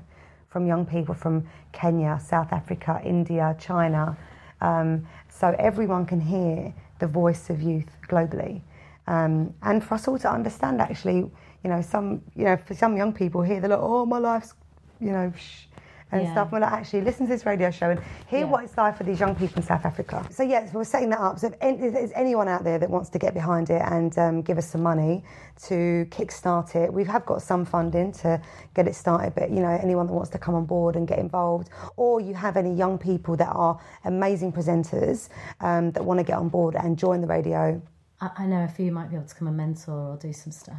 From 0.49 0.67
young 0.67 0.85
people 0.85 1.15
from 1.15 1.47
Kenya, 1.71 2.19
South 2.23 2.53
Africa, 2.53 3.01
India, 3.03 3.55
China. 3.59 4.15
Um, 4.61 5.07
so 5.27 5.55
everyone 5.57 6.05
can 6.05 6.21
hear 6.21 6.71
the 6.99 7.07
voice 7.07 7.49
of 7.49 7.63
youth 7.63 7.89
globally. 8.07 8.61
um, 9.07 9.53
and 9.63 9.83
for 9.83 9.95
us 9.95 10.07
all 10.07 10.17
to 10.19 10.29
understand 10.31 10.81
actually, 10.81 11.17
you 11.63 11.69
know, 11.69 11.81
some, 11.81 12.21
you 12.35 12.45
know, 12.45 12.57
for 12.57 12.73
some 12.73 12.95
young 12.95 13.11
people 13.11 13.41
here, 13.41 13.59
they're 13.59 13.69
like, 13.69 13.79
oh, 13.81 14.05
my 14.05 14.17
life's, 14.17 14.53
you 14.99 15.11
know, 15.11 15.33
shh, 15.35 15.65
and 16.13 16.23
Yeah. 16.23 16.31
stuff. 16.31 16.51
We're 16.51 16.59
like, 16.59 16.71
actually, 16.71 17.01
listen 17.01 17.25
to 17.25 17.33
this 17.33 17.45
radio 17.45 17.71
show 17.71 17.89
and 17.89 17.99
hear 18.27 18.41
Yeah. 18.41 18.45
what 18.45 18.63
it's 18.63 18.77
like 18.77 18.95
for 18.95 19.03
these 19.03 19.19
young 19.19 19.35
people 19.35 19.57
in 19.57 19.63
South 19.63 19.85
Africa. 19.85 20.25
So, 20.29 20.43
yes, 20.43 20.73
we're 20.73 20.83
setting 20.83 21.09
that 21.09 21.19
up. 21.19 21.39
So, 21.39 21.47
if, 21.47 21.53
any, 21.61 21.77
if 21.79 21.93
there's 21.93 22.11
anyone 22.15 22.47
out 22.47 22.63
there 22.63 22.77
that 22.79 22.89
wants 22.89 23.09
to 23.09 23.19
get 23.19 23.33
behind 23.33 23.69
it 23.69 23.81
and 23.81 24.17
um, 24.17 24.41
give 24.41 24.57
us 24.57 24.67
some 24.69 24.83
money 24.83 25.23
to 25.63 26.05
kickstart 26.11 26.75
it, 26.75 26.93
we 26.93 27.03
have 27.05 27.25
got 27.25 27.41
some 27.41 27.65
funding 27.65 28.11
to 28.13 28.39
get 28.75 28.87
it 28.87 28.95
started. 28.95 29.33
But, 29.35 29.49
you 29.49 29.59
know, 29.61 29.77
anyone 29.81 30.07
that 30.07 30.13
wants 30.13 30.29
to 30.31 30.37
come 30.37 30.55
on 30.55 30.65
board 30.65 30.95
and 30.95 31.07
get 31.07 31.19
involved, 31.19 31.69
or 31.97 32.21
you 32.21 32.33
have 32.35 32.57
any 32.57 32.73
young 32.73 32.97
people 32.97 33.35
that 33.37 33.49
are 33.51 33.79
amazing 34.05 34.51
presenters 34.53 35.29
um, 35.61 35.91
that 35.91 36.03
want 36.05 36.19
to 36.19 36.23
get 36.23 36.37
on 36.37 36.49
board 36.49 36.75
and 36.75 36.97
join 36.97 37.21
the 37.21 37.27
radio, 37.27 37.81
I, 38.21 38.29
I 38.37 38.45
know 38.45 38.63
a 38.63 38.67
few 38.67 38.91
might 38.91 39.09
be 39.09 39.15
able 39.15 39.27
to 39.27 39.35
come 39.35 39.47
and 39.47 39.57
mentor 39.57 39.93
or 40.13 40.17
do 40.17 40.31
some 40.31 40.51
stuff. 40.51 40.77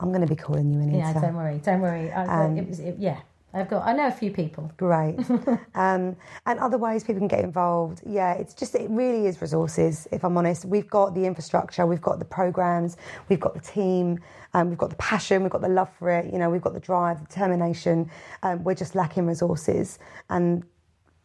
I'm 0.00 0.08
going 0.10 0.20
to 0.22 0.26
be 0.26 0.36
calling 0.36 0.72
you, 0.72 0.80
Anita. 0.80 0.96
Yeah, 0.98 1.12
don't 1.20 1.36
worry, 1.36 1.58
don't 1.62 1.80
worry. 1.80 2.10
Um, 2.12 2.58
it 2.58 2.68
was, 2.68 2.80
it, 2.80 2.96
yeah, 2.98 3.20
I've 3.54 3.70
got. 3.70 3.86
I 3.86 3.92
know 3.92 4.08
a 4.08 4.10
few 4.10 4.32
people. 4.32 4.72
Great. 4.76 5.16
um, 5.74 6.16
and 6.44 6.58
other 6.58 6.76
ways 6.76 7.04
people 7.04 7.20
can 7.20 7.28
get 7.28 7.44
involved. 7.44 8.02
Yeah, 8.04 8.32
it's 8.34 8.52
just, 8.52 8.74
it 8.74 8.90
really 8.90 9.26
is 9.26 9.40
resources, 9.40 10.08
if 10.10 10.24
I'm 10.24 10.36
honest. 10.36 10.64
We've 10.64 10.90
got 10.90 11.14
the 11.14 11.24
infrastructure, 11.24 11.86
we've 11.86 12.02
got 12.02 12.18
the 12.18 12.24
programs, 12.24 12.96
we've 13.28 13.38
got 13.38 13.54
the 13.54 13.60
team, 13.60 14.18
um, 14.54 14.70
we've 14.70 14.78
got 14.78 14.90
the 14.90 14.96
passion, 14.96 15.42
we've 15.42 15.52
got 15.52 15.60
the 15.60 15.68
love 15.68 15.88
for 15.98 16.10
it, 16.10 16.32
you 16.32 16.38
know, 16.38 16.50
we've 16.50 16.62
got 16.62 16.74
the 16.74 16.80
drive, 16.80 17.20
the 17.20 17.26
determination. 17.26 18.10
Um, 18.42 18.64
we're 18.64 18.74
just 18.74 18.96
lacking 18.96 19.26
resources. 19.26 20.00
And 20.28 20.64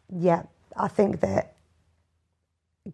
yeah, 0.08 0.44
I 0.76 0.86
think 0.86 1.20
that 1.20 1.56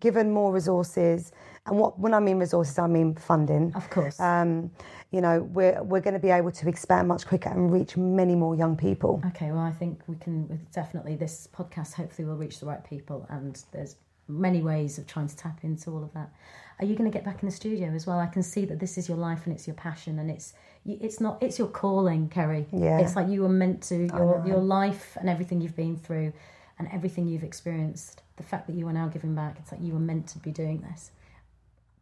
given 0.01 0.33
more 0.33 0.53
resources, 0.53 1.33
and 1.67 1.79
what 1.79 1.99
when 1.99 2.15
I 2.15 2.21
mean 2.21 2.39
resources, 2.39 2.79
I 2.79 2.87
mean 2.87 3.15
funding. 3.15 3.73
Of 3.75 3.91
course. 3.91 4.19
Um, 4.21 4.71
you 5.11 5.21
know, 5.21 5.43
we're 5.53 5.83
we're 5.83 6.01
going 6.01 6.15
to 6.15 6.21
be 6.21 6.31
able 6.31 6.53
to 6.53 6.69
expand 6.69 7.09
much 7.09 7.27
quicker 7.27 7.49
and 7.49 7.73
reach 7.73 7.97
many 7.97 8.35
more 8.35 8.55
young 8.55 8.77
people. 8.77 9.23
Okay, 9.29 9.51
well, 9.51 9.63
I 9.63 9.73
think 9.73 10.01
we 10.07 10.17
can 10.17 10.67
definitely 10.73 11.17
this 11.17 11.49
podcast 11.55 11.95
hopefully 11.95 12.27
will 12.27 12.37
reach 12.37 12.61
the 12.61 12.67
right 12.67 12.85
people, 12.85 13.27
and 13.29 13.63
there's 13.73 13.97
many 14.29 14.61
ways 14.61 14.99
of 14.99 15.07
trying 15.07 15.29
to 15.29 15.37
tap 15.37 15.61
into 15.63 15.91
all 15.91 16.03
of 16.03 16.13
that. 16.15 16.33
Are 16.79 16.85
you 16.85 16.95
going 16.95 17.11
to 17.11 17.17
get 17.17 17.25
back 17.25 17.43
in 17.43 17.49
the 17.49 17.55
studio 17.55 17.89
as 17.95 18.07
well? 18.07 18.19
I 18.19 18.27
can 18.27 18.43
see 18.43 18.65
that 18.67 18.79
this 18.81 18.99
is 18.99 19.09
your 19.09 19.17
life 19.17 19.47
and 19.47 19.55
it's 19.55 19.67
your 19.67 19.77
passion, 19.77 20.19
and 20.19 20.31
it's 20.31 20.53
it's 20.85 21.21
not 21.21 21.43
it's 21.43 21.59
your 21.59 21.69
calling, 21.69 22.29
Kerry. 22.29 22.67
Yeah. 22.73 22.99
it's 22.99 23.17
like 23.17 23.29
you 23.29 23.43
were 23.43 23.49
meant 23.49 23.83
to 23.85 24.07
your 24.07 24.45
your 24.47 24.59
life 24.59 25.17
and 25.19 25.29
everything 25.29 25.61
you've 25.61 25.77
been 25.77 25.97
through, 25.97 26.33
and 26.79 26.89
everything 26.93 27.27
you've 27.27 27.45
experienced. 27.45 28.23
The 28.37 28.43
fact 28.43 28.67
that 28.67 28.77
you 28.77 28.87
are 28.89 28.93
now 28.93 29.09
giving 29.09 29.35
back, 29.35 29.57
it's 29.59 29.73
like 29.73 29.81
you 29.81 29.95
were 29.95 29.99
meant 29.99 30.27
to 30.29 30.39
be 30.39 30.51
doing 30.51 30.83
this. 30.83 31.11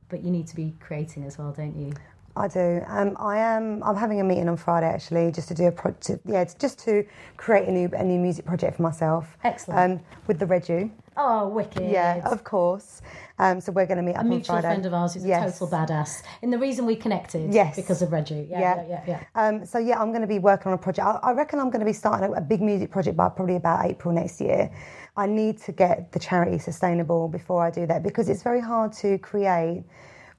But 0.09 0.23
you 0.23 0.31
need 0.31 0.47
to 0.49 0.57
be 0.57 0.75
creating 0.81 1.25
as 1.25 1.39
well, 1.39 1.53
don't 1.53 1.77
you? 1.77 1.93
I 2.37 2.49
do. 2.49 2.83
Um, 2.89 3.17
I 3.19 3.39
am. 3.39 3.83
I'm 3.85 3.97
having 3.97 4.21
a 4.21 4.25
meeting 4.25 4.49
on 4.49 4.57
Friday 4.57 4.87
actually, 4.87 5.31
just 5.31 5.49
to 5.49 5.55
do 5.55 5.67
a 5.67 5.73
project. 5.73 6.21
Yeah, 6.25 6.41
it's 6.41 6.55
just 6.55 6.79
to 6.81 7.07
create 7.37 7.69
a 7.69 7.73
new 7.73 7.89
a 7.93 8.03
new 8.03 8.19
music 8.19 8.45
project 8.45 8.77
for 8.77 8.83
myself. 8.83 9.37
Excellent. 9.45 10.01
Um, 10.01 10.07
with 10.27 10.39
the 10.39 10.47
Redu. 10.47 10.91
Oh, 11.17 11.49
wicked! 11.49 11.89
Yeah, 11.91 12.21
of 12.25 12.45
course. 12.45 13.03
Um, 13.39 13.61
so 13.61 13.73
we're 13.73 13.87
going 13.87 13.99
to 13.99 14.03
meet 14.03 14.13
up 14.15 14.19
a 14.19 14.21
on 14.21 14.29
mutual 14.29 14.61
friend 14.61 14.87
of 14.87 14.95
ours 14.95 15.15
who's 15.15 15.25
Yes. 15.25 15.57
a 15.57 15.59
total 15.67 15.79
badass. 15.79 16.23
And 16.43 16.53
the 16.53 16.59
reason 16.59 16.87
we 16.87 16.97
connected, 16.97 17.53
Yes. 17.53 17.77
because 17.77 18.01
of 18.03 18.13
Reggie. 18.13 18.47
Yeah, 18.49 18.61
yeah, 18.61 18.85
yeah, 18.89 19.03
yeah. 19.07 19.21
Um, 19.35 19.65
so 19.67 19.79
yeah, 19.79 20.01
I'm 20.01 20.11
going 20.11 20.21
to 20.23 20.29
be 20.29 20.39
working 20.39 20.69
on 20.69 20.75
a 20.75 20.79
project. 20.79 21.07
I, 21.07 21.19
I 21.23 21.33
reckon 21.33 21.59
I'm 21.59 21.71
going 21.71 21.81
to 21.81 21.87
be 21.87 21.93
starting 21.93 22.29
a, 22.29 22.33
a 22.35 22.41
big 22.41 22.61
music 22.63 22.91
project 22.91 23.17
by 23.17 23.29
probably 23.29 23.57
about 23.57 23.85
April 23.87 24.15
next 24.15 24.41
year. 24.41 24.71
I 25.17 25.27
need 25.27 25.59
to 25.63 25.73
get 25.73 26.13
the 26.13 26.19
charity 26.19 26.59
sustainable 26.59 27.29
before 27.29 27.65
I 27.65 27.71
do 27.71 27.87
that 27.87 28.03
because 28.03 28.29
it's 28.29 28.43
very 28.43 28.61
hard 28.61 28.93
to 28.95 29.19
create 29.19 29.85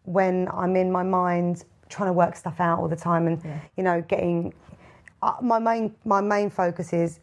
when 0.03 0.47
I'm 0.53 0.75
in 0.75 0.91
my 0.91 1.03
mind 1.03 1.63
trying 1.89 2.09
to 2.09 2.13
work 2.13 2.35
stuff 2.35 2.59
out 2.59 2.79
all 2.79 2.87
the 2.87 2.95
time 2.95 3.27
and 3.27 3.41
you 3.77 3.83
know 3.83 4.01
getting. 4.01 4.53
Uh, 5.21 5.33
my 5.41 5.59
main 5.59 5.95
my 6.03 6.19
main 6.21 6.49
focus 6.49 6.91
is 6.93 7.19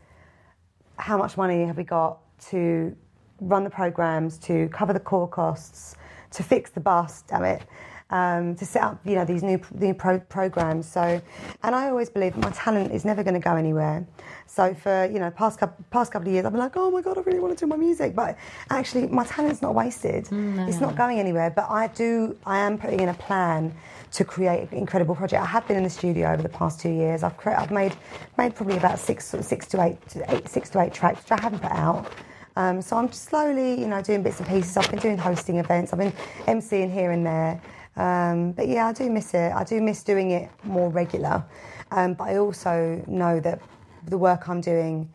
how 0.96 1.18
much 1.18 1.36
money 1.36 1.64
have 1.66 1.76
we 1.76 1.84
got 1.84 2.18
to 2.50 2.96
run 3.42 3.64
the 3.64 3.70
programs, 3.70 4.38
to 4.38 4.68
cover 4.68 4.92
the 4.92 5.00
core 5.00 5.28
costs, 5.28 5.96
to 6.33 6.42
fix 6.42 6.70
the 6.70 6.81
bus, 6.81 7.22
damn 7.28 7.44
it, 7.44 7.62
um, 8.11 8.55
to 8.57 8.64
set 8.66 8.83
up 8.83 9.00
you 9.05 9.14
know 9.14 9.24
these 9.24 9.42
new 9.42 9.61
new 9.74 9.94
pro- 9.94 10.20
programs. 10.20 10.87
So, 10.87 11.20
and 11.62 11.74
I 11.74 11.88
always 11.88 12.11
believe 12.11 12.37
my 12.37 12.50
talent 12.50 12.92
is 12.92 13.05
never 13.05 13.22
going 13.22 13.35
to 13.35 13.40
go 13.40 13.57
anywhere. 13.57 14.07
So 14.46 14.74
for 14.74 15.07
you 15.07 15.18
know 15.18 15.31
past 15.31 15.59
couple 15.59 15.85
past 15.90 16.12
couple 16.12 16.28
of 16.28 16.35
years, 16.35 16.44
I've 16.44 16.52
been 16.52 16.61
like, 16.61 16.76
oh 16.76 16.90
my 16.90 17.00
god, 17.00 17.18
I 17.18 17.22
really 17.22 17.40
want 17.40 17.57
to 17.59 17.64
do 17.64 17.68
my 17.68 17.76
music, 17.76 18.14
but 18.14 18.37
actually 18.70 19.07
my 19.09 19.24
talent's 19.24 19.62
not 19.62 19.74
wasted. 19.74 20.28
it's 20.68 20.81
not 20.81 20.94
going 20.96 21.18
anywhere. 21.18 21.50
But 21.50 21.70
I 21.70 21.87
do, 21.88 22.37
I 22.46 22.59
am 22.59 22.76
putting 22.78 23.00
in 23.00 23.09
a 23.09 23.14
plan 23.14 23.74
to 24.12 24.24
create 24.24 24.70
an 24.70 24.76
incredible 24.76 25.14
project. 25.14 25.42
I 25.42 25.46
have 25.46 25.66
been 25.66 25.78
in 25.78 25.85
the 25.85 25.90
studio 25.90 26.31
over 26.33 26.42
the 26.42 26.50
past 26.50 26.81
two 26.81 26.90
years. 26.90 27.22
I've 27.22 27.37
cre- 27.38 27.50
I've 27.62 27.70
made 27.70 27.94
made 28.37 28.55
probably 28.55 28.76
about 28.76 28.98
six 28.98 29.35
six 29.40 29.66
to 29.68 29.83
eight, 29.83 30.07
to 30.11 30.35
eight 30.35 30.48
six 30.48 30.68
to 30.70 30.81
eight 30.83 30.92
tracks, 30.92 31.22
which 31.22 31.33
I 31.33 31.40
haven't 31.42 31.61
put 31.61 31.72
out. 31.72 32.12
Um, 32.56 32.82
so 32.82 32.96
I'm 32.96 33.08
just 33.08 33.24
slowly, 33.24 33.80
you 33.80 33.88
know, 33.88 34.02
doing 34.02 34.22
bits 34.22 34.38
and 34.38 34.48
pieces. 34.48 34.76
I've 34.76 34.90
been 34.90 35.00
doing 35.00 35.18
hosting 35.18 35.58
events. 35.58 35.92
I've 35.92 35.98
been 35.98 36.12
emceeing 36.46 36.92
here 36.92 37.12
and 37.12 37.24
there. 37.24 37.60
Um, 37.96 38.52
but 38.52 38.68
yeah, 38.68 38.88
I 38.88 38.92
do 38.92 39.10
miss 39.10 39.34
it. 39.34 39.52
I 39.52 39.64
do 39.64 39.80
miss 39.80 40.02
doing 40.02 40.30
it 40.30 40.50
more 40.64 40.90
regular. 40.90 41.44
Um, 41.90 42.14
but 42.14 42.24
I 42.24 42.36
also 42.38 43.02
know 43.06 43.40
that 43.40 43.60
the 44.06 44.18
work 44.18 44.48
I'm 44.48 44.60
doing 44.60 45.12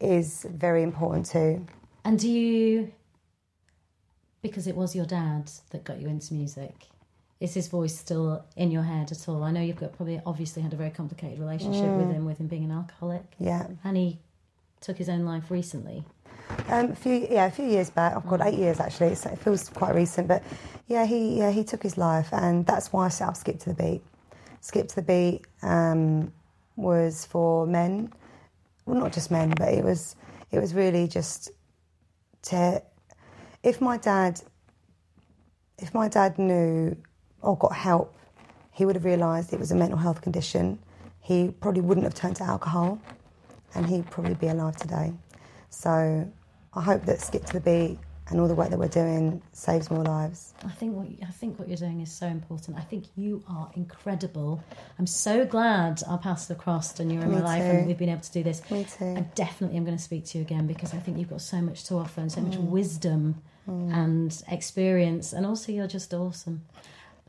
is 0.00 0.46
very 0.50 0.82
important 0.82 1.26
too. 1.26 1.66
And 2.04 2.18
do 2.18 2.28
you, 2.28 2.92
because 4.42 4.66
it 4.66 4.76
was 4.76 4.94
your 4.94 5.06
dad 5.06 5.50
that 5.70 5.84
got 5.84 6.00
you 6.00 6.08
into 6.08 6.34
music, 6.34 6.74
is 7.40 7.54
his 7.54 7.68
voice 7.68 7.98
still 7.98 8.44
in 8.56 8.70
your 8.70 8.82
head 8.82 9.12
at 9.12 9.28
all? 9.28 9.42
I 9.42 9.50
know 9.50 9.60
you've 9.60 9.76
got 9.76 9.94
probably 9.96 10.20
obviously 10.24 10.62
had 10.62 10.72
a 10.72 10.76
very 10.76 10.90
complicated 10.90 11.38
relationship 11.38 11.90
with 11.90 12.10
him, 12.10 12.24
with 12.24 12.38
him 12.38 12.46
being 12.46 12.64
an 12.64 12.70
alcoholic. 12.70 13.24
Yeah. 13.38 13.66
And 13.82 13.96
he 13.96 14.18
took 14.80 14.96
his 14.96 15.08
own 15.08 15.24
life 15.24 15.50
recently. 15.50 16.04
Um, 16.68 16.90
a 16.92 16.94
few, 16.96 17.26
yeah, 17.30 17.46
a 17.46 17.50
few 17.50 17.66
years 17.66 17.90
back. 17.90 18.16
I've 18.16 18.26
got 18.26 18.40
eight 18.46 18.58
years 18.58 18.80
actually. 18.80 19.08
It's, 19.08 19.26
it 19.26 19.38
feels 19.38 19.68
quite 19.68 19.94
recent, 19.94 20.28
but 20.28 20.42
yeah, 20.86 21.06
he 21.06 21.38
yeah 21.38 21.50
he 21.50 21.64
took 21.64 21.82
his 21.82 21.96
life, 21.98 22.28
and 22.32 22.66
that's 22.66 22.92
why 22.92 23.06
I 23.06 23.08
set 23.08 23.28
up 23.28 23.36
Skip 23.36 23.58
to 23.60 23.70
the 23.70 23.74
Beat. 23.74 24.02
Skip 24.60 24.88
to 24.88 24.96
the 24.96 25.02
Beat 25.02 25.42
um, 25.62 26.32
was 26.76 27.26
for 27.26 27.66
men, 27.66 28.12
well, 28.86 28.98
not 28.98 29.12
just 29.12 29.30
men, 29.30 29.54
but 29.56 29.68
it 29.68 29.84
was 29.84 30.16
it 30.50 30.60
was 30.60 30.74
really 30.74 31.08
just 31.08 31.50
to 32.42 32.82
if 33.62 33.80
my 33.80 33.96
dad 33.96 34.40
if 35.78 35.94
my 35.94 36.08
dad 36.08 36.38
knew 36.38 36.96
or 37.40 37.56
got 37.58 37.74
help, 37.74 38.14
he 38.72 38.84
would 38.84 38.96
have 38.96 39.04
realised 39.04 39.52
it 39.52 39.58
was 39.60 39.70
a 39.70 39.74
mental 39.74 39.98
health 39.98 40.22
condition. 40.22 40.78
He 41.20 41.50
probably 41.60 41.80
wouldn't 41.80 42.04
have 42.04 42.14
turned 42.14 42.36
to 42.36 42.44
alcohol, 42.44 43.00
and 43.74 43.86
he'd 43.86 44.10
probably 44.10 44.34
be 44.34 44.48
alive 44.48 44.76
today. 44.76 45.12
So 45.74 46.30
I 46.74 46.80
hope 46.80 47.04
that 47.06 47.20
Skip 47.20 47.44
to 47.46 47.54
the 47.54 47.60
Beat 47.60 47.98
and 48.28 48.40
all 48.40 48.48
the 48.48 48.54
work 48.54 48.70
that 48.70 48.78
we're 48.78 48.88
doing 48.88 49.42
saves 49.52 49.90
more 49.90 50.02
lives. 50.02 50.54
I 50.64 50.70
think 50.70 50.96
what 50.96 51.06
I 51.26 51.30
think 51.30 51.58
what 51.58 51.68
you're 51.68 51.76
doing 51.76 52.00
is 52.00 52.10
so 52.10 52.26
important. 52.26 52.78
I 52.78 52.80
think 52.80 53.04
you 53.16 53.42
are 53.48 53.70
incredible. 53.74 54.62
I'm 54.98 55.06
so 55.06 55.44
glad 55.44 56.02
our 56.06 56.16
paths 56.16 56.48
have 56.48 56.56
crossed 56.58 57.00
and 57.00 57.12
you're 57.12 57.22
in 57.22 57.28
Me 57.30 57.36
my 57.36 57.42
life 57.42 57.62
and 57.62 57.86
we've 57.86 57.98
been 57.98 58.08
able 58.08 58.22
to 58.22 58.32
do 58.32 58.42
this. 58.42 58.62
Me 58.70 58.84
too. 58.84 59.14
I 59.18 59.20
definitely 59.34 59.76
am 59.76 59.84
going 59.84 59.96
to 59.96 60.02
speak 60.02 60.24
to 60.26 60.38
you 60.38 60.42
again 60.44 60.66
because 60.66 60.94
I 60.94 60.98
think 60.98 61.18
you've 61.18 61.28
got 61.28 61.42
so 61.42 61.60
much 61.60 61.84
to 61.88 61.96
offer 61.96 62.20
and 62.20 62.32
so 62.32 62.40
Mm. 62.40 62.46
much 62.48 62.56
wisdom 62.56 63.42
and 63.66 64.42
experience, 64.48 65.32
and 65.32 65.46
also 65.46 65.72
you're 65.72 65.86
just 65.86 66.12
awesome. 66.12 66.62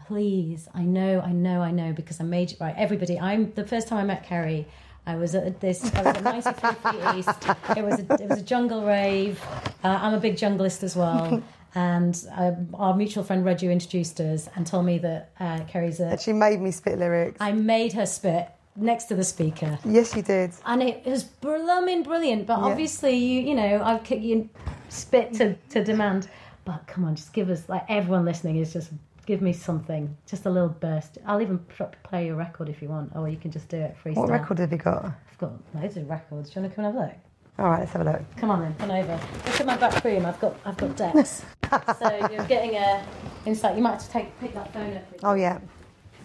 Please, 0.07 0.67
I 0.73 0.81
know, 0.83 1.21
I 1.21 1.31
know, 1.31 1.61
I 1.61 1.71
know 1.71 1.93
because 1.93 2.19
I 2.19 2.25
made 2.25 2.51
you 2.51 2.57
right. 2.59 2.75
Everybody, 2.77 3.17
I'm 3.19 3.53
the 3.53 3.65
first 3.65 3.87
time 3.87 3.97
I 3.99 4.03
met 4.03 4.23
Kerry. 4.23 4.67
I 5.07 5.15
was 5.15 5.35
at 5.35 5.59
this. 5.59 5.83
I 5.95 6.01
was 6.01 6.15
at 6.17 6.23
93 6.23 6.91
Feet 6.91 7.17
East. 7.19 7.77
It 7.77 7.83
was 7.83 7.99
a, 7.99 8.13
it 8.23 8.29
was 8.29 8.39
a 8.39 8.43
jungle 8.43 8.83
rave. 8.85 9.41
Uh, 9.83 9.99
I'm 10.01 10.13
a 10.13 10.19
big 10.19 10.35
junglist 10.35 10.83
as 10.83 10.95
well. 10.95 11.41
And 11.77 12.15
uh, 12.37 12.53
our 12.75 12.95
mutual 12.95 13.25
friend 13.25 13.43
Reggie 13.43 13.69
introduced 13.69 14.21
us 14.21 14.47
and 14.55 14.65
told 14.65 14.85
me 14.85 14.97
that 14.99 15.31
uh, 15.41 15.59
Kerry's 15.67 15.99
a. 15.99 16.17
She 16.17 16.31
made 16.31 16.61
me 16.61 16.71
spit 16.71 16.97
lyrics. 16.97 17.35
I 17.41 17.51
made 17.51 17.91
her 17.91 18.05
spit 18.05 18.47
next 18.77 19.05
to 19.09 19.15
the 19.15 19.25
speaker, 19.25 19.77
yes, 19.83 20.15
you 20.15 20.21
did. 20.21 20.51
and 20.65 20.81
it 20.81 21.05
was 21.05 21.25
blooming 21.25 22.03
brilliant. 22.03 22.47
But 22.47 22.59
Yeah. 22.59 22.65
obviously, 22.67 23.17
you 23.17 23.41
you 23.41 23.55
know, 23.55 23.83
I've 23.83 24.05
kicked 24.05 24.21
you 24.23 24.49
spit 24.87 25.33
to 25.33 25.55
to 25.71 25.83
demand. 25.83 26.29
But 26.63 26.87
come 26.87 27.03
on, 27.03 27.15
just 27.17 27.33
give 27.33 27.49
us 27.49 27.67
like 27.67 27.83
everyone 27.89 28.23
listening 28.23 28.55
is 28.55 28.71
just 28.71 28.91
give 29.25 29.41
me 29.41 29.53
something, 29.53 30.15
just 30.27 30.45
a 30.45 30.49
little 30.49 30.69
burst. 30.69 31.17
I'll 31.25 31.41
even 31.41 31.59
play 32.03 32.27
your 32.27 32.35
record 32.35 32.69
if 32.69 32.81
you 32.81 32.89
want, 32.89 33.11
or 33.15 33.27
you 33.27 33.37
can 33.37 33.51
just 33.51 33.69
do 33.69 33.77
it 33.77 33.95
freestyle. 34.03 34.15
What 34.17 34.29
record 34.29 34.59
have 34.59 34.71
you 34.71 34.77
got? 34.77 35.05
I've 35.05 35.37
got 35.37 35.53
loads 35.73 35.97
of 35.97 36.09
records. 36.09 36.49
Do 36.49 36.59
you 36.59 36.63
want 36.63 36.73
to 36.73 36.75
come 36.75 36.85
and 36.85 36.95
have 36.95 37.03
a 37.03 37.07
look? 37.07 37.17
All 37.57 37.69
right, 37.69 37.79
let's 37.79 37.93
have 37.93 38.01
a 38.01 38.11
look. 38.11 38.21
Come 38.37 38.51
on 38.51 38.61
then, 38.61 38.75
come 38.75 38.91
over. 38.91 39.19
Look 39.45 39.61
at 39.61 39.65
my 39.65 39.77
back 39.77 40.03
room. 40.03 40.25
I've 40.25 40.39
got 40.39 40.55
I've 40.65 40.77
got 40.77 40.95
decks. 40.97 41.43
so 41.99 42.29
you're 42.31 42.45
getting 42.45 42.75
a 42.75 43.05
insight. 43.45 43.77
You 43.77 43.81
might 43.81 43.93
have 43.93 44.03
to 44.03 44.09
take 44.09 44.39
pick 44.39 44.53
that 44.53 44.73
phone 44.73 44.97
up. 44.97 45.03
Oh 45.23 45.33
yeah. 45.33 45.59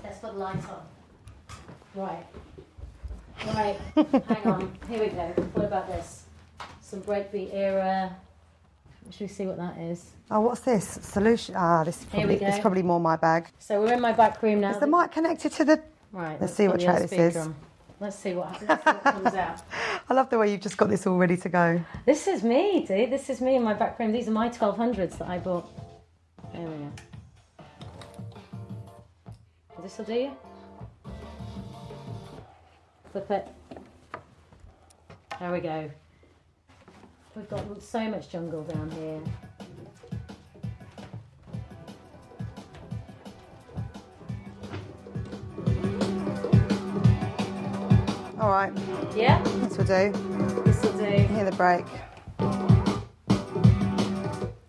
Let's 0.03 0.19
put 0.19 0.33
the 0.33 0.39
lights 0.39 0.67
on. 0.67 0.83
Right. 1.95 2.27
Right. 3.47 3.79
Hang 3.95 4.47
on. 4.53 4.79
Here 4.89 5.01
we 5.01 5.09
go. 5.09 5.27
What 5.53 5.67
about 5.67 5.87
this? 5.87 6.25
Some 6.81 7.01
breakbeat 7.03 7.55
era. 7.55 8.17
Should 9.11 9.21
we 9.23 9.29
see 9.29 9.47
what 9.47 9.57
that 9.57 9.77
is? 9.79 10.11
Oh, 10.31 10.41
what's 10.41 10.61
this? 10.61 10.87
Solution. 11.03 11.55
Ah, 11.57 11.83
this 11.85 11.97
is 11.97 12.03
Here 12.05 12.11
probably, 12.11 12.35
we 12.35 12.39
this 12.39 12.49
is 12.51 12.57
go. 12.57 12.63
probably 12.63 12.83
more 12.83 13.01
my 13.01 13.17
bag. 13.17 13.49
So 13.59 13.81
we're 13.81 13.95
in 13.95 14.01
my 14.01 14.13
back 14.13 14.41
room 14.43 14.61
now. 14.61 14.71
Is 14.71 14.79
the 14.79 14.87
mic 14.87 15.11
connected 15.11 15.51
to 15.53 15.65
the. 15.65 15.83
Right. 16.13 16.41
Let's 16.41 16.55
see 16.55 16.69
what 16.69 16.81
track 16.81 17.01
this 17.03 17.13
is. 17.13 17.37
on. 17.37 17.55
Let's 17.99 18.17
see 18.17 18.35
what. 18.35 18.53
Let's 18.67 18.85
see 18.85 18.91
what 18.91 19.03
comes 19.03 19.35
out. 19.35 19.63
I 20.09 20.15
love 20.15 20.31
the 20.31 20.39
way 20.39 20.51
you've 20.51 20.61
just 20.61 20.77
got 20.77 20.89
this 20.89 21.07
all 21.07 21.19
ready 21.19 21.37
to 21.39 21.49
go. 21.49 21.85
This 22.07 22.27
is 22.29 22.43
me, 22.43 22.85
dude. 22.87 23.11
This 23.11 23.29
is 23.31 23.41
me 23.41 23.57
in 23.57 23.63
my 23.63 23.75
back 23.75 23.99
room. 23.99 24.13
These 24.13 24.29
are 24.29 24.33
my 24.33 24.49
1200s 24.49 25.19
that 25.19 25.29
I 25.29 25.39
bought. 25.39 25.69
There 26.53 26.63
we 26.63 26.69
go. 26.77 26.93
This 29.83 29.99
will 29.99 30.05
do 30.05 30.15
you. 30.15 30.33
Flip 33.13 33.31
it. 33.31 33.49
There 35.41 35.53
we 35.53 35.61
go. 35.61 35.91
We've 37.35 37.49
got 37.49 37.83
so 37.83 38.09
much 38.09 38.29
jungle 38.31 38.65
down 38.65 38.91
here. 38.91 39.21
All 48.41 48.49
right, 48.49 48.73
Yeah, 49.15 49.43
this 49.43 49.77
will 49.77 49.85
do. 49.85 50.13
this 50.65 50.83
will 50.83 50.93
do. 50.93 51.05
Hear 51.05 51.45
the 51.45 51.55
break. 51.57 51.85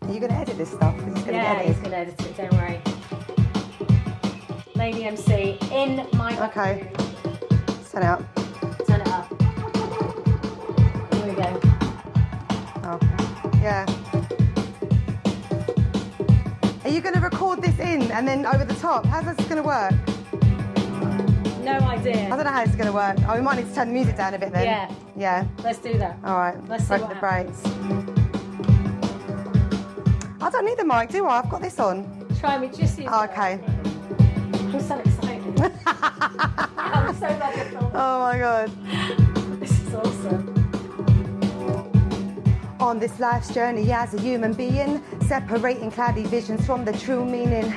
Are 0.02 0.14
you 0.14 0.20
going 0.20 0.32
to 0.32 0.38
edit 0.38 0.58
this 0.58 0.72
stuff? 0.72 0.94
Is 1.00 1.06
this 1.14 1.24
going 1.24 1.26
to 1.26 1.32
Yeah, 1.34 1.62
he's 1.64 1.78
gonna 1.78 1.96
edit 1.96 2.22
it. 2.22 2.36
Don't 2.36 2.54
worry. 2.54 2.82
Lady 4.76 5.06
MC 5.06 5.58
in 5.72 6.06
my 6.18 6.48
Okay. 6.50 6.92
Send 7.84 8.04
out. 8.04 8.41
Yeah. 13.62 13.86
Are 16.84 16.90
you 16.90 17.00
going 17.00 17.14
to 17.14 17.22
record 17.22 17.62
this 17.62 17.78
in 17.80 18.12
and 18.12 18.28
then 18.28 18.46
over 18.46 18.66
the 18.66 18.74
top? 18.76 19.06
How's 19.06 19.36
this 19.36 19.48
going 19.48 19.62
to 19.62 19.64
work? 19.64 19.94
No 21.64 21.74
idea. 21.74 22.26
I 22.26 22.30
don't 22.30 22.44
know 22.44 22.52
how 22.52 22.62
this 22.64 22.72
is 22.72 22.76
going 22.76 22.88
to 22.88 22.94
work. 22.94 23.18
Oh, 23.28 23.36
we 23.36 23.42
might 23.42 23.58
need 23.58 23.68
to 23.68 23.76
turn 23.76 23.90
the 23.90 23.94
music 23.94 24.18
down 24.18 24.34
a 24.34 24.40
bit 24.40 24.52
then. 24.52 24.66
Yeah. 24.66 24.92
Yeah. 25.16 25.48
Let's 25.64 25.78
do 25.78 25.98
that. 26.00 26.18
All 26.24 26.38
right. 26.38 26.58
Let's 26.68 26.84
see 26.86 26.90
break 26.90 27.02
what 27.02 27.10
the 27.10 27.16
happens. 27.16 27.64
I 30.42 30.50
don't 30.50 30.66
need 30.66 30.78
the 30.80 30.86
mic, 30.86 31.10
do 31.10 31.26
I? 31.28 31.38
I've 31.38 31.50
got 31.50 31.62
this 31.62 31.80
on. 31.80 32.28
Try 32.40 32.58
me 32.58 32.68
just 32.68 32.98
use 32.98 33.08
Oh, 33.12 33.24
okay. 33.26 33.60
I'm 34.74 34.82
so 34.82 34.98
excited. 34.98 35.60
I'm 35.86 37.14
so 37.14 37.28
glad 37.28 37.72
you're. 37.72 37.92
Oh 37.94 38.22
my 38.22 38.40
god. 38.40 38.72
This 39.60 39.72
is 39.80 39.94
awesome. 39.94 40.51
On 42.82 42.98
this 42.98 43.20
life's 43.20 43.54
journey 43.54 43.92
as 43.92 44.16
a 44.16 44.20
human 44.20 44.54
being, 44.54 45.04
separating 45.28 45.92
cloudy 45.92 46.24
visions 46.24 46.66
from 46.66 46.84
the 46.84 46.92
true 46.94 47.24
meaning. 47.24 47.72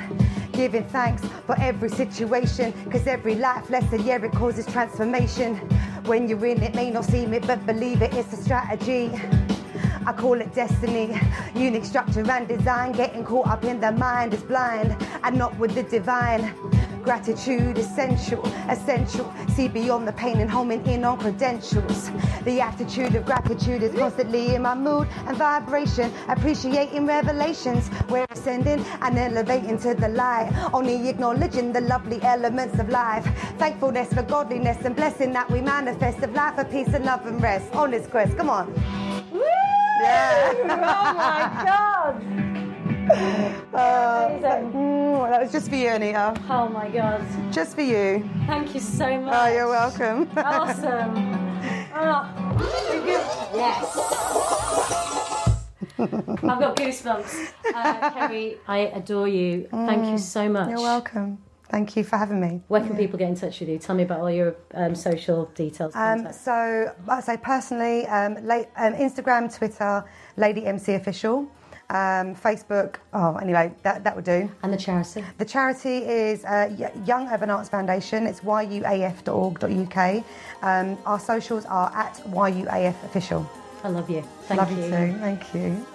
Giving 0.52 0.84
thanks 0.84 1.22
for 1.46 1.60
every 1.60 1.90
situation, 1.90 2.72
cause 2.90 3.06
every 3.06 3.34
life 3.34 3.68
lesson, 3.68 4.02
yeah, 4.02 4.24
it 4.24 4.32
causes 4.32 4.64
transformation. 4.64 5.56
When 6.06 6.26
you're 6.26 6.46
in 6.46 6.62
it, 6.62 6.74
may 6.74 6.90
not 6.90 7.04
seem 7.04 7.34
it, 7.34 7.46
but 7.46 7.66
believe 7.66 8.00
it, 8.00 8.14
it's 8.14 8.32
a 8.32 8.36
strategy. 8.42 9.10
I 10.06 10.12
call 10.14 10.40
it 10.40 10.54
destiny, 10.54 11.20
unique 11.54 11.84
structure 11.84 12.24
and 12.28 12.48
design. 12.48 12.92
Getting 12.92 13.24
caught 13.24 13.48
up 13.48 13.64
in 13.64 13.80
the 13.80 13.92
mind 13.92 14.32
is 14.32 14.42
blind, 14.42 14.96
and 15.22 15.36
not 15.36 15.54
with 15.58 15.74
the 15.74 15.82
divine. 15.82 16.54
Gratitude 17.04 17.76
essential, 17.76 18.42
essential. 18.70 19.30
See 19.50 19.68
beyond 19.68 20.08
the 20.08 20.12
pain 20.12 20.38
and 20.40 20.50
homing 20.50 20.84
in 20.86 21.04
on 21.04 21.18
credentials. 21.18 22.10
The 22.44 22.62
attitude 22.62 23.14
of 23.14 23.26
gratitude 23.26 23.82
is 23.82 23.94
constantly 23.94 24.54
in 24.54 24.62
my 24.62 24.74
mood 24.74 25.06
and 25.26 25.36
vibration. 25.36 26.10
Appreciating 26.28 27.06
revelations, 27.06 27.90
we're 28.08 28.26
ascending 28.30 28.82
and 29.02 29.18
elevating 29.18 29.78
to 29.80 29.92
the 29.92 30.08
light. 30.08 30.50
Only 30.72 31.06
acknowledging 31.10 31.74
the 31.74 31.82
lovely 31.82 32.22
elements 32.22 32.78
of 32.78 32.88
life. 32.88 33.26
Thankfulness 33.58 34.14
for 34.14 34.22
godliness 34.22 34.78
and 34.84 34.96
blessing 34.96 35.32
that 35.34 35.50
we 35.50 35.60
manifest 35.60 36.22
of 36.22 36.32
life 36.32 36.54
for 36.54 36.64
peace 36.64 36.88
and 36.88 37.04
love 37.04 37.26
and 37.26 37.42
rest. 37.42 37.70
On 37.74 37.90
this 37.90 38.06
quest, 38.06 38.36
come 38.38 38.48
on. 38.48 38.72
Yeah. 39.32 40.54
Oh 40.64 41.14
my 41.14 41.64
god! 41.66 43.60
Uh, 43.74 44.28
Amazing. 44.30 44.93
Mm, 45.34 45.38
that 45.38 45.42
was 45.42 45.52
just 45.52 45.68
for 45.68 45.74
you, 45.76 45.88
Anita. 45.88 46.40
Oh 46.48 46.68
my 46.68 46.88
god. 46.88 47.24
Just 47.52 47.74
for 47.74 47.82
you. 47.82 48.28
Thank 48.46 48.72
you 48.74 48.80
so 48.80 49.20
much. 49.20 49.34
Oh, 49.36 49.52
you're 49.52 49.68
welcome. 49.68 50.30
Awesome. 50.36 51.50
Oh, 51.96 52.30
yes. 53.54 53.96
I've 55.98 56.60
got 56.60 56.76
goosebumps. 56.76 57.52
Uh, 57.74 58.10
Kerry, 58.10 58.58
I 58.68 58.78
adore 58.78 59.28
you. 59.28 59.68
Thank 59.70 60.06
you 60.06 60.18
so 60.18 60.48
much. 60.48 60.68
Mm. 60.68 60.70
You're 60.70 60.80
welcome. 60.80 61.38
Thank 61.70 61.96
you 61.96 62.04
for 62.04 62.16
having 62.16 62.40
me. 62.40 62.62
Where 62.68 62.82
can 62.82 62.96
people 62.96 63.18
get 63.18 63.28
in 63.28 63.34
touch 63.34 63.58
with 63.60 63.68
you? 63.68 63.78
Tell 63.78 63.96
me 63.96 64.04
about 64.04 64.20
all 64.20 64.30
your 64.30 64.54
um, 64.74 64.94
social 64.94 65.46
details. 65.56 65.96
Um, 65.96 66.32
so, 66.32 66.94
I 67.08 67.20
say 67.20 67.36
personally, 67.36 68.06
um, 68.06 68.34
la- 68.46 68.70
um, 68.76 68.94
Instagram, 68.94 69.52
Twitter, 69.56 70.04
Lady 70.36 70.66
MC 70.66 70.94
Official, 70.94 71.48
um, 71.90 72.34
Facebook. 72.34 72.96
Oh, 73.12 73.36
anyway, 73.36 73.72
that, 73.82 74.04
that 74.04 74.14
would 74.16 74.24
do. 74.24 74.50
and 74.62 74.72
the 74.72 74.76
charity. 74.76 75.24
The 75.38 75.44
charity 75.44 75.98
is 76.04 76.44
uh, 76.44 76.90
Young 77.04 77.28
Urban 77.28 77.50
Arts 77.50 77.68
Foundation. 77.68 78.26
It's 78.26 78.40
yuaf.org.uk. 78.40 80.24
Um, 80.62 80.98
our 81.06 81.20
socials 81.20 81.64
are 81.66 81.92
at 81.94 82.14
yuaf 82.26 83.04
official. 83.04 83.48
I 83.82 83.88
love 83.88 84.08
you. 84.08 84.22
Thank 84.48 84.60
Love 84.60 84.70
you. 84.70 84.78
you 84.78 84.84
too. 84.84 85.18
Thank 85.18 85.54
you. 85.54 85.86